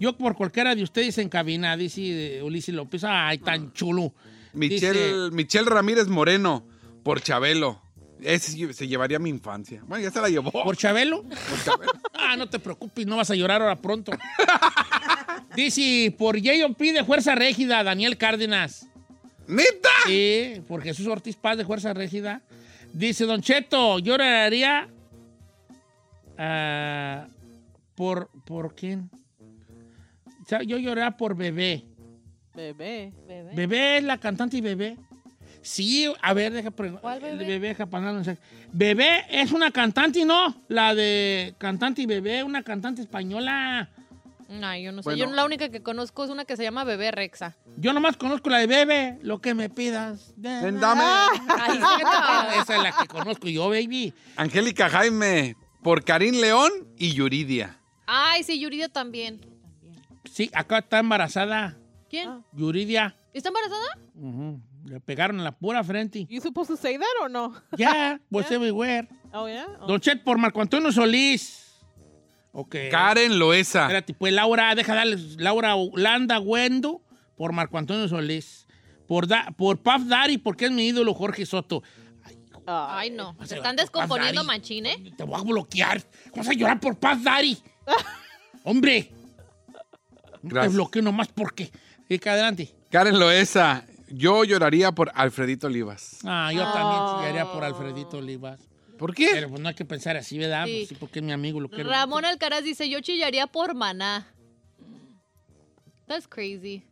Yo 0.00 0.16
por 0.16 0.34
cualquiera 0.34 0.74
de 0.74 0.82
ustedes 0.82 1.18
en 1.18 1.28
cabina, 1.28 1.76
dice 1.76 2.38
eh, 2.38 2.42
Ulises 2.42 2.74
López. 2.74 3.04
Ay, 3.04 3.38
tan 3.38 3.72
chulo. 3.72 4.12
Michelle, 4.54 4.92
Dice- 5.28 5.30
Michelle 5.36 5.70
Ramírez 5.70 6.08
Moreno 6.08 6.64
por 7.06 7.20
Chabelo. 7.20 7.80
Ese 8.20 8.72
se 8.74 8.88
llevaría 8.88 9.18
a 9.18 9.20
mi 9.20 9.30
infancia. 9.30 9.80
Bueno, 9.86 10.02
ya 10.02 10.10
se 10.10 10.20
la 10.20 10.28
llevó. 10.28 10.50
¿Por 10.50 10.76
Chabelo? 10.76 11.22
Por 11.22 11.64
Chabelo. 11.64 11.92
Ah, 12.18 12.36
no 12.36 12.48
te 12.50 12.58
preocupes, 12.58 13.06
no 13.06 13.16
vas 13.16 13.30
a 13.30 13.36
llorar 13.36 13.62
ahora 13.62 13.76
pronto. 13.80 14.10
Dice, 15.54 16.12
por 16.18 16.36
J.O.P. 16.36 16.92
de 16.92 17.04
Fuerza 17.04 17.36
Régida, 17.36 17.84
Daniel 17.84 18.18
Cárdenas. 18.18 18.88
¿Neta? 19.46 19.88
Sí, 20.04 20.60
por 20.66 20.82
Jesús 20.82 21.06
Ortiz 21.06 21.36
Paz 21.36 21.56
de 21.56 21.64
Fuerza 21.64 21.94
Régida. 21.94 22.42
Dice, 22.92 23.24
Don 23.24 23.40
Cheto, 23.40 24.00
yo 24.00 24.14
lloraría 24.14 24.88
ah, 26.36 27.28
por, 27.94 28.28
¿por 28.44 28.74
quién? 28.74 29.08
O 30.42 30.48
sea, 30.48 30.64
Yo 30.64 30.76
lloraría 30.78 31.16
por 31.16 31.36
Bebé. 31.36 31.84
bebé. 32.56 33.12
Bebé. 33.28 33.54
¿Bebé 33.54 33.98
es 33.98 34.02
la 34.02 34.18
cantante 34.18 34.56
y 34.56 34.60
Bebé? 34.60 34.96
Sí, 35.66 36.06
a 36.22 36.32
ver, 36.32 36.52
deja 36.52 36.70
preguntar. 36.70 37.02
¿Cuál 37.02 37.20
bebé? 37.20 37.58
Bebé, 37.58 37.76
un 37.90 38.14
mensaje. 38.14 38.38
Bebé 38.72 39.24
es 39.28 39.50
una 39.50 39.72
cantante, 39.72 40.24
¿no? 40.24 40.62
La 40.68 40.94
de 40.94 41.56
cantante 41.58 42.02
y 42.02 42.06
Bebé, 42.06 42.44
una 42.44 42.62
cantante 42.62 43.02
española. 43.02 43.90
Ay, 44.62 44.84
yo 44.84 44.92
no 44.92 45.02
sé. 45.02 45.08
Bueno. 45.08 45.24
Yo 45.26 45.32
la 45.34 45.44
única 45.44 45.68
que 45.68 45.82
conozco 45.82 46.22
es 46.22 46.30
una 46.30 46.44
que 46.44 46.56
se 46.56 46.62
llama 46.62 46.84
Bebé 46.84 47.10
Rexa. 47.10 47.56
Yo 47.78 47.92
nomás 47.92 48.16
conozco 48.16 48.48
la 48.48 48.58
de 48.58 48.68
Bebe, 48.68 49.18
lo 49.22 49.40
que 49.40 49.54
me 49.54 49.68
pidas. 49.68 50.32
de- 50.36 50.62
Ven, 50.62 50.78
dame. 50.78 51.02
Ay, 51.02 51.78
sí, 51.78 52.58
Esa 52.62 52.76
es 52.76 52.82
la 52.84 52.92
que 52.96 53.08
conozco 53.08 53.48
yo, 53.48 53.68
baby. 53.68 54.14
Angélica 54.36 54.88
Jaime, 54.88 55.56
por 55.82 56.04
Karim 56.04 56.36
León 56.36 56.70
y 56.96 57.12
Yuridia. 57.12 57.76
Ay, 58.06 58.44
sí, 58.44 58.60
Yuridia 58.60 58.88
también. 58.88 59.40
Sí, 60.30 60.48
acá 60.54 60.78
está 60.78 61.00
embarazada. 61.00 61.76
¿Quién? 62.08 62.44
Yuridia. 62.52 63.16
¿Está 63.34 63.48
embarazada? 63.48 63.98
Le 64.86 65.00
pegaron 65.00 65.38
en 65.38 65.44
la 65.44 65.52
pura 65.52 65.82
frente. 65.82 66.26
You 66.28 66.40
supposed 66.40 66.68
to 66.68 66.76
say 66.76 66.96
that 66.96 67.22
or 67.22 67.30
no? 67.30 67.54
Ya, 67.76 68.20
pues 68.30 68.50
everywhere. 68.50 69.08
Oh, 69.32 69.48
yeah? 69.48 69.66
Oh. 69.80 69.86
Don 69.86 70.00
Chet 70.00 70.22
por 70.22 70.38
Marco 70.38 70.60
Antonio 70.60 70.92
Solís. 70.92 71.84
Ok. 72.52 72.76
Karen 72.90 73.38
Loesa. 73.38 73.82
Espérate, 73.82 74.14
pues 74.14 74.32
Laura, 74.32 74.74
deja 74.74 74.94
darles. 74.94 75.40
Laura 75.40 75.74
Landa 75.94 76.38
Wendo 76.40 77.02
por 77.36 77.52
Marco 77.52 77.78
Antonio 77.78 78.08
Solís. 78.08 78.66
Por, 79.06 79.26
da, 79.26 79.52
por 79.56 79.78
Puff 79.78 80.06
Daddy, 80.06 80.38
porque 80.38 80.66
es 80.66 80.70
mi 80.70 80.86
ídolo 80.86 81.14
Jorge 81.14 81.46
Soto. 81.46 81.82
Ay, 82.66 83.10
no. 83.10 83.36
se 83.44 83.56
están 83.56 83.76
descomponiendo 83.76 84.42
machín, 84.42 84.86
¿eh? 84.86 85.12
Te 85.16 85.22
voy 85.22 85.38
a 85.38 85.42
bloquear. 85.44 86.02
¿Cómo 86.30 86.42
vas 86.42 86.48
a 86.48 86.52
llorar 86.52 86.80
por 86.80 86.96
Puff 86.96 87.22
Daddy? 87.22 87.58
Hombre. 88.64 89.12
No 90.42 90.60
te 90.60 90.68
bloqueo 90.68 91.02
nomás 91.02 91.28
porque. 91.28 91.70
Sí, 92.08 92.18
que 92.18 92.30
adelante. 92.30 92.74
Karen 92.90 93.18
Loesa, 93.18 93.84
yo 94.08 94.44
lloraría 94.44 94.92
por 94.92 95.10
Alfredito 95.14 95.66
Olivas. 95.66 96.18
Ah, 96.24 96.50
yo 96.52 96.62
también 96.72 97.02
chillaría 97.16 97.52
por 97.52 97.64
Alfredito 97.64 98.18
Olivas. 98.18 98.60
¿Por 98.98 99.14
qué? 99.14 99.28
Pero 99.32 99.50
pues 99.50 99.60
no 99.60 99.68
hay 99.68 99.74
que 99.74 99.84
pensar 99.84 100.16
así, 100.16 100.38
¿verdad? 100.38 100.64
Sí. 100.66 100.72
Pues 100.76 100.88
sí, 100.88 100.96
porque 100.98 101.18
es 101.18 101.24
mi 101.24 101.32
amigo, 101.32 101.60
lo 101.60 101.68
quiero. 101.68 101.90
Ramón 101.90 102.24
Alcaraz 102.24 102.64
dice, 102.64 102.88
yo 102.88 103.00
chillaría 103.00 103.46
por 103.46 103.74
Maná. 103.74 104.26
That's 106.06 106.26
crazy. 106.28 106.84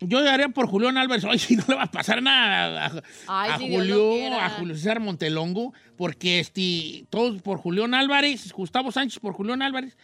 Yo 0.00 0.20
lloraría 0.20 0.48
por 0.50 0.68
Julián 0.68 0.96
Álvarez. 0.96 1.24
Oye, 1.24 1.38
si 1.38 1.56
no 1.56 1.64
le 1.66 1.74
va 1.74 1.84
a 1.84 1.90
pasar 1.90 2.22
nada 2.22 2.86
a, 2.86 3.02
Ay, 3.26 3.50
a 3.50 3.58
si 3.58 3.68
Julio, 3.68 4.32
a 4.32 4.50
Julio 4.50 4.76
César 4.76 5.00
Montelongo, 5.00 5.72
porque 5.96 6.38
este, 6.38 7.04
todos 7.10 7.42
por 7.42 7.58
Julián 7.58 7.94
Álvarez, 7.94 8.52
Gustavo 8.52 8.92
Sánchez 8.92 9.18
por 9.18 9.32
Julián 9.32 9.62
Álvarez, 9.62 9.96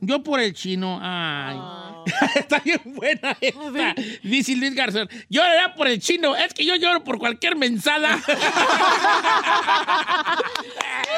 yo 0.00 0.22
por 0.22 0.40
el 0.40 0.52
chino. 0.54 0.98
Ay, 1.02 1.56
Ah. 1.60 1.84
está 2.36 2.58
bien 2.60 2.80
buena 2.86 3.36
esta. 3.40 3.94
Dice 4.22 4.56
Luis 4.56 4.74
Garzón. 4.74 5.08
Yo 5.28 5.42
lloraría 5.42 5.74
por 5.74 5.88
el 5.88 6.00
chino, 6.00 6.34
es 6.36 6.54
que 6.54 6.64
yo 6.64 6.74
lloro 6.76 7.04
por 7.04 7.18
cualquier 7.18 7.56
mensada. 7.56 8.18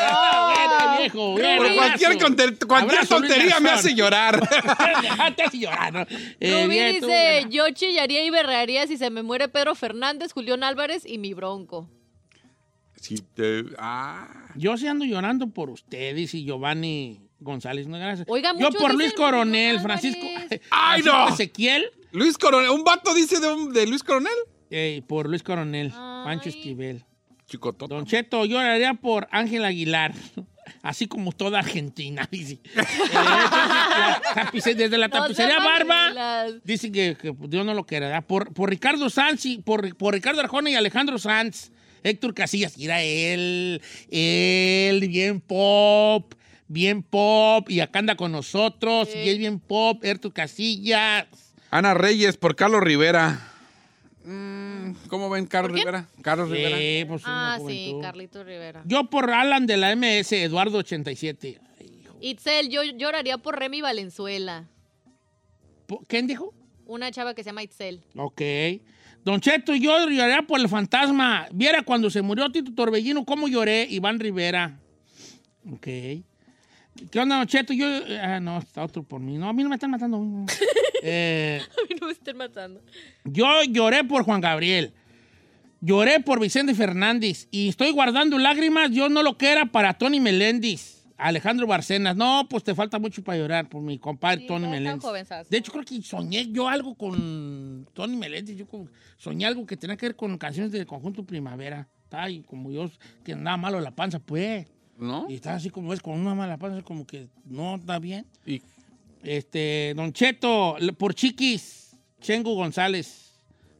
Ah, 0.02 0.52
buena, 0.54 0.98
viejo. 0.98 1.34
Por 1.34 1.74
cualquier, 1.74 2.12
Abrazo, 2.70 3.16
tontería 3.16 3.60
me 3.60 3.70
hace 3.70 3.94
llorar. 3.94 4.40
Te 5.36 5.42
hace 5.42 5.58
llorar, 5.58 5.92
¿no? 5.92 6.00
Eh, 6.40 6.62
Rubí 6.64 6.74
bien, 6.74 7.00
tú, 7.00 7.06
dice, 7.06 7.32
buena. 7.32 7.50
yo 7.50 7.70
chillaría 7.70 8.24
y 8.24 8.30
berrearía 8.30 8.86
si 8.86 8.96
se 8.96 9.10
me 9.10 9.22
muere 9.22 9.48
Pedro 9.48 9.74
Fernández, 9.74 10.32
Julián 10.32 10.62
Álvarez 10.64 11.04
y 11.06 11.18
mi 11.18 11.34
bronco. 11.34 11.88
Si 12.96 13.18
te- 13.18 13.64
ah. 13.78 14.28
Yo 14.56 14.76
sí 14.76 14.86
ando 14.86 15.04
llorando 15.04 15.48
por 15.48 15.70
usted, 15.70 16.14
dice 16.14 16.42
Giovanni 16.42 17.20
González. 17.40 17.86
No, 17.86 17.98
gracias. 17.98 18.26
Oiga, 18.28 18.52
Yo 18.58 18.70
por 18.70 18.94
Luis 18.94 19.12
Coronel, 19.14 19.80
Francisco. 19.80 20.26
¡Ay, 20.70 21.02
no! 21.02 21.28
Ezequiel. 21.28 21.86
Luis 22.12 22.36
Coronel, 22.38 22.70
un 22.70 22.84
vato 22.84 23.14
dice 23.14 23.38
de, 23.40 23.52
un- 23.52 23.72
de 23.72 23.86
Luis 23.86 24.02
Coronel. 24.02 24.32
eh, 24.70 25.02
por 25.06 25.28
Luis 25.28 25.42
Coronel, 25.42 25.92
Ay. 25.94 26.24
Pancho 26.24 26.48
Esquivel. 26.48 27.04
Chicototo. 27.46 27.92
Don 27.94 28.06
Cheto, 28.06 28.44
yo 28.44 28.58
lloraría 28.58 28.94
por 28.94 29.26
Ángel 29.32 29.64
Aguilar. 29.64 30.12
Así 30.82 31.06
como 31.08 31.32
toda 31.32 31.58
Argentina, 31.58 32.28
dice. 32.30 32.60
Eh, 32.74 32.82
la 33.14 34.50
desde 34.52 34.98
la 34.98 35.08
No 35.08 35.12
tapicería 35.22 35.58
Barba. 35.58 36.46
Dice 36.64 36.92
que, 36.92 37.16
que 37.20 37.34
Dios 37.48 37.64
no 37.66 37.74
lo 37.74 37.84
quiera, 37.84 38.06
¿verdad? 38.06 38.24
Por, 38.26 38.52
por 38.52 38.70
Ricardo 38.70 39.10
Sanz 39.10 39.46
y 39.46 39.58
por, 39.58 39.96
por 39.96 40.14
Ricardo 40.14 40.40
Arjona 40.40 40.70
y 40.70 40.74
Alejandro 40.74 41.18
Sanz. 41.18 41.72
Héctor 42.02 42.32
Casillas, 42.32 42.78
mira 42.78 43.02
él, 43.02 43.82
él, 44.10 45.06
bien 45.06 45.38
pop, 45.40 46.32
bien 46.72 47.02
pop, 47.02 47.68
y 47.68 47.80
acá 47.80 47.98
anda 47.98 48.14
con 48.16 48.30
nosotros, 48.30 49.08
Sí. 49.12 49.18
y 49.18 49.28
es 49.28 49.38
bien 49.38 49.58
pop, 49.58 50.04
Héctor 50.04 50.32
Casillas. 50.32 51.26
Ana 51.70 51.94
Reyes 51.94 52.36
por 52.36 52.54
Carlos 52.54 52.80
Rivera. 52.82 53.46
Mm, 54.24 54.92
¿Cómo 55.08 55.28
ven 55.30 55.46
Carlos. 55.46 55.72
Rivera? 55.78 56.06
Carlos 56.22 56.48
Rivera. 56.50 56.76
Sí, 56.76 57.04
pues, 57.08 57.24
una 57.24 57.54
Ah, 57.54 57.58
sí. 57.66 57.96
Carlito 58.00 58.44
Rivera. 58.44 58.82
Yo 58.84 59.10
por 59.10 59.30
Alan 59.30 59.66
de 59.66 59.76
la 59.76 59.90
MS, 59.96 60.32
Eduardo 60.42 60.78
87. 60.78 61.58
Itzel, 62.20 62.68
yo 62.68 62.84
lloraría 62.84 63.38
por 63.38 63.58
Remy 63.58 63.80
Valenzuela. 63.80 64.68
¿Quién 66.06 66.26
dijo? 66.28 66.54
Una 66.86 67.10
chava 67.10 67.34
que 67.34 67.42
se 67.42 67.48
llama 67.50 67.62
Itzel. 67.64 68.04
Ok. 68.14 68.42
Don 69.24 69.40
Cheto, 69.40 69.74
yo 69.74 70.08
lloraría 70.08 70.42
por 70.42 70.60
el 70.60 70.68
fantasma. 70.68 71.48
Viera 71.52 71.82
cuando 71.82 72.10
se 72.10 72.22
murió 72.22 72.50
Tito 72.52 72.72
Torbellino, 72.74 73.24
cómo 73.24 73.48
lloré, 73.48 73.86
Iván 73.90 74.20
Rivera. 74.20 74.78
Ok. 75.72 75.88
¿Qué 77.10 77.20
onda, 77.20 77.44
Cheto? 77.46 77.72
Yo. 77.72 77.86
Ah, 78.22 78.40
no, 78.40 78.58
está 78.58 78.84
otro 78.84 79.02
por 79.02 79.20
mí. 79.20 79.38
No, 79.38 79.48
a 79.48 79.52
mí 79.52 79.62
no 79.62 79.68
me 79.68 79.76
están 79.76 79.90
matando. 79.90 80.20
Eh, 81.02 81.62
A 81.62 81.88
mí 81.88 81.96
no 81.98 82.08
me 82.08 82.12
estén 82.12 82.36
matando. 82.36 82.82
yo 83.24 83.46
lloré 83.64 84.04
por 84.04 84.22
Juan 84.22 84.42
Gabriel. 84.42 84.92
Lloré 85.80 86.20
por 86.20 86.38
Vicente 86.40 86.74
Fernández. 86.74 87.48
Y 87.50 87.68
estoy 87.70 87.90
guardando 87.92 88.36
lágrimas. 88.36 88.90
Yo 88.90 89.08
no 89.08 89.22
lo 89.22 89.38
que 89.38 89.50
era 89.50 89.64
para 89.64 89.94
Tony 89.94 90.20
Meléndez. 90.20 91.06
Alejandro 91.16 91.66
Barcenas. 91.66 92.16
No, 92.16 92.46
pues 92.50 92.64
te 92.64 92.74
falta 92.74 92.98
mucho 92.98 93.24
para 93.24 93.38
llorar 93.38 93.68
por 93.70 93.80
mi 93.80 93.98
compadre 93.98 94.42
Sí, 94.42 94.46
Tony 94.46 94.64
están 94.66 94.98
Meléndez. 95.00 95.48
De 95.48 95.56
hecho, 95.56 95.72
creo 95.72 95.84
que 95.86 96.02
soñé 96.02 96.52
yo 96.52 96.68
algo 96.68 96.94
con 96.94 97.88
Tony 97.94 98.16
Meléndez. 98.16 98.56
Yo 98.56 98.66
soñé 99.16 99.46
algo 99.46 99.64
que 99.64 99.78
tenía 99.78 99.96
que 99.96 100.04
ver 100.06 100.16
con 100.16 100.36
canciones 100.36 100.70
del 100.70 100.86
conjunto 100.86 101.24
Primavera. 101.24 101.88
Ay, 102.10 102.42
como 102.42 102.70
yo, 102.70 102.90
que 103.24 103.32
andaba 103.32 103.56
malo 103.56 103.80
la 103.80 103.92
panza, 103.94 104.18
pues. 104.18 104.66
¿No? 105.00 105.26
Y 105.28 105.34
estaba 105.34 105.56
así 105.56 105.70
como 105.70 105.92
es, 105.92 106.00
con 106.00 106.18
una 106.20 106.34
mala 106.34 106.58
panza, 106.58 106.82
como 106.82 107.06
que 107.06 107.28
no 107.44 107.76
está 107.76 107.98
bien. 107.98 108.26
Y 108.46 108.62
Este, 109.22 109.92
Don 109.96 110.12
Cheto, 110.12 110.76
por 110.98 111.14
Chiquis, 111.14 111.96
Chengo 112.20 112.54
González, 112.54 113.32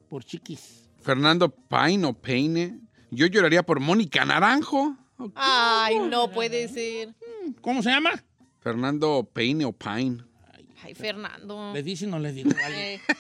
por 0.09 0.25
Chiquis. 0.25 0.89
Fernando 1.01 1.49
Paine 1.51 2.07
o 2.07 2.13
Peine. 2.15 2.79
Yo 3.11 3.27
lloraría 3.27 3.63
por 3.63 3.81
Mónica 3.81 4.25
Naranjo. 4.25 4.97
Ay, 5.35 5.99
no 5.99 6.31
puede 6.31 6.69
ser. 6.69 7.15
¿Cómo 7.61 7.83
se 7.83 7.91
llama? 7.91 8.11
Fernando 8.61 9.29
Peine 9.33 9.65
o 9.65 9.73
Pine. 9.73 10.25
Ay, 10.83 10.95
Fernando. 10.95 11.73
¿Le 11.75 11.83
dice 11.83 12.07
o 12.07 12.09
no 12.09 12.19
le 12.19 12.33
digo? 12.33 12.51
Vale. 12.51 13.01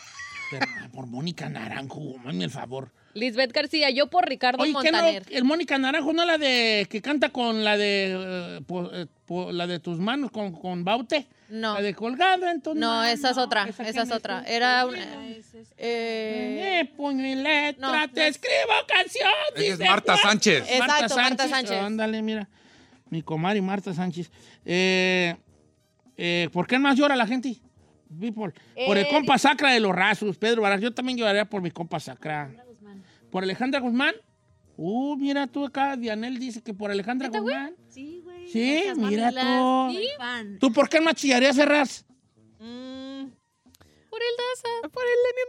Eh, 0.52 0.58
por 0.92 1.06
Mónica 1.06 1.48
Naranjo, 1.48 2.18
mami 2.24 2.42
el 2.42 2.50
favor. 2.50 2.92
Lisbeth 3.14 3.52
García, 3.52 3.90
yo 3.90 4.06
por 4.08 4.28
Ricardo 4.28 4.62
Oye, 4.62 4.72
¿qué 4.82 4.92
no? 4.92 4.98
Montaner. 4.98 5.24
El 5.30 5.44
Mónica 5.44 5.76
Naranjo, 5.78 6.12
¿no 6.12 6.24
la 6.24 6.38
de 6.38 6.86
que 6.88 7.02
canta 7.02 7.30
con 7.30 7.64
la 7.64 7.76
de 7.76 8.14
eh, 8.16 8.60
po- 8.66 8.88
eh, 8.92 9.06
po- 9.26 9.50
la 9.52 9.66
de 9.66 9.80
tus 9.80 9.98
manos 9.98 10.30
con, 10.30 10.52
con 10.52 10.84
Baute? 10.84 11.26
No. 11.48 11.74
La 11.74 11.82
de 11.82 11.94
colgado 11.94 12.46
en 12.48 12.62
tus 12.62 12.76
No, 12.76 13.02
esa 13.02 13.30
es 13.30 13.36
otra, 13.38 13.66
esa 13.68 14.02
es 14.02 14.10
otra. 14.12 14.44
Era 14.46 14.86
una... 14.86 14.98
Eh, 14.98 15.42
Eh, 15.76 16.92
puño 16.96 17.26
y 17.26 17.34
letra, 17.34 17.74
No, 18.06 18.10
te 18.12 18.20
no. 18.20 18.26
escribo 18.26 18.72
canción. 18.86 19.30
Es 19.56 19.78
dice 19.78 19.84
Marta. 19.90 20.16
Sánchez. 20.16 20.64
Exacto, 20.70 21.16
Marta 21.16 21.48
Sánchez. 21.48 21.72
Ándale, 21.76 22.22
mira. 22.22 22.48
Mi 23.08 23.22
comadre 23.22 23.60
Marta 23.60 23.92
Sánchez. 23.92 24.30
Eh, 24.64 25.34
eh, 26.16 26.48
¿Por 26.52 26.68
qué 26.68 26.78
más 26.78 26.96
llora 26.96 27.16
la 27.16 27.26
gente? 27.26 27.56
People. 28.20 28.52
Por 28.86 28.96
el 28.98 29.08
compa 29.08 29.36
sacra 29.38 29.72
de 29.72 29.80
los 29.80 29.92
rasos, 29.94 30.36
Pedro 30.38 30.62
Varas. 30.62 30.80
Yo 30.80 30.92
también 30.92 31.18
lloraría 31.18 31.44
por 31.44 31.60
mi 31.62 31.70
compa 31.72 31.98
sacra. 31.98 32.50
¿Por 33.30 33.42
Alejandra 33.44 33.80
Guzmán? 33.80 34.14
Uh, 34.76 35.16
mira 35.16 35.46
tú 35.46 35.64
acá, 35.64 35.96
Dianel 35.96 36.38
dice 36.38 36.62
que 36.62 36.72
por 36.74 36.90
Alejandra. 36.90 37.28
Guzmán. 37.28 37.74
Sí, 37.88 38.20
güey. 38.24 38.48
Sí, 38.48 38.76
Esas 38.78 38.98
mira 38.98 39.30
tú. 39.30 39.94
¿Tú 40.58 40.72
por 40.72 40.88
qué 40.88 41.00
más 41.00 41.14
chillarías, 41.14 41.54
Ferraz? 41.56 42.04
Mm, 42.58 43.26
por 44.08 44.20
el 44.22 44.36
Daza. 44.38 44.88
por 44.90 45.02
el 45.04 45.18
Lenin 45.26 45.48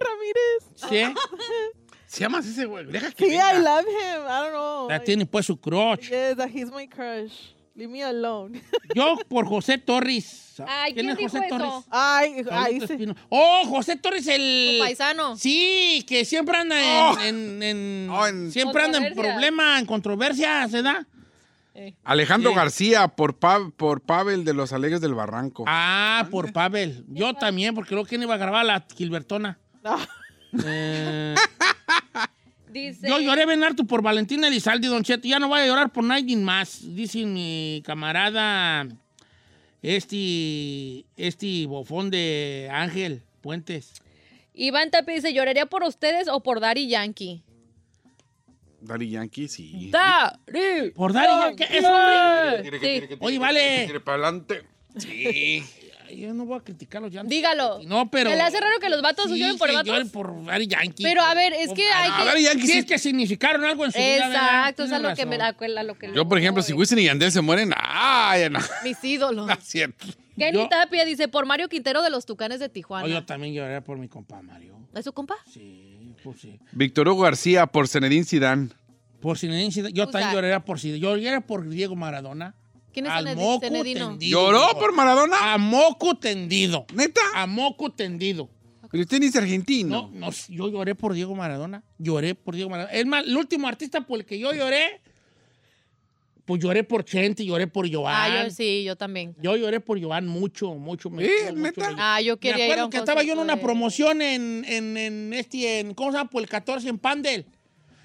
Ramírez. 0.89 1.15
Sí. 1.15 1.21
¿Se 2.07 2.19
llama 2.19 2.39
así 2.39 2.49
ese 2.49 2.65
güey? 2.65 2.85
Deja 2.87 3.09
que 3.11 3.23
Sí, 3.23 3.31
venga. 3.31 3.53
I 3.53 3.61
love 3.61 3.85
him. 3.87 4.21
I 4.25 4.41
don't 4.41 4.51
know. 4.51 4.89
Ya 4.89 4.99
tiene 5.01 5.25
pues 5.25 5.45
su 5.45 5.57
crotch. 5.59 6.09
Yes, 6.09 6.35
that 6.35 6.49
he's 6.49 6.69
my 6.69 6.85
crush. 6.87 7.53
Leave 7.75 7.91
me 7.91 8.03
alone. 8.03 8.61
Yo 8.95 9.17
por 9.29 9.45
José 9.47 9.77
Torres. 9.77 10.55
Ay, 10.67 10.93
¿quién 10.93 11.09
es 11.09 11.17
dijo 11.17 11.29
José 11.29 11.45
eso? 11.47 11.57
Torres? 11.57 11.85
Ay, 11.89 12.33
ay, 12.51 12.79
Pablito 12.79 12.87
sí. 12.87 13.21
Oh, 13.29 13.63
José 13.67 13.95
Torres, 13.95 14.27
el. 14.27 14.75
Tu 14.77 14.83
paisano. 14.83 15.37
Sí, 15.37 16.03
que 16.07 16.25
siempre 16.25 16.57
anda 16.57 16.79
en. 16.79 17.17
Oh. 17.17 17.21
en- 17.21 17.63
en- 17.63 18.09
Oh, 18.11 18.27
en- 18.27 18.51
siempre 18.51 18.83
anda 18.83 18.97
en 18.97 19.03
Controversias. 19.05 19.33
problema, 19.35 19.79
en 19.79 19.85
controversia, 19.85 20.67
¿se 20.67 20.81
da? 20.81 21.07
Alejandro. 22.03 22.53
García 22.53 23.07
por, 23.07 23.39
Pa- 23.39 23.71
por 23.77 24.01
Pavel 24.01 24.43
de 24.43 24.53
los 24.53 24.73
Alegres 24.73 24.99
del 25.01 25.13
Barranco. 25.15 25.63
Ah, 25.67 26.27
por 26.29 26.51
Pavel. 26.51 27.05
Yo 27.07 27.33
también, 27.33 27.73
porque 27.73 27.95
luego 27.95 28.07
quién 28.07 28.21
iba 28.21 28.33
a 28.35 28.37
grabar 28.37 28.65
la 28.65 28.85
Gilbertona. 28.95 29.57
Ah, 29.83 30.05
Eh, 30.65 31.33
Dice... 32.71 33.07
yo 33.07 33.19
lloré 33.19 33.45
bien 33.45 33.63
harto 33.63 33.83
por 33.85 34.01
Valentina 34.01 34.47
Elizalde, 34.47 34.87
Don 34.87 35.03
Cheto. 35.03 35.27
Ya 35.27 35.39
no 35.39 35.47
voy 35.47 35.59
a 35.59 35.67
llorar 35.67 35.91
por 35.91 36.03
nadie 36.03 36.35
más, 36.37 36.79
dice 36.95 37.25
mi 37.25 37.81
camarada 37.85 38.87
este, 39.81 41.05
este 41.17 41.65
bofón 41.67 42.09
de 42.09 42.69
Ángel 42.71 43.23
Puentes. 43.41 44.01
Iván 44.53 44.91
Tapi 44.91 45.13
dice, 45.13 45.33
¿lloraría 45.33 45.65
por 45.65 45.83
ustedes 45.83 46.27
o 46.27 46.41
por 46.41 46.59
Daddy 46.59 46.87
Yankee? 46.87 47.43
Daddy 48.81 49.09
Yankee, 49.09 49.47
sí. 49.47 49.89
Daddy 49.91 50.91
Por 50.95 51.13
Daddy 51.13 51.57
Yankee, 51.57 51.77
es 51.77 51.85
hombre. 51.85 52.79
Sí. 52.79 53.15
Oye, 53.19 53.39
vale. 53.39 53.85
Tire 53.87 53.99
para 53.99 54.27
adelante. 54.27 54.63
Sí. 54.97 55.63
Ay, 56.11 56.19
Yo 56.21 56.33
no 56.33 56.45
voy 56.45 56.57
a 56.59 56.61
criticar 56.61 57.01
los 57.01 57.11
llantos. 57.11 57.29
Dígalo. 57.29 57.79
No, 57.85 58.09
pero. 58.11 58.29
¿Se 58.29 58.35
le 58.35 58.41
hace 58.41 58.59
raro 58.59 58.79
que 58.79 58.89
los 58.89 59.01
vatos 59.01 59.31
Sí, 59.31 59.39
lloren 59.39 59.57
por 59.57 59.71
vatos? 59.71 59.87
lloren 59.87 60.09
por 60.09 60.45
Daddy 60.45 60.67
Yankee. 60.67 61.03
Pero 61.03 61.21
a 61.21 61.33
ver, 61.33 61.53
es 61.53 61.71
que 61.73 61.87
hay 61.87 62.09
Ah, 62.13 62.31
que... 62.35 62.43
Yankee 62.43 62.67
sí 62.67 62.77
es 62.79 62.85
que 62.85 62.99
significaron 62.99 63.63
algo 63.65 63.85
en 63.85 63.91
su 63.91 63.97
vida. 63.97 64.27
¿verdad? 64.27 64.33
Exacto, 64.69 64.83
es 64.83 64.91
a 64.91 64.99
lo 64.99 65.15
que 65.15 65.25
me 65.25 65.37
da 65.37 65.47
a 65.59 65.83
lo 65.83 65.97
que 65.97 66.11
Yo, 66.13 66.27
por 66.27 66.37
ejemplo, 66.37 66.61
si 66.63 66.73
Wisin 66.73 66.99
y 66.99 67.05
Yandel 67.05 67.31
se 67.31 67.41
mueren, 67.41 67.71
¡ah! 67.77 68.35
Ya 68.37 68.49
no. 68.49 68.59
Mis 68.83 69.03
ídolos. 69.03 69.47
No 69.47 69.53
es 69.53 69.63
cierto. 69.63 70.05
Kenny 70.37 70.57
Yo- 70.57 70.69
Tapia 70.69 71.05
dice, 71.05 71.27
por 71.27 71.45
Mario 71.45 71.67
Quintero 71.69 72.01
de 72.01 72.09
los 72.09 72.25
Tucanes 72.25 72.59
de 72.59 72.65
Oh, 72.65 72.69
Tijuana. 72.69 73.07
yo 73.07 73.25
también 73.25 73.53
lloraría 73.53 73.81
por 73.81 73.97
mi 73.97 74.07
compa 74.07 74.41
Mario. 74.41 74.77
¿Es 74.95 75.05
su 75.05 75.13
compa? 75.13 75.35
Sí, 75.51 76.13
pues 76.23 76.39
sí. 76.41 76.59
Víctor 76.71 77.07
Hugo 77.09 77.21
García 77.23 77.67
por 77.67 77.87
Zinedine 77.87 78.23
Zidane. 78.25 78.69
Por 79.21 79.37
Zinedine 79.37 79.71
Zidane. 79.71 79.93
Yo 79.93 80.05
O 80.05 80.07
también 80.07 80.33
lloraría 80.33 80.59
por 80.61 80.79
Zidane. 80.79 80.99
Yo 80.99 81.15
lloraría 81.15 81.41
por 81.41 81.67
Diego 81.69 81.95
Maradona. 81.95 82.55
¿Quién 82.93 83.05
es 83.05 83.11
Al 83.11 83.25
Zenedi- 83.25 83.35
moco 83.35 83.59
tendido. 83.61 84.17
¿Lloró 84.19 84.77
por 84.79 84.93
Maradona? 84.93 85.53
A 85.53 85.57
moco 85.57 86.15
tendido. 86.17 86.85
¿Neta? 86.93 87.21
A 87.35 87.47
moco 87.47 87.91
tendido. 87.91 88.49
Pero 88.91 89.03
usted 89.03 89.19
ni 89.19 89.27
es 89.27 89.35
argentino. 89.37 90.09
No, 90.13 90.27
no, 90.27 90.31
yo 90.49 90.69
lloré 90.69 90.95
por 90.95 91.13
Diego 91.13 91.33
Maradona. 91.33 91.83
Lloré 91.97 92.35
por 92.35 92.55
Diego 92.55 92.69
Maradona. 92.69 92.93
Es 92.93 93.05
más, 93.05 93.23
el 93.25 93.37
último 93.37 93.67
artista 93.69 94.01
por 94.01 94.19
el 94.19 94.25
que 94.25 94.37
yo 94.37 94.51
lloré, 94.53 94.99
pues 96.43 96.61
lloré 96.61 96.83
por 96.83 97.05
Chente, 97.05 97.45
lloré 97.45 97.67
por 97.67 97.89
Joan. 97.89 98.13
Ah, 98.13 98.43
yo 98.43 98.49
sí, 98.49 98.83
yo 98.83 98.97
también. 98.97 99.33
Yo 99.41 99.55
lloré 99.55 99.79
por 99.79 100.01
Joan 100.03 100.27
mucho, 100.27 100.73
mucho. 100.73 101.09
me 101.09 101.23
¿Eh? 101.23 101.29
mucho 101.51 101.61
¿Neta? 101.61 101.95
Ah, 101.97 102.19
yo 102.19 102.33
Me 102.33 102.39
quería 102.39 102.55
ir 102.57 102.61
a 102.63 102.65
acuerdo 102.65 102.85
un 102.85 102.91
que 102.91 102.97
estaba 102.97 103.23
yo 103.23 103.31
en 103.33 103.37
concierto 103.37 103.43
una 103.43 103.55
de- 103.55 103.61
promoción 103.61 104.21
en, 104.21 104.65
en, 104.67 104.97
en 104.97 105.33
este, 105.33 105.79
en, 105.79 105.93
¿cómo 105.93 106.11
se 106.11 106.17
llama? 106.17 106.29
Por 106.29 106.41
el 106.43 106.49
14 106.49 106.89
en 106.89 106.97
Pandel. 106.97 107.45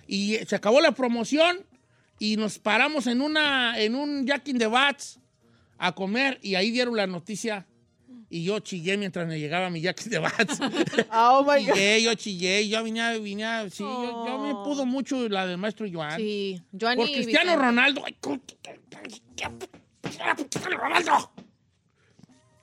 Y 0.07 0.35
eh, 0.35 0.45
se 0.47 0.55
acabó 0.55 0.81
la 0.81 0.93
promoción 0.93 1.59
y 2.19 2.37
nos 2.37 2.59
paramos 2.59 3.07
en 3.07 3.21
una, 3.21 3.79
en 3.81 3.95
un 3.95 4.27
Jack 4.27 4.49
in 4.49 4.59
the 4.59 4.67
Bats 4.67 5.21
a 5.79 5.93
comer 5.95 6.39
y 6.43 6.55
ahí 6.55 6.71
dieron 6.71 6.97
la 6.97 7.07
noticia. 7.07 7.67
Y 8.29 8.43
yo 8.43 8.59
chillé 8.59 8.97
mientras 8.97 9.29
me 9.29 9.39
llegaba 9.39 9.71
mi 9.71 9.81
Jack 9.81 10.05
in 10.07 10.11
the 10.11 10.19
Bats. 10.19 10.59
Oh 11.13 11.43
my 11.45 11.65
God. 11.65 11.75
chillé, 11.75 12.03
yo 12.03 12.15
chillé, 12.15 12.69
yo 12.69 12.83
vine, 12.83 13.19
vine 13.21 13.71
sí, 13.71 13.83
yo, 13.85 14.27
yo 14.27 14.39
me 14.39 14.53
pudo 14.65 14.85
mucho 14.87 15.29
la 15.29 15.47
del 15.47 15.59
maestro 15.59 15.87
Joan. 15.91 16.17
Sí, 16.17 16.61
Joanny 16.79 16.97
Por 16.97 17.07
Cristiano 17.13 17.45
Vicente. 17.53 17.65
Ronaldo. 17.67 18.03
Ay, 18.05 18.17
¿cómo 18.21 18.41
que- 18.45 18.57
Cristiano 19.03 19.59
Ronaldo. 20.77 21.33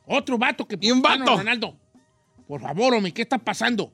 Otro 0.06 0.38
vato 0.38 0.68
que 0.68 0.78
Y 0.82 0.92
un 0.92 1.02
vato. 1.02 1.38
Ronaldo. 1.38 1.78
Por 2.48 2.62
favor, 2.62 2.94
hombre, 2.96 3.14
¿qué 3.14 3.22
está 3.22 3.38
pasando? 3.38 3.94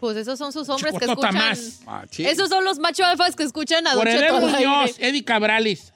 Pues 0.00 0.16
esos 0.16 0.38
son 0.38 0.52
sus 0.52 0.68
hombres 0.68 0.94
que 0.98 1.04
escuchan. 1.06 1.34
más. 1.34 1.80
Ah, 1.86 2.04
sí. 2.10 2.26
Esos 2.26 2.48
son 2.48 2.64
los 2.64 2.78
macho 2.78 3.04
alfas 3.04 3.34
que 3.34 3.42
escuchan 3.42 3.86
a 3.86 3.94
Por 3.94 4.08
Edel. 4.08 4.32
Muñoz, 4.32 4.96
Eddie 4.98 5.24
Cabrales. 5.24 5.92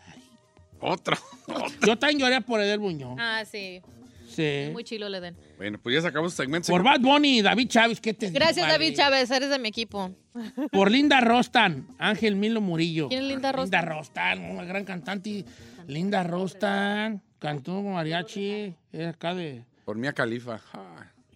Otro. 0.81 1.17
Yo 1.87 1.99
también 1.99 2.21
lloré 2.21 2.41
por 2.41 2.61
Edel 2.61 2.81
Muñoz. 2.81 3.17
Ah, 3.19 3.45
sí. 3.51 3.83
Sí. 4.31 4.69
Muy 4.73 4.85
chilo 4.85 5.09
le 5.09 5.21
den. 5.21 5.37
Bueno, 5.57 5.79
pues 5.83 5.95
ya 5.95 6.03
se 6.03 6.09
acabó 6.09 6.29
su 6.31 6.37
segmento. 6.37 6.71
Por. 6.71 6.83
Bad 6.83 7.01
Bunny 7.01 7.39
y 7.39 7.43
David 7.43 7.69
Chávez, 7.69 8.01
¿qué 8.01 8.15
te 8.15 8.31
Gracias? 8.31 8.67
David 8.67 8.97
Chávez. 8.97 9.31
Eres 9.31 9.51
de 9.51 9.59
mi 9.59 9.69
equipo. 9.69 10.15
Por 10.73 10.91
Linda 10.91 11.21
Rostan, 11.21 11.89
Ángel 11.99 12.37
Milo 12.37 12.61
Murillo. 12.61 13.09
¿Quién 13.09 13.23
es 13.23 13.29
Linda 13.29 13.53
Rostan? 13.53 13.81
Linda 13.81 13.95
Rostan, 13.95 14.51
una 14.51 14.65
gran 14.65 14.85
cantante. 14.85 15.45
Linda 15.89 16.23
Rostan, 16.23 17.21
cantó 17.41 17.75
con 17.75 17.95
mariachi, 17.95 18.73
es 18.93 19.09
acá 19.09 19.35
de... 19.35 19.65
Por 19.85 19.97
Mía 19.97 20.13
Califa. 20.13 20.61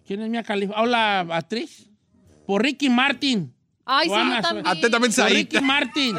¿Quién 0.07 0.21
es 0.21 0.29
Mia 0.29 0.43
Khalifa? 0.43 0.81
Hola, 0.81 1.19
actriz. 1.31 1.89
Por 2.45 2.61
Ricky 2.63 2.89
Martin. 2.89 3.53
Ay, 3.87 4.09
sí, 4.09 4.15
yo 4.15 4.41
también. 4.41 4.67
Atentamente, 4.67 5.15
Por. 5.21 5.31
Ricky 5.31 5.59
Martin. 5.61 6.17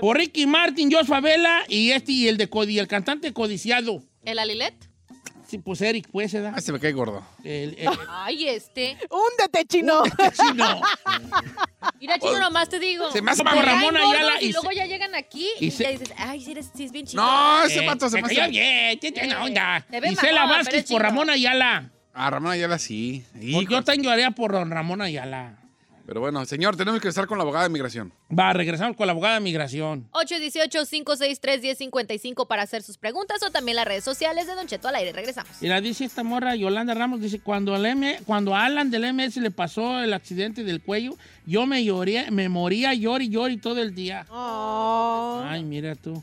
Por 0.00 0.16
Ricky 0.16 0.46
Martin, 0.46 0.90
Jos 0.92 1.06
Favela 1.06 1.64
y 1.68 1.90
este 1.90 2.12
y 2.12 2.28
el 2.28 2.36
de 2.36 2.48
Codi, 2.48 2.78
el 2.78 2.86
cantante 2.88 3.32
codiciado. 3.32 4.02
¿El 4.24 4.38
Alilet? 4.38 4.74
Sí, 5.48 5.58
pues 5.58 5.82
Eric, 5.82 6.08
pues 6.10 6.30
se 6.30 6.40
da. 6.40 6.54
Ah, 6.56 6.60
se 6.62 6.72
me 6.72 6.80
cae 6.80 6.92
gordo. 6.92 7.22
El, 7.44 7.74
el- 7.78 7.90
Ay, 8.08 8.48
este. 8.48 8.96
Húndete, 9.10 9.66
chino. 9.66 10.02
sí, 10.04 10.46
no. 10.54 10.80
Mira, 12.00 12.18
chino, 12.18 12.40
nomás 12.40 12.70
te 12.70 12.78
digo. 12.78 13.10
Se 13.10 13.20
me 13.20 13.32
hace 13.32 13.42
Por 13.44 13.52
Ay, 13.52 13.60
Ramón 13.62 13.94
Ayala 13.98 14.40
Y, 14.40 14.46
y 14.46 14.52
luego 14.52 14.70
se- 14.70 14.76
ya 14.76 14.86
llegan 14.86 15.14
aquí 15.14 15.46
y 15.60 15.66
y, 15.66 15.70
se- 15.70 15.82
ya 15.84 15.90
dices, 15.90 16.10
ay, 16.16 16.42
sí, 16.42 16.52
eres, 16.52 16.70
sí 16.74 16.84
es 16.84 16.92
bien 16.92 17.06
chido. 17.06 17.22
No, 17.22 17.64
ese 17.64 17.80
Eh, 17.84 17.86
pato 17.86 18.08
se 18.08 18.22
me 18.22 18.26
hace. 18.28 18.48
bien, 18.48 18.98
tiene 18.98 19.18
buena 19.18 19.44
onda. 19.44 19.86
mamón, 19.90 20.16
pero 20.22 20.48
Vázquez 20.48 20.86
por. 20.88 21.02
Ramón 21.02 21.28
Ayala. 21.28 21.90
Ah, 22.14 22.30
Ramón 22.30 22.52
Ayala 22.52 22.78
sí. 22.78 23.24
Pues 23.32 23.66
yo 23.68 23.82
también 23.82 24.04
lloraría 24.04 24.30
por 24.30 24.52
don 24.52 24.70
Ramón 24.70 25.00
Ayala. 25.00 25.58
Pero 26.06 26.20
bueno, 26.20 26.44
señor, 26.44 26.76
tenemos 26.76 27.00
que 27.00 27.08
estar 27.08 27.26
con 27.26 27.38
la 27.38 27.42
abogada 27.42 27.64
de 27.64 27.70
migración. 27.70 28.12
Va, 28.36 28.52
regresamos 28.52 28.96
con 28.96 29.06
la 29.06 29.12
abogada 29.12 29.36
de 29.36 29.40
migración. 29.40 30.08
818-563-1055 30.12 32.46
para 32.46 32.64
hacer 32.64 32.82
sus 32.82 32.98
preguntas 32.98 33.42
o 33.42 33.50
también 33.50 33.76
las 33.76 33.86
redes 33.86 34.04
sociales 34.04 34.46
de 34.46 34.54
Don 34.54 34.66
Cheto 34.66 34.88
al 34.88 34.96
aire. 34.96 35.12
Regresamos. 35.12 35.62
Y 35.62 35.68
la 35.68 35.80
dice 35.80 36.04
esta 36.04 36.24
morra, 36.24 36.56
Yolanda 36.56 36.92
Ramos, 36.94 37.20
dice, 37.20 37.40
cuando, 37.40 37.74
al 37.74 37.86
M, 37.86 38.18
cuando 38.26 38.54
a 38.54 38.64
Alan 38.64 38.90
del 38.90 39.14
MS 39.14 39.36
le 39.36 39.52
pasó 39.52 40.02
el 40.02 40.12
accidente 40.12 40.64
del 40.64 40.82
cuello, 40.82 41.16
yo 41.46 41.66
me 41.66 41.84
lloré, 41.84 42.30
me 42.30 42.48
moría 42.48 42.94
llori, 42.94 43.28
llori 43.28 43.58
todo 43.58 43.80
el 43.80 43.94
día. 43.94 44.26
Oh. 44.28 45.44
Ay, 45.46 45.62
mira 45.62 45.94
tú. 45.94 46.22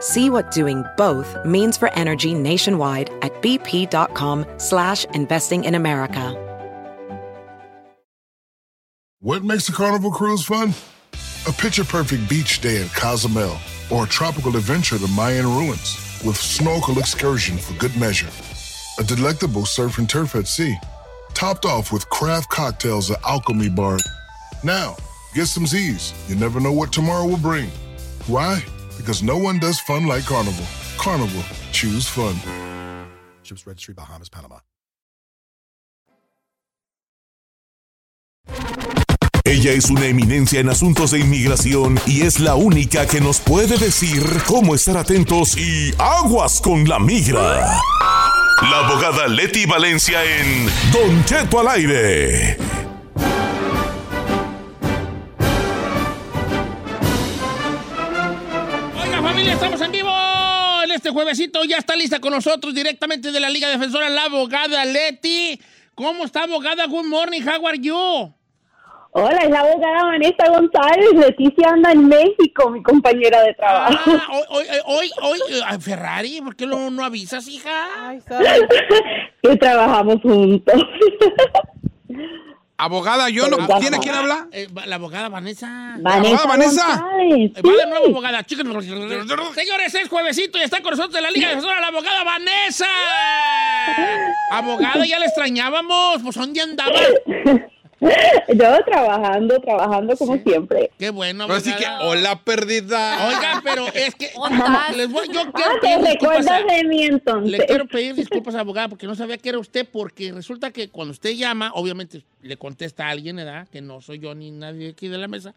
See 0.00 0.30
what 0.30 0.50
doing 0.50 0.84
both 0.96 1.36
means 1.44 1.76
for 1.76 1.92
energy 1.92 2.34
nationwide 2.34 3.10
at 3.22 3.32
bp.com 3.42 4.46
slash 4.56 5.04
investing 5.14 5.64
in 5.64 5.74
America. 5.74 6.46
What 9.22 9.44
makes 9.44 9.68
a 9.68 9.72
carnival 9.72 10.10
cruise 10.10 10.42
fun? 10.46 10.72
A 11.46 11.52
picture 11.52 11.84
perfect 11.84 12.26
beach 12.28 12.62
day 12.62 12.82
at 12.82 12.90
Cozumel 12.94 13.58
or 13.90 14.04
a 14.04 14.08
tropical 14.08 14.56
adventure 14.56 14.96
to 14.96 15.02
the 15.02 15.08
Mayan 15.08 15.46
ruins 15.46 16.22
with 16.24 16.36
snorkel 16.36 16.98
excursion 16.98 17.58
for 17.58 17.74
good 17.74 17.94
measure. 17.98 18.30
A 18.98 19.04
delectable 19.04 19.66
surf 19.66 19.98
and 19.98 20.08
turf 20.08 20.34
at 20.36 20.48
sea, 20.48 20.74
topped 21.34 21.66
off 21.66 21.92
with 21.92 22.08
craft 22.08 22.48
cocktails 22.48 23.10
at 23.10 23.22
Alchemy 23.24 23.68
Bar. 23.68 23.98
Now, 24.64 24.96
get 25.34 25.46
some 25.46 25.66
Z's. 25.66 26.14
You 26.28 26.36
never 26.36 26.58
know 26.58 26.72
what 26.72 26.90
tomorrow 26.90 27.26
will 27.26 27.38
bring. 27.38 27.68
Why? 28.26 28.64
Because 29.00 29.22
no 29.22 29.38
one 29.38 29.58
does 29.58 29.80
fun 29.80 30.06
like 30.06 30.26
Carnival. 30.26 30.66
Carnival, 30.98 31.42
choose 31.72 32.06
fun. 32.06 32.36
Ships 33.42 33.66
Registry, 33.66 33.94
Bahamas, 33.94 34.28
Panama. 34.28 34.60
Ella 39.44 39.72
es 39.72 39.88
una 39.88 40.04
eminencia 40.04 40.60
en 40.60 40.68
asuntos 40.68 41.12
de 41.12 41.20
inmigración 41.20 41.98
y 42.06 42.22
es 42.22 42.40
la 42.40 42.56
única 42.56 43.06
que 43.06 43.22
nos 43.22 43.40
puede 43.40 43.78
decir 43.78 44.22
cómo 44.46 44.74
estar 44.74 44.98
atentos 44.98 45.56
y 45.56 45.94
aguas 45.98 46.60
con 46.60 46.86
la 46.86 46.98
migra. 46.98 47.80
La 48.60 48.86
abogada 48.86 49.28
Leti 49.28 49.64
Valencia 49.64 50.22
en 50.22 50.66
Don 50.92 51.24
Cheto 51.24 51.58
al 51.58 51.68
aire. 51.68 52.58
Estamos 59.62 59.80
en 59.82 59.92
vivo 59.92 60.10
en 60.84 60.90
este 60.90 61.10
juevesito. 61.10 61.64
Ya 61.64 61.76
está 61.76 61.94
lista 61.94 62.18
con 62.18 62.32
nosotros 62.32 62.74
directamente 62.74 63.30
de 63.30 63.40
la 63.40 63.50
Liga 63.50 63.68
Defensora, 63.68 64.08
la 64.08 64.24
abogada 64.24 64.86
Leti. 64.86 65.60
¿Cómo 65.94 66.24
está, 66.24 66.44
abogada? 66.44 66.86
Good 66.86 67.04
morning, 67.04 67.42
how 67.42 67.66
are 67.66 67.78
you? 67.78 68.34
Hola, 69.12 69.38
es 69.42 69.50
la 69.50 69.60
abogada 69.60 70.04
Vanessa 70.04 70.48
González. 70.48 71.12
Leticia 71.12 71.68
anda 71.68 71.92
en 71.92 72.08
México, 72.08 72.70
mi 72.70 72.82
compañera 72.82 73.42
de 73.42 73.52
trabajo. 73.52 73.98
Ah, 74.06 74.28
hoy, 74.30 74.64
hoy, 74.70 75.10
hoy, 75.20 75.40
hoy, 75.46 75.52
eh, 75.52 75.78
Ferrari, 75.78 76.40
¿por 76.40 76.56
qué 76.56 76.66
no, 76.66 76.90
no 76.90 77.04
avisas, 77.04 77.46
hija? 77.46 77.88
Ay, 77.98 78.20
que 79.42 79.56
trabajamos 79.56 80.22
juntos. 80.22 80.74
Abogada, 82.82 83.28
yo 83.28 83.46
no. 83.48 83.56
Abogada. 83.56 83.80
¿Tiene 83.80 83.98
quién 83.98 84.14
habla? 84.14 84.48
Eh, 84.52 84.66
la 84.86 84.96
abogada 84.96 85.28
Vanessa. 85.28 85.96
Vanessa 85.98 86.46
Vanessa. 86.46 86.86
González, 86.86 87.52
Eh, 87.56 87.62
Va 87.62 87.72
de 87.72 87.86
nuevo, 87.90 88.06
abogada. 88.06 88.42
Chicos, 88.44 88.64
señores, 89.54 89.94
es 89.94 90.08
juevesito 90.08 90.58
y 90.58 90.62
está 90.62 90.80
con 90.80 90.92
nosotros 90.92 91.12
de 91.12 91.20
la 91.20 91.30
Liga 91.30 91.48
Defensora 91.48 91.78
la 91.80 91.88
abogada 91.88 92.24
Vanessa. 92.24 92.86
Abogada, 94.52 95.04
ya 95.04 95.18
la 95.18 95.26
extrañábamos. 95.26 96.22
Pues, 96.22 96.34
¿dónde 96.36 96.62
andaba? 96.62 96.98
Yo 98.48 98.84
trabajando, 98.84 99.60
trabajando 99.60 100.16
como 100.16 100.36
siempre. 100.38 100.90
Qué 100.98 101.10
bueno, 101.10 101.44
Ahora 101.44 101.60
sí 101.60 101.70
que, 101.76 101.84
hola, 102.00 102.40
perdida. 102.42 103.28
Oiga, 103.28 103.60
pero 103.62 103.86
es 103.88 104.14
que 104.14 104.30
les 104.96 105.10
voy, 105.10 105.28
yo 105.32 105.40
Ah, 105.40 105.50
quiero 105.54 105.70
¿te 105.74 105.80
pedir 105.80 105.98
disculpas 105.98 106.44
recuerdas 106.46 106.62
a- 106.68 106.74
de 106.74 106.84
mí 106.84 107.02
entonces? 107.04 107.50
Le 107.58 107.66
quiero 107.66 107.86
pedir 107.86 108.14
disculpas, 108.14 108.54
abogada, 108.54 108.88
porque 108.88 109.06
no 109.06 109.14
sabía 109.14 109.36
que 109.38 109.50
era 109.50 109.58
usted, 109.58 109.86
porque 109.90 110.32
resulta 110.32 110.70
que 110.70 110.88
cuando 110.88 111.12
usted 111.12 111.30
llama, 111.34 111.72
obviamente 111.74 112.22
le 112.42 112.56
contesta 112.56 113.06
a 113.06 113.10
alguien, 113.10 113.36
¿verdad? 113.36 113.68
Que 113.70 113.80
no 113.82 114.00
soy 114.00 114.18
yo 114.18 114.34
ni 114.34 114.50
nadie 114.50 114.90
aquí 114.90 115.08
de 115.08 115.18
la 115.18 115.28
mesa. 115.28 115.54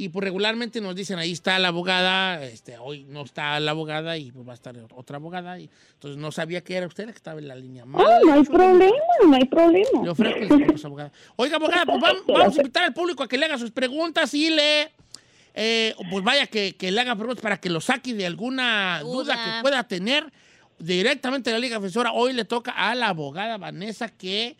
Y 0.00 0.10
pues 0.10 0.22
regularmente 0.22 0.80
nos 0.80 0.94
dicen, 0.94 1.18
ahí 1.18 1.32
está 1.32 1.58
la 1.58 1.68
abogada, 1.68 2.40
este, 2.44 2.78
hoy 2.78 3.04
no 3.08 3.22
está 3.22 3.58
la 3.58 3.72
abogada 3.72 4.16
y 4.16 4.30
pues 4.30 4.46
va 4.46 4.52
a 4.52 4.54
estar 4.54 4.76
otra 4.94 5.16
abogada. 5.16 5.58
Y, 5.58 5.68
entonces 5.94 6.16
no 6.20 6.30
sabía 6.30 6.62
que 6.62 6.76
era 6.76 6.86
usted 6.86 7.06
la 7.06 7.10
que 7.12 7.16
estaba 7.16 7.40
en 7.40 7.48
la 7.48 7.56
línea. 7.56 7.82
Oh, 7.82 7.88
no 8.24 8.32
hay 8.32 8.44
problema, 8.44 8.96
no 9.26 9.34
hay 9.34 9.44
problema. 9.46 10.02
Le 10.04 10.08
ofrezco 10.10 10.38
disculpas, 10.38 10.84
abogada. 10.84 11.12
Oiga, 11.34 11.56
abogada, 11.56 11.84
pues 11.84 11.98
vam- 12.00 12.22
vamos, 12.28 12.56
a 12.56 12.60
invitar 12.60 12.84
al 12.84 12.94
público 12.94 13.24
a 13.24 13.28
que 13.28 13.36
le 13.36 13.46
haga 13.46 13.58
sus 13.58 13.72
preguntas 13.72 14.32
y 14.34 14.50
le. 14.50 14.92
eh, 15.54 15.96
pues 16.12 16.22
vaya, 16.22 16.46
que, 16.46 16.76
que 16.76 16.92
le 16.92 17.00
haga 17.00 17.16
preguntas 17.16 17.42
para 17.42 17.56
que 17.58 17.68
lo 17.68 17.80
saque 17.80 18.14
de 18.14 18.24
alguna 18.24 19.00
duda, 19.02 19.34
Duda. 19.34 19.44
que 19.56 19.62
pueda 19.62 19.82
tener 19.82 20.32
directamente 20.78 21.50
de 21.50 21.54
la 21.54 21.60
Liga 21.60 21.76
Defensora. 21.78 22.12
Hoy 22.12 22.34
le 22.34 22.44
toca 22.44 22.70
a 22.70 22.94
la 22.94 23.08
abogada 23.08 23.58
Vanessa 23.58 24.08
que 24.08 24.56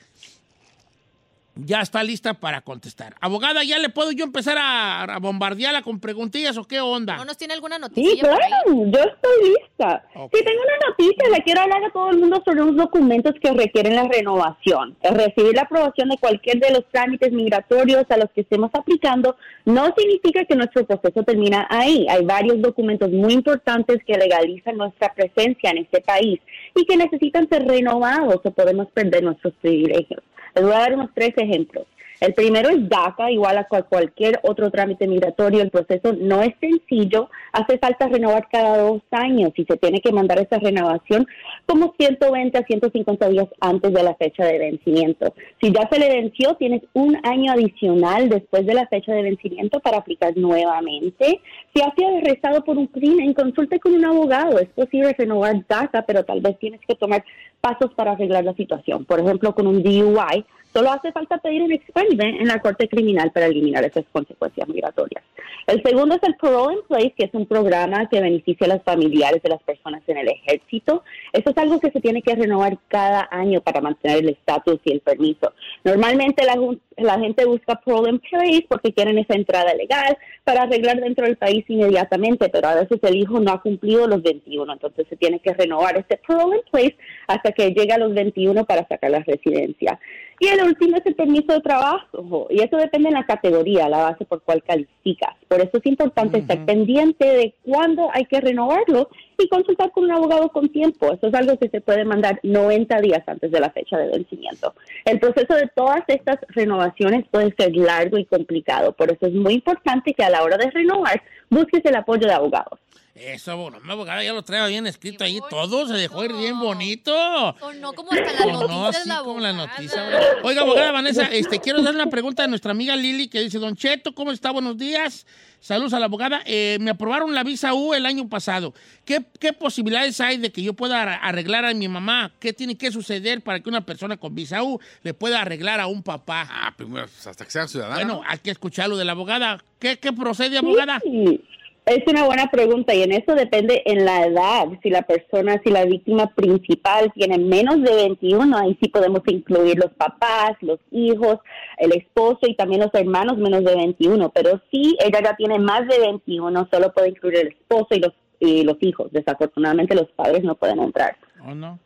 ya 1.58 1.80
está 1.80 2.02
lista 2.02 2.34
para 2.34 2.60
contestar. 2.60 3.14
Abogada, 3.20 3.64
¿ya 3.64 3.78
le 3.78 3.88
puedo 3.88 4.12
yo 4.12 4.24
empezar 4.24 4.56
a, 4.58 5.02
a 5.02 5.18
bombardearla 5.18 5.82
con 5.82 6.00
preguntillas 6.00 6.56
o 6.56 6.64
qué 6.64 6.80
onda? 6.80 7.16
¿No 7.16 7.24
nos 7.24 7.36
tiene 7.36 7.54
alguna 7.54 7.78
noticia? 7.78 8.10
Sí, 8.10 8.18
claro, 8.20 8.38
yo 8.66 8.98
estoy 8.98 9.50
lista. 9.50 10.04
Sí, 10.14 10.44
tengo 10.44 10.62
una 10.62 10.88
noticia, 10.88 11.28
le 11.30 11.42
quiero 11.42 11.62
hablar 11.62 11.84
a 11.84 11.90
todo 11.90 12.10
el 12.10 12.18
mundo 12.18 12.42
sobre 12.44 12.62
unos 12.62 12.76
documentos 12.76 13.34
que 13.42 13.52
requieren 13.52 13.96
la 13.96 14.04
renovación. 14.04 14.96
El 15.02 15.14
recibir 15.16 15.54
la 15.54 15.62
aprobación 15.62 16.08
de 16.10 16.18
cualquier 16.18 16.60
de 16.60 16.70
los 16.72 16.84
trámites 16.92 17.32
migratorios 17.32 18.04
a 18.08 18.16
los 18.16 18.30
que 18.30 18.42
estemos 18.42 18.70
aplicando 18.72 19.36
no 19.64 19.92
significa 19.96 20.44
que 20.44 20.54
nuestro 20.54 20.86
proceso 20.86 21.22
termina 21.24 21.66
ahí. 21.70 22.06
Hay 22.08 22.24
varios 22.24 22.60
documentos 22.62 23.10
muy 23.10 23.32
importantes 23.32 23.98
que 24.06 24.16
legalizan 24.16 24.76
nuestra 24.76 25.12
presencia 25.12 25.70
en 25.70 25.78
este 25.78 26.00
país 26.00 26.40
y 26.74 26.84
que 26.84 26.96
necesitan 26.96 27.48
ser 27.48 27.66
renovados 27.66 28.40
o 28.44 28.50
podemos 28.50 28.88
perder 28.92 29.24
nuestros 29.24 29.54
privilegios. 29.60 30.22
Les 30.58 30.66
voy 30.66 30.74
a 30.74 30.80
dar 30.80 30.94
unos 30.94 31.10
tres 31.14 31.32
ejemplos. 31.36 31.86
El 32.20 32.34
primero 32.34 32.68
es 32.68 32.88
DACA, 32.88 33.30
igual 33.30 33.58
a 33.58 33.68
cual- 33.68 33.86
cualquier 33.88 34.40
otro 34.42 34.72
trámite 34.72 35.06
migratorio. 35.06 35.62
El 35.62 35.70
proceso 35.70 36.12
no 36.14 36.42
es 36.42 36.52
sencillo, 36.60 37.30
hace 37.52 37.78
falta 37.78 38.08
renovar 38.08 38.48
cada 38.50 38.76
dos 38.78 39.02
años 39.12 39.52
y 39.54 39.64
se 39.64 39.76
tiene 39.76 40.00
que 40.00 40.10
mandar 40.10 40.40
esa 40.40 40.58
renovación 40.58 41.28
como 41.64 41.94
120 41.96 42.58
a 42.58 42.64
150 42.64 43.28
días 43.28 43.46
antes 43.60 43.92
de 43.92 44.02
la 44.02 44.16
fecha 44.16 44.44
de 44.46 44.58
vencimiento. 44.58 45.32
Si 45.60 45.70
ya 45.72 45.88
se 45.88 46.00
le 46.00 46.08
venció, 46.08 46.56
tienes 46.56 46.82
un 46.92 47.16
año 47.24 47.52
adicional 47.52 48.28
después 48.28 48.66
de 48.66 48.74
la 48.74 48.88
fecha 48.88 49.12
de 49.12 49.22
vencimiento 49.22 49.78
para 49.78 49.98
aplicar 49.98 50.36
nuevamente. 50.36 51.40
Si 51.72 51.80
has 51.80 51.94
sido 51.96 52.16
arrestado 52.18 52.64
por 52.64 52.78
un 52.78 52.88
crimen, 52.88 53.32
consulte 53.32 53.78
con 53.78 53.92
un 53.94 54.04
abogado. 54.04 54.58
Es 54.58 54.68
posible 54.70 55.14
renovar 55.16 55.64
DACA, 55.68 56.02
pero 56.02 56.24
tal 56.24 56.40
vez 56.40 56.58
tienes 56.58 56.80
que 56.80 56.96
tomar 56.96 57.22
pasos 57.60 57.92
para 57.94 58.12
arreglar 58.12 58.44
la 58.44 58.54
situación. 58.54 59.04
Por 59.04 59.20
ejemplo, 59.20 59.54
con 59.54 59.66
un 59.66 59.82
DUI, 59.82 60.44
solo 60.72 60.90
hace 60.90 61.12
falta 61.12 61.38
pedir 61.38 61.62
un 61.62 61.72
expungement 61.72 62.40
en 62.40 62.48
la 62.48 62.60
Corte 62.60 62.88
Criminal 62.88 63.30
para 63.32 63.46
eliminar 63.46 63.84
esas 63.84 64.04
consecuencias 64.12 64.68
migratorias. 64.68 65.24
El 65.66 65.82
segundo 65.82 66.14
es 66.14 66.22
el 66.22 66.34
Parole 66.36 66.76
in 66.76 66.80
Place, 66.88 67.14
que 67.16 67.26
es 67.26 67.34
un 67.34 67.44
programa 67.46 68.08
que 68.08 68.20
beneficia 68.20 68.66
a 68.66 68.74
los 68.74 68.82
familiares 68.82 69.42
de 69.42 69.50
las 69.50 69.62
personas 69.62 70.02
en 70.06 70.16
el 70.16 70.28
ejército. 70.28 71.04
Eso 71.32 71.50
es 71.50 71.58
algo 71.58 71.78
que 71.78 71.90
se 71.90 72.00
tiene 72.00 72.22
que 72.22 72.34
renovar 72.34 72.78
cada 72.88 73.28
año 73.30 73.60
para 73.60 73.82
mantener 73.82 74.18
el 74.18 74.30
estatus 74.30 74.80
y 74.84 74.92
el 74.92 75.00
permiso. 75.00 75.52
Normalmente 75.84 76.46
la, 76.46 76.56
la 76.96 77.18
gente 77.18 77.44
busca 77.44 77.80
Parole 77.84 78.10
in 78.10 78.18
Place 78.20 78.66
porque 78.66 78.94
quieren 78.94 79.18
esa 79.18 79.34
entrada 79.34 79.74
legal 79.74 80.16
para 80.44 80.62
arreglar 80.62 81.00
dentro 81.00 81.26
del 81.26 81.36
país 81.36 81.64
inmediatamente, 81.68 82.48
pero 82.48 82.68
a 82.68 82.74
veces 82.76 82.98
el 83.02 83.16
hijo 83.16 83.38
no 83.38 83.52
ha 83.52 83.60
cumplido 83.60 84.06
los 84.06 84.22
21, 84.22 84.72
entonces 84.72 85.06
se 85.08 85.16
tiene 85.16 85.38
que 85.40 85.52
renovar 85.52 85.98
ese 85.98 86.18
Parole 86.26 86.56
in 86.56 86.62
Place 86.70 86.96
hasta 87.26 87.47
que 87.52 87.70
llegue 87.70 87.92
a 87.92 87.98
los 87.98 88.14
21 88.14 88.64
para 88.64 88.86
sacar 88.86 89.10
la 89.10 89.20
residencia. 89.20 89.98
Y 90.40 90.46
el 90.46 90.62
último 90.62 90.96
es 90.96 91.04
el 91.04 91.16
permiso 91.16 91.52
de 91.52 91.60
trabajo, 91.60 92.46
y 92.48 92.62
eso 92.62 92.76
depende 92.76 93.08
de 93.08 93.14
la 93.16 93.26
categoría, 93.26 93.88
la 93.88 94.04
base 94.04 94.24
por 94.24 94.40
cual 94.42 94.62
calificas. 94.62 95.34
Por 95.48 95.60
eso 95.60 95.78
es 95.78 95.86
importante 95.86 96.38
estar 96.38 96.64
pendiente 96.64 97.26
de 97.26 97.54
cuándo 97.64 98.08
hay 98.12 98.24
que 98.26 98.40
renovarlo 98.40 99.08
y 99.36 99.48
consultar 99.48 99.90
con 99.90 100.04
un 100.04 100.12
abogado 100.12 100.48
con 100.50 100.68
tiempo. 100.68 101.12
Eso 101.12 101.26
es 101.26 101.34
algo 101.34 101.58
que 101.58 101.68
se 101.68 101.80
puede 101.80 102.04
mandar 102.04 102.38
90 102.44 103.00
días 103.00 103.22
antes 103.26 103.50
de 103.50 103.58
la 103.58 103.70
fecha 103.70 103.98
de 103.98 104.10
vencimiento. 104.10 104.74
El 105.04 105.18
proceso 105.18 105.54
de 105.54 105.68
todas 105.74 106.02
estas 106.06 106.38
renovaciones 106.50 107.24
puede 107.30 107.52
ser 107.58 107.74
largo 107.74 108.16
y 108.16 108.24
complicado, 108.24 108.92
por 108.92 109.10
eso 109.10 109.26
es 109.26 109.34
muy 109.34 109.54
importante 109.54 110.14
que 110.14 110.22
a 110.22 110.30
la 110.30 110.44
hora 110.44 110.56
de 110.56 110.70
renovar 110.70 111.20
busques 111.50 111.84
el 111.84 111.96
apoyo 111.96 112.28
de 112.28 112.34
abogados. 112.34 112.78
Eso, 113.20 113.56
bueno, 113.56 113.80
mi 113.80 113.90
abogada 113.90 114.22
ya 114.22 114.32
lo 114.32 114.42
trae 114.42 114.68
bien 114.68 114.86
escrito 114.86 115.24
ahí 115.24 115.40
todo, 115.50 115.88
se 115.88 115.94
dejó 115.94 116.24
ir 116.24 116.32
bien 116.34 116.58
bonito. 116.58 117.12
O 117.60 117.72
no 117.72 117.92
como 117.92 118.12
hasta 118.12 118.32
las 118.32 118.40
O 118.46 118.68
no, 118.68 118.86
así 118.86 119.08
la 119.08 119.18
como 119.18 119.40
la 119.40 119.48
abogada. 119.50 119.66
noticia. 119.76 120.00
abogada. 120.02 120.26
Oiga, 120.44 120.62
abogada 120.62 120.92
Vanessa, 120.92 121.24
este, 121.24 121.58
quiero 121.60 121.82
dar 121.82 121.94
una 121.94 122.06
pregunta 122.06 122.44
a 122.44 122.46
nuestra 122.46 122.70
amiga 122.70 122.94
Lili 122.94 123.26
que 123.28 123.40
dice, 123.40 123.58
Don 123.58 123.74
Cheto, 123.76 124.14
¿cómo 124.14 124.30
está? 124.30 124.52
Buenos 124.52 124.78
días. 124.78 125.26
Saludos 125.60 125.92
a 125.94 125.98
la 125.98 126.04
abogada. 126.04 126.42
Eh, 126.44 126.78
me 126.80 126.92
aprobaron 126.92 127.34
la 127.34 127.42
visa 127.42 127.74
U 127.74 127.92
el 127.92 128.06
año 128.06 128.28
pasado. 128.28 128.72
¿Qué, 129.04 129.24
qué 129.40 129.52
posibilidades 129.52 130.20
hay 130.20 130.36
de 130.36 130.52
que 130.52 130.62
yo 130.62 130.72
pueda 130.74 131.02
ar- 131.02 131.18
arreglar 131.20 131.64
a 131.64 131.74
mi 131.74 131.88
mamá? 131.88 132.30
¿Qué 132.38 132.52
tiene 132.52 132.78
que 132.78 132.92
suceder 132.92 133.40
para 133.42 133.58
que 133.58 133.68
una 133.68 133.84
persona 133.84 134.16
con 134.16 134.36
visa 134.36 134.62
U 134.62 134.78
le 135.02 135.14
pueda 135.14 135.40
arreglar 135.40 135.80
a 135.80 135.88
un 135.88 136.04
papá? 136.04 136.46
Ah, 136.48 136.72
primero, 136.76 137.08
pues, 137.08 137.26
hasta 137.26 137.44
que 137.44 137.50
sea 137.50 137.66
ciudadano. 137.66 137.96
Bueno, 137.96 138.22
hay 138.28 138.38
que 138.38 138.52
escucharlo 138.52 138.96
de 138.96 139.04
la 139.04 139.12
abogada. 139.12 139.64
¿Qué, 139.80 139.98
qué 139.98 140.12
procede, 140.12 140.58
abogada? 140.58 141.00
Sí, 141.02 141.40
es 141.88 142.06
una 142.06 142.24
buena 142.24 142.50
pregunta 142.50 142.94
y 142.94 143.02
en 143.02 143.12
eso 143.12 143.34
depende 143.34 143.82
en 143.86 144.04
la 144.04 144.26
edad. 144.26 144.66
Si 144.82 144.90
la 144.90 145.02
persona, 145.02 145.60
si 145.64 145.70
la 145.70 145.84
víctima 145.84 146.34
principal 146.34 147.10
tiene 147.14 147.38
menos 147.38 147.82
de 147.82 147.94
21, 147.94 148.56
ahí 148.56 148.78
sí 148.80 148.88
podemos 148.88 149.22
incluir 149.26 149.78
los 149.78 149.92
papás, 149.94 150.52
los 150.60 150.78
hijos, 150.90 151.38
el 151.78 151.92
esposo 151.92 152.40
y 152.42 152.54
también 152.54 152.82
los 152.82 152.94
hermanos 152.94 153.38
menos 153.38 153.64
de 153.64 153.74
21. 153.74 154.30
Pero 154.30 154.60
si 154.70 154.96
ella 155.04 155.20
ya 155.22 155.36
tiene 155.36 155.58
más 155.58 155.86
de 155.88 155.98
21, 155.98 156.68
solo 156.70 156.92
puede 156.92 157.10
incluir 157.10 157.38
el 157.38 157.48
esposo 157.48 157.88
y 157.90 158.00
los, 158.00 158.12
y 158.38 158.64
los 158.64 158.76
hijos. 158.80 159.10
Desafortunadamente 159.12 159.94
los 159.94 160.10
padres 160.10 160.44
no 160.44 160.54
pueden 160.54 160.80
entrar. 160.80 161.16
¿O 161.44 161.54
no? 161.54 161.78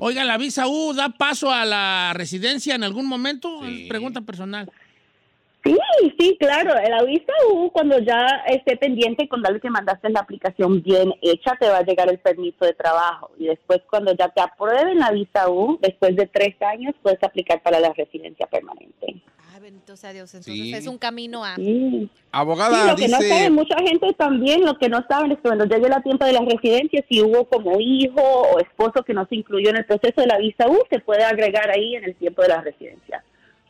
Oiga, 0.00 0.24
¿la 0.24 0.38
visa 0.38 0.66
U 0.66 0.92
da 0.92 1.10
paso 1.10 1.50
a 1.50 1.64
la 1.64 2.12
residencia 2.14 2.74
en 2.74 2.82
algún 2.82 3.06
momento? 3.06 3.64
Es 3.64 3.88
Pregunta 3.88 4.20
personal. 4.22 4.68
Sí, 5.64 5.76
sí, 6.18 6.36
claro. 6.38 6.74
La 6.74 7.02
visa 7.04 7.32
U, 7.52 7.70
cuando 7.70 7.98
ya 7.98 8.26
esté 8.48 8.76
pendiente 8.76 9.26
con 9.28 9.40
darle 9.42 9.60
que 9.60 9.70
mandaste 9.70 10.10
la 10.10 10.20
aplicación 10.20 10.82
bien 10.82 11.14
hecha, 11.22 11.56
te 11.58 11.68
va 11.68 11.78
a 11.78 11.82
llegar 11.84 12.10
el 12.10 12.18
permiso 12.18 12.64
de 12.66 12.74
trabajo. 12.74 13.30
Y 13.38 13.46
después, 13.46 13.80
cuando 13.88 14.14
ya 14.14 14.28
te 14.28 14.42
aprueben 14.42 14.98
la 14.98 15.10
visa 15.10 15.48
U, 15.48 15.78
después 15.80 16.16
de 16.16 16.26
tres 16.26 16.54
años, 16.62 16.94
puedes 17.02 17.22
aplicar 17.22 17.62
para 17.62 17.80
la 17.80 17.92
residencia 17.94 18.46
permanente. 18.46 19.22
Ay, 19.54 19.60
bendito 19.62 19.96
sea 19.96 20.12
Dios. 20.12 20.34
Entonces 20.34 20.54
Sí. 20.54 20.74
es 20.74 20.86
un 20.86 20.98
camino 20.98 21.42
a... 21.44 21.56
Sí. 21.56 22.10
Abogada 22.30 22.82
Sí, 22.82 22.88
lo 22.90 22.96
que 22.96 23.08
no 23.08 23.18
dice. 23.18 23.28
sabe 23.30 23.50
mucha 23.50 23.76
gente 23.78 24.12
también, 24.14 24.66
lo 24.66 24.76
que 24.76 24.88
no 24.90 25.02
saben 25.08 25.30
es 25.32 25.38
que 25.38 25.44
cuando 25.48 25.64
llegue 25.64 25.88
la 25.88 26.02
tiempo 26.02 26.26
de 26.26 26.32
la 26.32 26.40
residencia, 26.40 27.02
si 27.08 27.22
hubo 27.22 27.44
como 27.46 27.80
hijo 27.80 28.20
o 28.20 28.58
esposo 28.60 29.02
que 29.02 29.14
no 29.14 29.24
se 29.28 29.36
incluyó 29.36 29.70
en 29.70 29.76
el 29.76 29.86
proceso 29.86 30.20
de 30.20 30.26
la 30.26 30.36
visa 30.38 30.68
U, 30.68 30.76
se 30.90 30.98
puede 30.98 31.24
agregar 31.24 31.70
ahí 31.70 31.94
en 31.96 32.04
el 32.04 32.14
tiempo 32.16 32.42
de 32.42 32.48
la 32.48 32.60
residencia. 32.60 33.24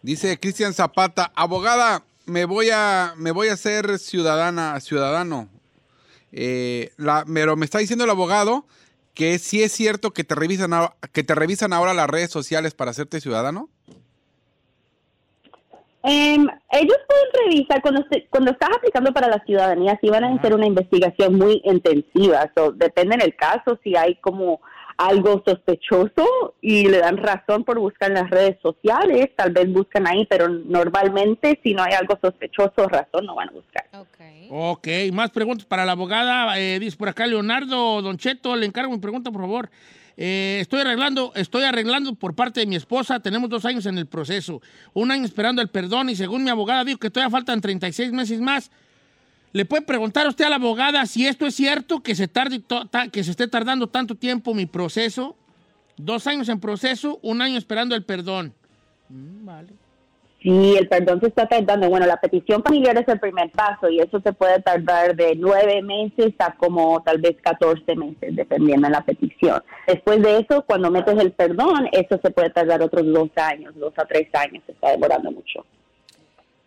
Dice 0.05 0.39
Cristian 0.39 0.75
Zapata, 0.75 1.33
abogada, 1.35 2.03
me 2.27 2.45
voy 2.45 2.69
a, 2.71 3.15
me 3.17 3.31
voy 3.31 3.49
a 3.49 3.55
hacer 3.55 3.99
ciudadana, 3.99 4.79
ciudadano. 4.81 5.49
Eh, 6.31 6.93
la, 6.99 7.25
pero 7.33 7.57
me 7.57 7.65
está 7.65 7.79
diciendo 7.79 8.05
el 8.05 8.11
abogado 8.11 8.67
que 9.15 9.39
sí 9.39 9.63
es 9.63 9.73
cierto 9.73 10.11
que 10.11 10.23
te 10.23 10.35
revisan, 10.35 10.75
ahora- 10.75 10.95
que 11.11 11.25
te 11.25 11.35
revisan 11.35 11.73
ahora 11.73 11.95
las 11.95 12.11
redes 12.11 12.31
sociales 12.31 12.75
para 12.75 12.91
hacerte 12.91 13.19
ciudadano. 13.19 13.71
Em, 16.03 16.47
ellos 16.71 16.99
pueden 17.09 17.49
revisar 17.49 17.81
cuando 17.81 18.05
cuando 18.29 18.51
estás 18.51 18.69
aplicando 18.77 19.11
para 19.15 19.29
la 19.29 19.43
ciudadanía, 19.47 19.99
si 20.03 20.11
van 20.11 20.25
a 20.25 20.35
hacer 20.35 20.55
una 20.55 20.67
investigación 20.67 21.37
muy 21.39 21.63
intensiva. 21.65 22.53
So, 22.55 22.73
depende 22.73 23.15
en 23.15 23.23
el 23.23 23.35
caso 23.37 23.79
si 23.83 23.97
hay 23.97 24.17
como 24.17 24.61
algo 24.97 25.43
sospechoso 25.45 26.55
y 26.61 26.89
le 26.89 26.99
dan 26.99 27.17
razón 27.17 27.65
por 27.65 27.79
buscar 27.79 28.11
en 28.11 28.15
las 28.15 28.31
redes 28.31 28.57
sociales, 28.63 29.31
tal 29.37 29.53
vez 29.53 29.73
buscan 29.73 30.07
ahí, 30.07 30.27
pero 30.29 30.49
normalmente 30.49 31.59
si 31.63 31.75
no 31.75 31.83
hay 31.83 31.93
algo 31.93 32.19
sospechoso 32.21 32.89
razón 32.89 33.27
no 33.27 33.35
van 33.35 33.49
a 33.49 33.53
buscar. 33.53 33.85
Ok, 34.51 34.89
más 35.13 35.31
preguntas 35.31 35.67
para 35.67 35.85
la 35.85 35.93
abogada. 35.93 36.59
Eh, 36.59 36.79
dice 36.79 36.97
por 36.97 37.09
acá 37.09 37.27
Leonardo 37.27 38.03
Don 38.03 38.19
Cheto, 38.19 38.57
le 38.57 38.67
encargo 38.67 38.93
mi 38.93 38.99
pregunta, 38.99 39.31
por 39.31 39.41
favor. 39.41 39.71
Eh, 40.17 40.59
estoy 40.61 40.81
arreglando, 40.81 41.33
estoy 41.35 41.65
arreglando 41.65 42.15
por 42.15 42.35
parte 42.35 42.61
de 42.61 42.67
mi 42.67 42.77
esposa. 42.77 43.21
Tenemos 43.21 43.51
dos 43.51 43.65
años 43.65 43.87
en 43.87 43.99
el 43.99 44.07
proceso. 44.07 44.61
Un 44.93 45.11
año 45.11 45.25
esperando 45.25 45.61
el 45.61 45.69
perdón 45.69 46.11
y 46.11 46.17
según 46.17 46.45
mi 46.45 46.51
abogada 46.51 46.85
dijo 46.85 46.99
que 46.99 47.11
todavía 47.11 47.31
faltan 47.31 47.61
36 47.61 48.13
meses 48.13 48.41
más. 48.41 48.71
¿Le 49.55 49.65
puede 49.65 49.83
preguntar 49.83 50.27
a 50.27 50.31
usted 50.31 50.47
a 50.47 50.51
la 50.51 50.57
abogada 50.57 51.07
si 51.07 51.29
esto 51.29 51.47
es 51.47 51.55
cierto, 51.55 52.01
que 52.01 52.17
se, 52.17 52.27
tarde, 52.27 52.61
que 53.13 53.23
se 53.23 53.31
esté 53.31 53.47
tardando 53.47 53.87
tanto 53.87 54.17
tiempo 54.17 54.53
mi 54.53 54.67
proceso? 54.67 55.37
Dos 55.97 56.27
años 56.27 56.49
en 56.49 56.59
proceso, 56.59 57.21
un 57.23 57.41
año 57.41 57.57
esperando 57.57 57.95
el 57.95 58.05
perdón. 58.05 58.53
Mm, 59.09 59.47
vale. 59.47 59.69
Si 60.43 60.77
el 60.77 60.89
perdón 60.89 61.21
se 61.21 61.29
está 61.29 61.47
tardando, 61.47 61.89
bueno, 61.89 62.05
la 62.05 62.17
petición 62.17 62.65
familiar 62.65 62.99
es 62.99 63.07
el 63.07 63.21
primer 63.21 63.49
paso 63.53 63.89
y 63.89 64.01
eso 64.01 64.21
se 64.23 64.33
puede 64.33 64.61
tardar 64.61 65.15
de 65.15 65.37
nueve 65.37 65.83
meses 65.83 66.35
a 66.41 66.57
como 66.57 67.01
tal 67.05 67.19
vez 67.19 67.37
14 67.41 67.95
meses, 67.95 68.35
dependiendo 68.35 68.89
de 68.89 68.93
la 68.93 69.05
petición. 69.05 69.63
Después 69.87 70.21
de 70.21 70.39
eso, 70.39 70.63
cuando 70.63 70.91
metes 70.91 71.17
el 71.17 71.31
perdón, 71.31 71.89
eso 71.93 72.19
se 72.21 72.31
puede 72.33 72.51
tardar 72.51 72.83
otros 72.83 73.07
dos 73.07 73.31
años, 73.37 73.73
dos 73.77 73.95
a 73.99 74.05
tres 74.05 74.27
años, 74.35 74.65
se 74.67 74.73
está 74.73 74.91
demorando 74.91 75.31
mucho. 75.31 75.65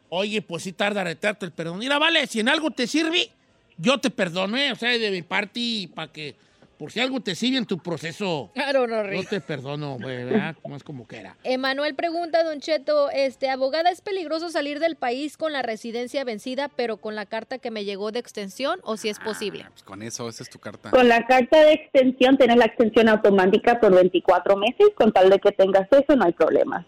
Oye, 0.09 0.41
pues 0.41 0.63
sí 0.63 0.71
tarda 0.71 1.03
retarte 1.03 1.45
el 1.45 1.51
perdón. 1.51 1.79
Mira, 1.79 1.99
vale, 1.99 2.25
si 2.27 2.39
en 2.39 2.49
algo 2.49 2.71
te 2.71 2.87
sirve, 2.87 3.29
yo 3.77 3.99
te 3.99 4.09
perdoné, 4.09 4.71
o 4.71 4.75
sea, 4.75 4.97
de 4.97 5.11
mi 5.11 5.21
parte, 5.21 5.89
para 5.93 6.11
que, 6.11 6.35
por 6.77 6.91
si 6.91 6.99
algo 6.99 7.19
te 7.21 7.33
sirve 7.35 7.57
en 7.57 7.65
tu 7.65 7.79
proceso, 7.79 8.51
Claro, 8.53 8.85
no, 8.87 9.03
Rick. 9.03 9.29
te 9.29 9.41
perdono, 9.41 9.97
güey, 9.99 10.25
¿verdad? 10.25 10.55
Como 10.61 10.75
es 10.75 10.83
como 10.83 11.07
que 11.07 11.17
era. 11.17 11.35
Emanuel 11.43 11.95
pregunta, 11.95 12.43
Don 12.43 12.59
Cheto, 12.59 13.09
este, 13.09 13.49
abogada, 13.49 13.89
¿es 13.89 14.01
peligroso 14.01 14.49
salir 14.49 14.79
del 14.79 14.95
país 14.95 15.37
con 15.37 15.53
la 15.53 15.61
residencia 15.61 16.23
vencida, 16.23 16.69
pero 16.69 16.97
con 16.97 17.15
la 17.15 17.25
carta 17.25 17.57
que 17.57 17.71
me 17.71 17.83
llegó 17.85 18.11
de 18.11 18.19
extensión, 18.19 18.79
o 18.83 18.97
si 18.97 19.09
es 19.09 19.19
posible? 19.19 19.65
Pues 19.71 19.83
con 19.83 20.01
eso, 20.03 20.29
esa 20.29 20.43
es 20.43 20.49
tu 20.49 20.59
carta. 20.59 20.91
Con 20.91 21.07
la 21.07 21.25
carta 21.25 21.59
de 21.63 21.73
extensión, 21.73 22.37
tienes 22.37 22.57
la 22.57 22.65
extensión 22.65 23.09
automática 23.09 23.79
por 23.79 23.93
24 23.95 24.55
meses, 24.57 24.87
con 24.95 25.11
tal 25.11 25.29
de 25.29 25.39
que 25.39 25.51
tengas 25.51 25.87
eso, 25.91 26.15
no 26.15 26.25
hay 26.25 26.33
problema. 26.33 26.85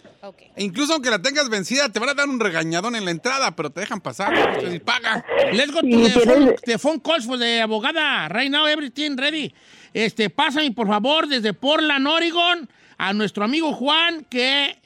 E 0.55 0.63
incluso 0.63 0.93
aunque 0.93 1.09
la 1.09 1.21
tengas 1.21 1.49
vencida, 1.49 1.89
te 1.89 1.99
van 1.99 2.09
a 2.09 2.13
dar 2.13 2.27
un 2.27 2.39
regañadón 2.39 2.95
en 2.95 3.05
la 3.05 3.11
entrada, 3.11 3.55
pero 3.55 3.69
te 3.69 3.79
dejan 3.79 4.01
pasar. 4.01 4.33
Y 4.71 4.79
paga. 4.79 5.25
Let's 5.53 5.71
go 5.71 5.79
to 5.79 5.87
Sí, 5.87 6.03
the 6.03 6.09
phone, 6.09 6.23
tienes- 6.35 6.61
the 6.61 6.77
phone 6.77 6.99
calls 6.99 7.25
for 7.25 7.39
the 7.39 7.61
abogada. 7.61 8.27
Right 8.29 8.51
now, 8.51 8.67
everything 8.67 9.15
ready. 9.17 9.53
Este, 9.93 10.29
pásame, 10.29 10.71
por 10.71 10.87
favor, 10.87 11.27
desde 11.27 11.53
Portland, 11.53 12.07
Oregon, 12.07 12.69
a 12.97 13.13
nuestro 13.13 13.43
amigo 13.45 13.73
Juan, 13.73 14.25
que 14.29 14.77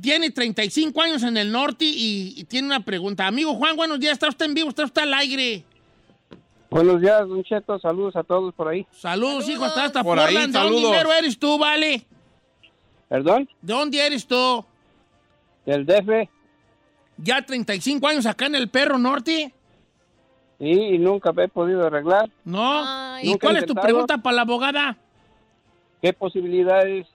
tiene 0.00 0.30
35 0.30 1.00
años 1.00 1.22
en 1.22 1.36
el 1.36 1.50
norte 1.50 1.84
y, 1.84 2.34
y 2.36 2.44
tiene 2.44 2.66
una 2.68 2.80
pregunta. 2.80 3.26
Amigo 3.26 3.54
Juan, 3.54 3.76
buenos 3.76 3.98
días. 4.00 4.14
¿Está 4.14 4.28
usted 4.28 4.46
en 4.46 4.54
vivo? 4.54 4.68
¿Está 4.68 4.84
usted 4.84 5.02
al 5.02 5.14
aire? 5.14 5.64
Buenos 6.70 7.00
días, 7.00 7.26
Don 7.26 7.42
Cheto. 7.42 7.78
Saludos 7.78 8.14
a 8.16 8.22
todos 8.22 8.52
por 8.54 8.68
ahí. 8.68 8.86
Saludos, 8.92 9.48
hijo. 9.48 9.64
Está 9.64 9.84
hasta 9.84 10.04
Por 10.04 10.18
ahí. 10.18 10.34
¿De 10.34 10.40
dónde 10.42 10.58
saludos. 10.58 10.96
eres 11.18 11.38
tú, 11.38 11.58
vale? 11.58 12.04
¿Perdón? 13.08 13.48
¿De 13.62 13.72
dónde 13.72 14.06
eres 14.06 14.26
tú? 14.26 14.64
Del 15.64 15.86
DF. 15.86 16.28
¿Ya 17.16 17.40
35 17.40 18.06
años 18.06 18.26
acá 18.26 18.46
en 18.46 18.54
el 18.54 18.68
Perro 18.68 18.98
Norte? 18.98 19.52
Sí, 20.58 20.70
y 20.70 20.98
nunca 20.98 21.32
me 21.32 21.44
he 21.44 21.48
podido 21.48 21.86
arreglar. 21.86 22.28
¿No? 22.44 23.20
¿Y 23.22 23.38
cuál 23.38 23.58
es 23.58 23.66
tu 23.66 23.74
pregunta 23.74 24.18
para 24.18 24.36
la 24.36 24.42
abogada? 24.42 24.96
¿Qué 26.02 26.12
posibilidades, 26.12 27.06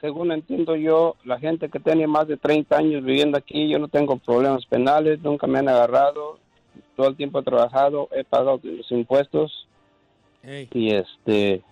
según 0.00 0.32
entiendo 0.32 0.76
yo, 0.76 1.16
la 1.24 1.38
gente 1.38 1.68
que 1.68 1.80
tiene 1.80 2.06
más 2.06 2.28
de 2.28 2.36
30 2.36 2.76
años 2.76 3.04
viviendo 3.04 3.36
aquí, 3.36 3.68
yo 3.68 3.78
no 3.78 3.88
tengo 3.88 4.16
problemas 4.16 4.64
penales, 4.66 5.20
nunca 5.20 5.46
me 5.46 5.58
han 5.58 5.68
agarrado, 5.68 6.38
todo 6.96 7.08
el 7.08 7.16
tiempo 7.16 7.40
he 7.40 7.44
trabajado, 7.44 8.08
he 8.12 8.24
pagado 8.24 8.60
los 8.62 8.90
impuestos 8.92 9.66
y 10.42 10.94
este, 10.94 11.62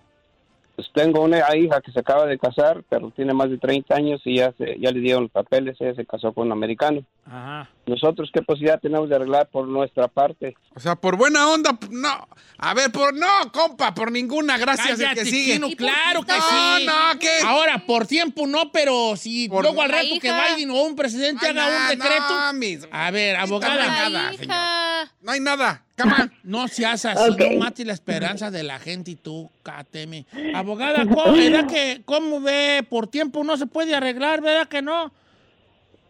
pues 0.75 0.87
tengo 0.93 1.21
una 1.21 1.55
hija 1.55 1.81
que 1.81 1.91
se 1.91 1.99
acaba 1.99 2.25
de 2.25 2.37
casar, 2.37 2.83
pero 2.87 3.11
tiene 3.11 3.33
más 3.33 3.49
de 3.49 3.57
30 3.57 3.95
años 3.95 4.21
y 4.25 4.37
ya, 4.37 4.51
se, 4.53 4.79
ya 4.79 4.91
le 4.91 4.99
dieron 4.99 5.23
los 5.23 5.31
papeles, 5.31 5.75
ella 5.79 5.95
se 5.95 6.05
casó 6.05 6.33
con 6.33 6.47
un 6.47 6.53
americano. 6.53 7.03
Ajá. 7.29 7.69
Nosotros, 7.85 8.29
¿qué 8.33 8.41
posibilidad 8.41 8.79
tenemos 8.79 9.07
de 9.09 9.15
arreglar 9.15 9.47
por 9.49 9.67
nuestra 9.67 10.07
parte? 10.07 10.55
O 10.75 10.79
sea, 10.79 10.95
por 10.95 11.15
buena 11.15 11.47
onda, 11.49 11.77
no. 11.91 12.27
A 12.57 12.73
ver, 12.73 12.91
por 12.91 13.13
no, 13.13 13.27
compa, 13.53 13.93
por 13.93 14.11
ninguna. 14.11 14.57
Gracias, 14.57 14.99
el 14.99 15.05
Cállate, 15.05 15.23
que 15.23 15.29
sigue. 15.29 15.53
Chino, 15.53 15.67
claro 15.77 16.23
que 16.23 16.31
no, 16.33 16.41
sí. 16.41 16.85
No, 16.85 17.19
¿qué? 17.19 17.29
Ahora, 17.45 17.85
por 17.85 18.05
tiempo 18.07 18.47
no, 18.47 18.71
pero 18.71 19.15
si 19.15 19.47
luego 19.47 19.81
al 19.81 19.89
rato 19.89 20.07
que. 20.21 20.31
Biden 20.31 20.71
o 20.71 20.81
un 20.83 20.95
presidente 20.95 21.45
Ay, 21.47 21.51
haga 21.57 21.69
no, 21.69 21.83
un 21.83 21.87
decreto. 21.99 22.29
no, 22.29 22.53
mis- 22.53 22.87
a 22.91 23.11
ver, 23.11 23.35
abogada. 23.35 23.75
La 23.75 24.09
nada, 24.09 24.33
hija. 24.33 25.11
No 25.21 25.31
hay 25.31 25.39
nada. 25.39 25.83
No 26.43 26.67
seas 26.67 27.03
así, 27.05 27.29
Ok. 27.31 27.41
no 27.51 27.59
mates 27.59 27.85
la 27.85 27.93
esperanza 27.93 28.49
de 28.49 28.63
la 28.63 28.79
gente 28.79 29.11
y 29.11 29.15
tú, 29.15 29.49
cáteme. 29.63 30.25
Abogada, 30.55 31.05
¿cómo, 31.05 31.33
¿verdad 31.33 31.67
que, 31.67 32.01
¿cómo 32.05 32.39
ve? 32.41 32.85
Por 32.89 33.07
tiempo 33.07 33.43
no 33.43 33.57
se 33.57 33.65
puede 33.67 33.93
arreglar, 33.93 34.41
¿verdad 34.41 34.67
que 34.67 34.81
no? 34.81 35.11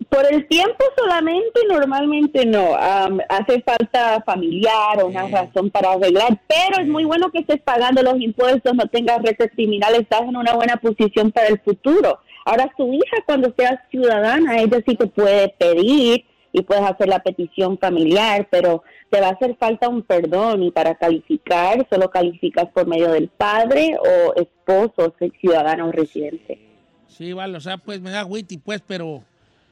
Por 0.10 0.26
el 0.32 0.48
tiempo 0.48 0.84
solamente, 0.98 1.62
normalmente 1.70 2.46
no. 2.46 2.76
Am, 2.76 3.20
hace 3.30 3.62
falta 3.62 4.22
familiar 4.26 5.02
o 5.02 5.08
una 5.08 5.28
razón 5.28 5.70
para 5.70 5.92
arreglar, 5.92 6.42
pero 6.48 6.82
es 6.82 6.88
muy 6.88 7.06
bueno 7.06 7.32
que 7.32 7.40
estés 7.40 7.62
pagando 7.62 8.02
los 8.02 8.20
impuestos, 8.20 8.74
no 8.74 8.88
tengas 8.88 9.22
récord 9.22 9.52
criminal, 9.52 9.94
estás 9.96 10.22
en 10.22 10.36
una 10.36 10.54
buena 10.54 10.78
posición 10.78 11.32
para 11.32 11.48
el 11.48 11.60
futuro. 11.60 12.20
Ahora, 12.46 12.72
tu 12.76 12.92
hija, 12.92 13.18
cuando 13.28 13.54
seas 13.56 13.80
ciudadana, 13.92 14.60
ella 14.60 14.80
sí 14.86 14.96
te 14.96 15.06
puede 15.06 15.50
pedir 15.50 16.26
y 16.52 16.62
puedes 16.64 16.84
hacer 16.84 17.08
la 17.08 17.20
petición 17.20 17.78
familiar, 17.78 18.48
pero 18.50 18.84
te 19.12 19.22
va 19.22 19.28
a 19.28 19.32
hacer 19.32 19.56
falta 19.60 19.88
un 19.88 20.02
perdón 20.02 20.64
y 20.64 20.72
para 20.72 20.96
calificar 20.96 21.86
solo 21.90 22.10
calificas 22.10 22.68
por 22.74 22.88
medio 22.88 23.12
del 23.12 23.28
padre 23.28 23.96
o 24.00 24.34
esposo, 24.36 25.14
ciudadano 25.40 25.90
o 25.90 25.92
residente. 25.92 26.60
Sí, 27.08 27.34
vale, 27.34 27.58
o 27.58 27.62
sea, 27.62 27.78
pues 27.78 28.02
me 28.02 28.10
da 28.10 28.26
witty, 28.26 28.58
pues, 28.58 28.82
pero... 28.86 29.24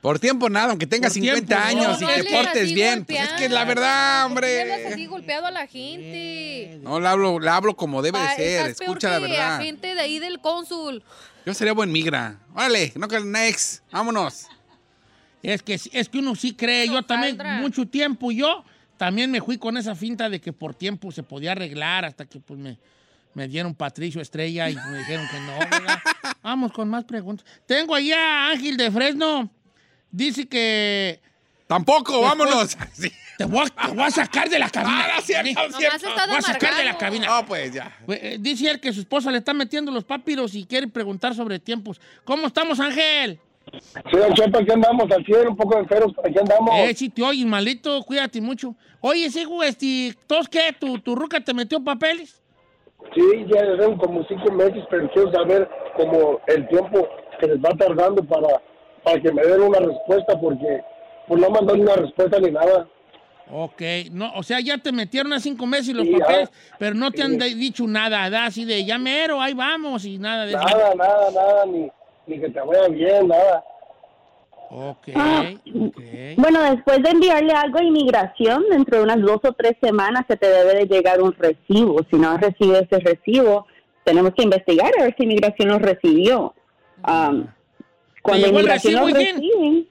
Por 0.01 0.19
tiempo 0.19 0.49
nada, 0.49 0.69
aunque 0.69 0.85
tengas 0.85 1.13
Por 1.13 1.21
50 1.23 1.45
tiempo, 1.47 1.63
no, 1.63 1.87
años 1.89 2.01
no 2.01 2.07
y 2.07 2.13
te 2.13 2.19
hables 2.19 2.33
portes 2.33 2.73
bien. 2.73 3.03
Pues 3.05 3.19
es 3.19 3.29
que 3.33 3.49
la 3.49 3.65
verdad, 3.65 4.25
hombre. 4.27 4.61
hablas 4.61 4.93
así 4.93 5.05
golpeado 5.07 5.47
a 5.47 5.51
la 5.51 5.65
gente? 5.67 6.79
No, 6.83 6.99
la 6.99 7.11
hablo, 7.11 7.39
la 7.39 7.55
hablo 7.55 7.75
como 7.75 8.01
debe 8.01 8.19
de 8.19 8.25
Ah, 8.25 8.35
ser. 8.35 8.67
estás 8.67 8.77
peor 8.77 8.89
Escucha 8.97 9.09
la 9.09 9.19
verdad. 9.19 9.55
agente 9.55 9.95
de 9.95 9.99
ahí 10.01 10.19
del 10.19 10.39
cónsul. 10.39 11.03
Yo 11.45 11.53
sería 11.53 11.73
buen 11.73 11.91
migra. 11.91 12.39
Órale, 12.53 12.93
no 12.95 13.07
que 13.07 13.19
next. 13.21 13.81
Vámonos. 13.91 14.47
Es 15.41 15.63
que, 15.63 15.73
es 15.75 16.09
que 16.09 16.17
uno 16.19 16.35
sí 16.35 16.53
cree, 16.53 16.87
yo 16.87 17.03
también, 17.03 17.37
mucho 17.61 17.87
tiempo, 17.87 18.31
yo 18.31 18.65
también 18.97 19.31
me 19.31 19.39
fui 19.41 19.57
con 19.57 19.77
esa 19.77 19.95
finta 19.95 20.29
de 20.29 20.41
que 20.41 20.51
por 20.51 20.73
tiempo 20.75 21.11
se 21.11 21.23
podía 21.23 21.53
arreglar 21.53 22.03
hasta 22.05 22.25
que 22.25 22.39
pues 22.39 22.59
me, 22.59 22.77
me 23.33 23.47
dieron 23.47 23.73
Patricio 23.73 24.19
Estrella 24.19 24.69
y 24.69 24.75
me 24.75 24.97
dijeron 24.99 25.25
que 25.29 25.39
no, 25.39 25.59
¿verdad? 25.59 25.99
Vamos 26.43 26.71
con 26.73 26.89
más 26.89 27.05
preguntas. 27.05 27.45
Tengo 27.65 27.95
ahí 27.95 28.11
a 28.11 28.49
Ángel 28.49 28.75
de 28.77 28.91
Fresno. 28.91 29.49
Dice 30.11 30.47
que... 30.47 31.19
Tampoco, 31.67 32.21
vámonos. 32.21 32.77
Te 33.37 33.45
voy, 33.45 33.67
a, 33.67 33.87
te 33.87 33.93
voy 33.93 34.03
a 34.03 34.09
sacar 34.09 34.49
de 34.49 34.57
la 34.57 34.67
cabina. 34.67 35.05
Ah, 35.05 35.11
no, 35.17 35.21
cierto, 35.21 35.47
¿sí? 35.67 35.73
cierto. 35.77 36.07
está 36.07 36.23
Te 36.23 36.29
voy 36.29 36.37
a 36.37 36.41
sacar 36.41 36.75
de 36.75 36.85
la 36.85 36.97
cabina. 36.97 37.27
No, 37.27 37.45
pues 37.45 37.71
ya. 37.71 37.95
Eh, 38.07 38.37
Dice 38.39 38.67
él 38.67 38.79
que 38.79 38.91
su 38.91 39.01
esposa 39.01 39.29
le 39.29 39.37
está 39.37 39.53
metiendo 39.53 39.91
los 39.91 40.03
papiros 40.03 40.55
y 40.55 40.65
quiere 40.65 40.87
preguntar 40.87 41.35
sobre 41.35 41.59
tiempos. 41.59 42.01
¿Cómo 42.23 42.47
estamos, 42.47 42.79
Ángel? 42.79 43.39
Sí, 43.71 44.17
don 44.17 44.33
Cheto, 44.33 44.57
aquí 44.57 44.71
andamos 44.71 45.11
al 45.11 45.23
cielo, 45.23 45.51
un 45.51 45.57
poco 45.57 45.77
enfermos, 45.77 46.15
aquí 46.23 46.39
andamos. 46.39 46.73
Eh, 46.79 46.95
si 46.95 47.09
te 47.09 47.21
oyes 47.21 47.45
malito, 47.45 48.01
cuídate 48.03 48.41
mucho. 48.41 48.75
Oye, 49.01 49.29
sí, 49.29 49.43
güey, 49.43 49.69
este, 49.69 50.15
¿tos 50.25 50.47
qué? 50.49 50.75
¿Tu, 50.79 50.97
¿Tu 50.99 51.15
ruca 51.15 51.39
te 51.39 51.53
metió 51.53 51.83
papeles? 51.83 52.41
Sí, 53.13 53.45
ya 53.53 53.61
llevan 53.61 53.97
como 53.97 54.25
cinco 54.27 54.51
meses, 54.51 54.83
pero 54.89 55.09
quiero 55.11 55.31
saber 55.31 55.69
como 55.95 56.39
el 56.47 56.67
tiempo 56.69 57.07
que 57.39 57.47
les 57.47 57.57
va 57.57 57.69
tardando 57.77 58.23
para, 58.23 58.61
para 59.07 59.21
que 59.21 59.31
me 59.31 59.41
den 59.41 59.61
una 59.61 59.79
respuesta, 59.79 60.37
porque 60.39 60.81
pues 61.29 61.39
no 61.41 61.49
mandan 61.49 61.79
una 61.79 61.95
respuesta 61.95 62.39
ni 62.39 62.51
nada. 62.51 62.85
Ok, 63.49 63.81
no, 64.11 64.33
o 64.35 64.43
sea, 64.43 64.59
ya 64.59 64.77
te 64.77 64.91
metieron 64.91 65.31
a 65.31 65.39
cinco 65.39 65.65
meses 65.65 65.95
los 65.95 66.05
Sí, 66.05 66.17
pero 66.77 66.93
no 66.95 67.11
te 67.11 67.21
han 67.23 67.39
Sí. 67.39 67.53
dicho 67.55 67.85
nada, 67.87 68.23
¿verdad? 68.23 68.47
Así 68.47 68.65
de, 68.65 68.83
ya 68.83 68.97
mero, 68.97 69.39
ahí 69.41 69.53
vamos 69.53 70.03
y 70.03 70.17
nada 70.17 70.45
de 70.45 70.51
eso. 70.51 70.59
Nada, 70.61 70.93
nada, 70.95 71.31
nada, 71.31 71.65
ni, 71.65 71.89
ni 72.27 72.39
que 72.41 72.49
te 72.49 72.59
vaya 72.59 72.89
bien, 72.89 73.29
nada. 73.29 73.63
Ok, 74.69 75.07
Ah. 75.15 75.49
ok. 75.85 76.01
Bueno, 76.35 76.61
después 76.63 77.01
de 77.01 77.09
enviarle 77.09 77.53
algo 77.53 77.79
a 77.79 77.83
inmigración, 77.83 78.65
dentro 78.69 78.97
de 78.97 79.03
unas 79.03 79.21
dos 79.21 79.39
o 79.45 79.53
tres 79.53 79.77
semanas 79.81 80.25
se 80.27 80.35
te 80.35 80.49
debe 80.49 80.73
de 80.79 80.85
llegar 80.87 81.21
un 81.21 81.31
recibo. 81.31 81.99
Si 82.11 82.17
no 82.17 82.31
has 82.31 82.41
recibido 82.41 82.79
ese 82.81 82.99
recibo, 82.99 83.65
tenemos 84.03 84.33
que 84.33 84.43
investigar 84.43 84.91
a 84.99 85.03
ver 85.03 85.15
si 85.17 85.23
inmigración 85.23 85.69
lo 85.69 85.79
recibió. 85.79 86.53
Am, 87.03 87.47
cuando 88.27 88.47
llegó 88.47 88.59
el 88.59 88.67
recibo, 88.67 89.07
recibe, 89.07 89.83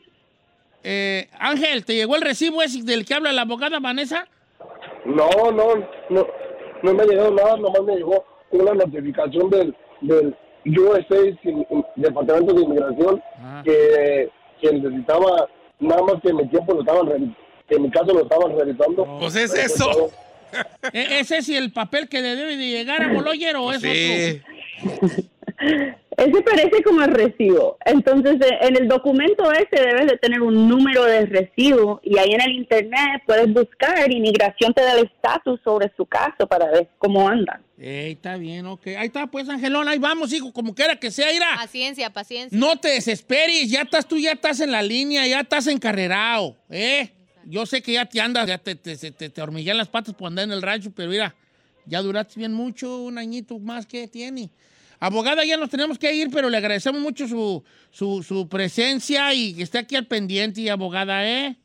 Eh, 0.85 1.29
Ángel, 1.39 1.85
¿te 1.85 1.95
llegó 1.95 2.17
el 2.17 2.23
recibo 2.23 2.63
ese 2.63 2.83
del 2.83 3.05
que 3.05 3.15
habla 3.15 3.33
la 3.33 3.43
abogada 3.43 3.81
Vanessa? 3.81 4.29
No, 5.05 5.29
no, 5.53 5.75
no, 6.11 6.27
no 6.83 6.95
me 6.95 7.03
ha 7.03 7.07
llegado 7.07 7.31
nada, 7.33 7.57
nomás 7.57 7.83
me 7.83 7.97
llegó 7.97 8.25
una 8.51 8.75
notificación 8.75 9.51
del, 9.51 9.75
del 10.01 10.35
USA, 10.79 11.17
Departamento 11.97 12.53
de 12.55 12.63
Inmigración, 12.63 13.23
que, 13.65 14.29
que 14.61 14.73
necesitaba 14.73 15.49
nada 15.81 16.03
más 16.03 16.23
que 16.23 16.33
mi 16.33 16.47
tiempo 16.49 16.75
lo 16.75 16.81
estaban 16.81 17.37
que 17.69 17.79
mi 17.81 17.91
caso 17.91 18.13
lo 18.13 18.23
estaban 18.23 18.57
revisando. 18.57 19.19
Pues 19.19 19.35
es 19.35 19.53
eso. 19.55 19.91
¿E- 20.93 21.19
¿Ese 21.21 21.39
es 21.39 21.49
el 21.49 21.73
papel 21.73 22.09
que 22.09 22.21
le 22.21 22.37
debe 22.37 22.57
de 22.57 22.69
llegar 22.69 23.03
a 23.03 23.13
Boloyer 23.13 23.57
o 23.57 23.73
es 23.73 23.81
Sí. 23.81 24.41
otro? 24.41 25.25
Ese 25.59 26.43
parece 26.43 26.83
como 26.83 27.03
el 27.03 27.11
recibo. 27.11 27.77
Entonces, 27.85 28.37
eh, 28.41 28.59
en 28.63 28.77
el 28.77 28.89
documento 28.89 29.53
ese 29.53 29.83
debes 29.83 30.07
de 30.07 30.17
tener 30.17 30.41
un 30.41 30.69
número 30.69 31.05
de 31.05 31.27
recibo 31.27 32.01
y 32.03 32.19
ahí 32.19 32.33
en 32.33 32.41
el 32.41 32.53
internet 32.53 33.23
puedes 33.27 33.53
buscar 33.53 34.11
inmigración 34.11 34.73
te 34.73 34.83
da 34.83 34.93
el 34.93 35.07
estatus 35.07 35.61
sobre 35.63 35.93
su 35.97 36.07
caso 36.07 36.47
para 36.47 36.71
ver 36.71 36.89
cómo 36.99 37.29
andan. 37.29 37.63
Ey, 37.79 38.13
está 38.13 38.39
bien, 38.39 38.65
ok. 38.65 38.87
Ahí 38.99 39.09
está, 39.09 39.27
pues, 39.27 39.49
Angelón, 39.49 39.89
ahí 39.89 39.99
vamos, 39.99 40.33
hijo, 40.33 40.53
como 40.53 40.75
quiera 40.75 40.97
que 40.97 41.11
sea, 41.11 41.31
irá. 41.33 41.49
Paciencia, 41.57 42.11
paciencia. 42.11 42.59
No 42.59 42.77
te 42.79 42.89
desesperes, 42.89 43.71
ya 43.71 43.83
estás 43.83 44.09
tú, 44.09 44.17
ya 44.17 44.33
estás 44.33 44.61
en 44.61 44.73
la 44.73 44.83
línea, 44.83 45.27
ya 45.27 45.41
estás 45.41 45.67
encarrerado, 45.67 46.57
¿eh? 46.71 47.11
Yo 47.45 47.67
sé 47.67 47.83
que 47.83 47.93
ya 47.93 48.07
te 48.07 48.21
andas, 48.21 48.47
ya 48.47 48.59
te, 48.59 48.75
te, 48.75 48.97
te, 48.97 49.29
te 49.29 49.43
hormiguean 49.43 49.77
las 49.77 49.89
patas 49.89 50.15
por 50.15 50.29
andar 50.29 50.45
en 50.45 50.53
el 50.53 50.63
rancho, 50.63 50.91
pero 50.97 51.11
mira, 51.11 51.35
ya 51.85 52.01
duraste 52.01 52.41
bien 52.41 52.55
mucho, 52.55 53.03
un 53.03 53.19
añito 53.19 53.59
más 53.59 53.87
que 53.87 54.09
tiene. 54.09 54.51
Abogada, 54.99 55.45
ya 55.45 55.57
nos 55.57 55.71
tenemos 55.71 55.99
que 55.99 56.15
ir, 56.15 56.31
pero 56.33 56.49
le 56.49 56.57
agradecemos 56.57 57.01
mucho 57.01 57.29
su, 57.29 57.63
su, 57.91 58.23
su 58.23 58.49
presencia 58.49 59.33
y 59.35 59.55
que 59.55 59.63
esté 59.63 59.79
aquí 59.79 59.97
al 59.97 60.07
pendiente, 60.07 60.61
y 60.61 60.69
abogada, 60.69 61.27
¿eh? 61.29 61.57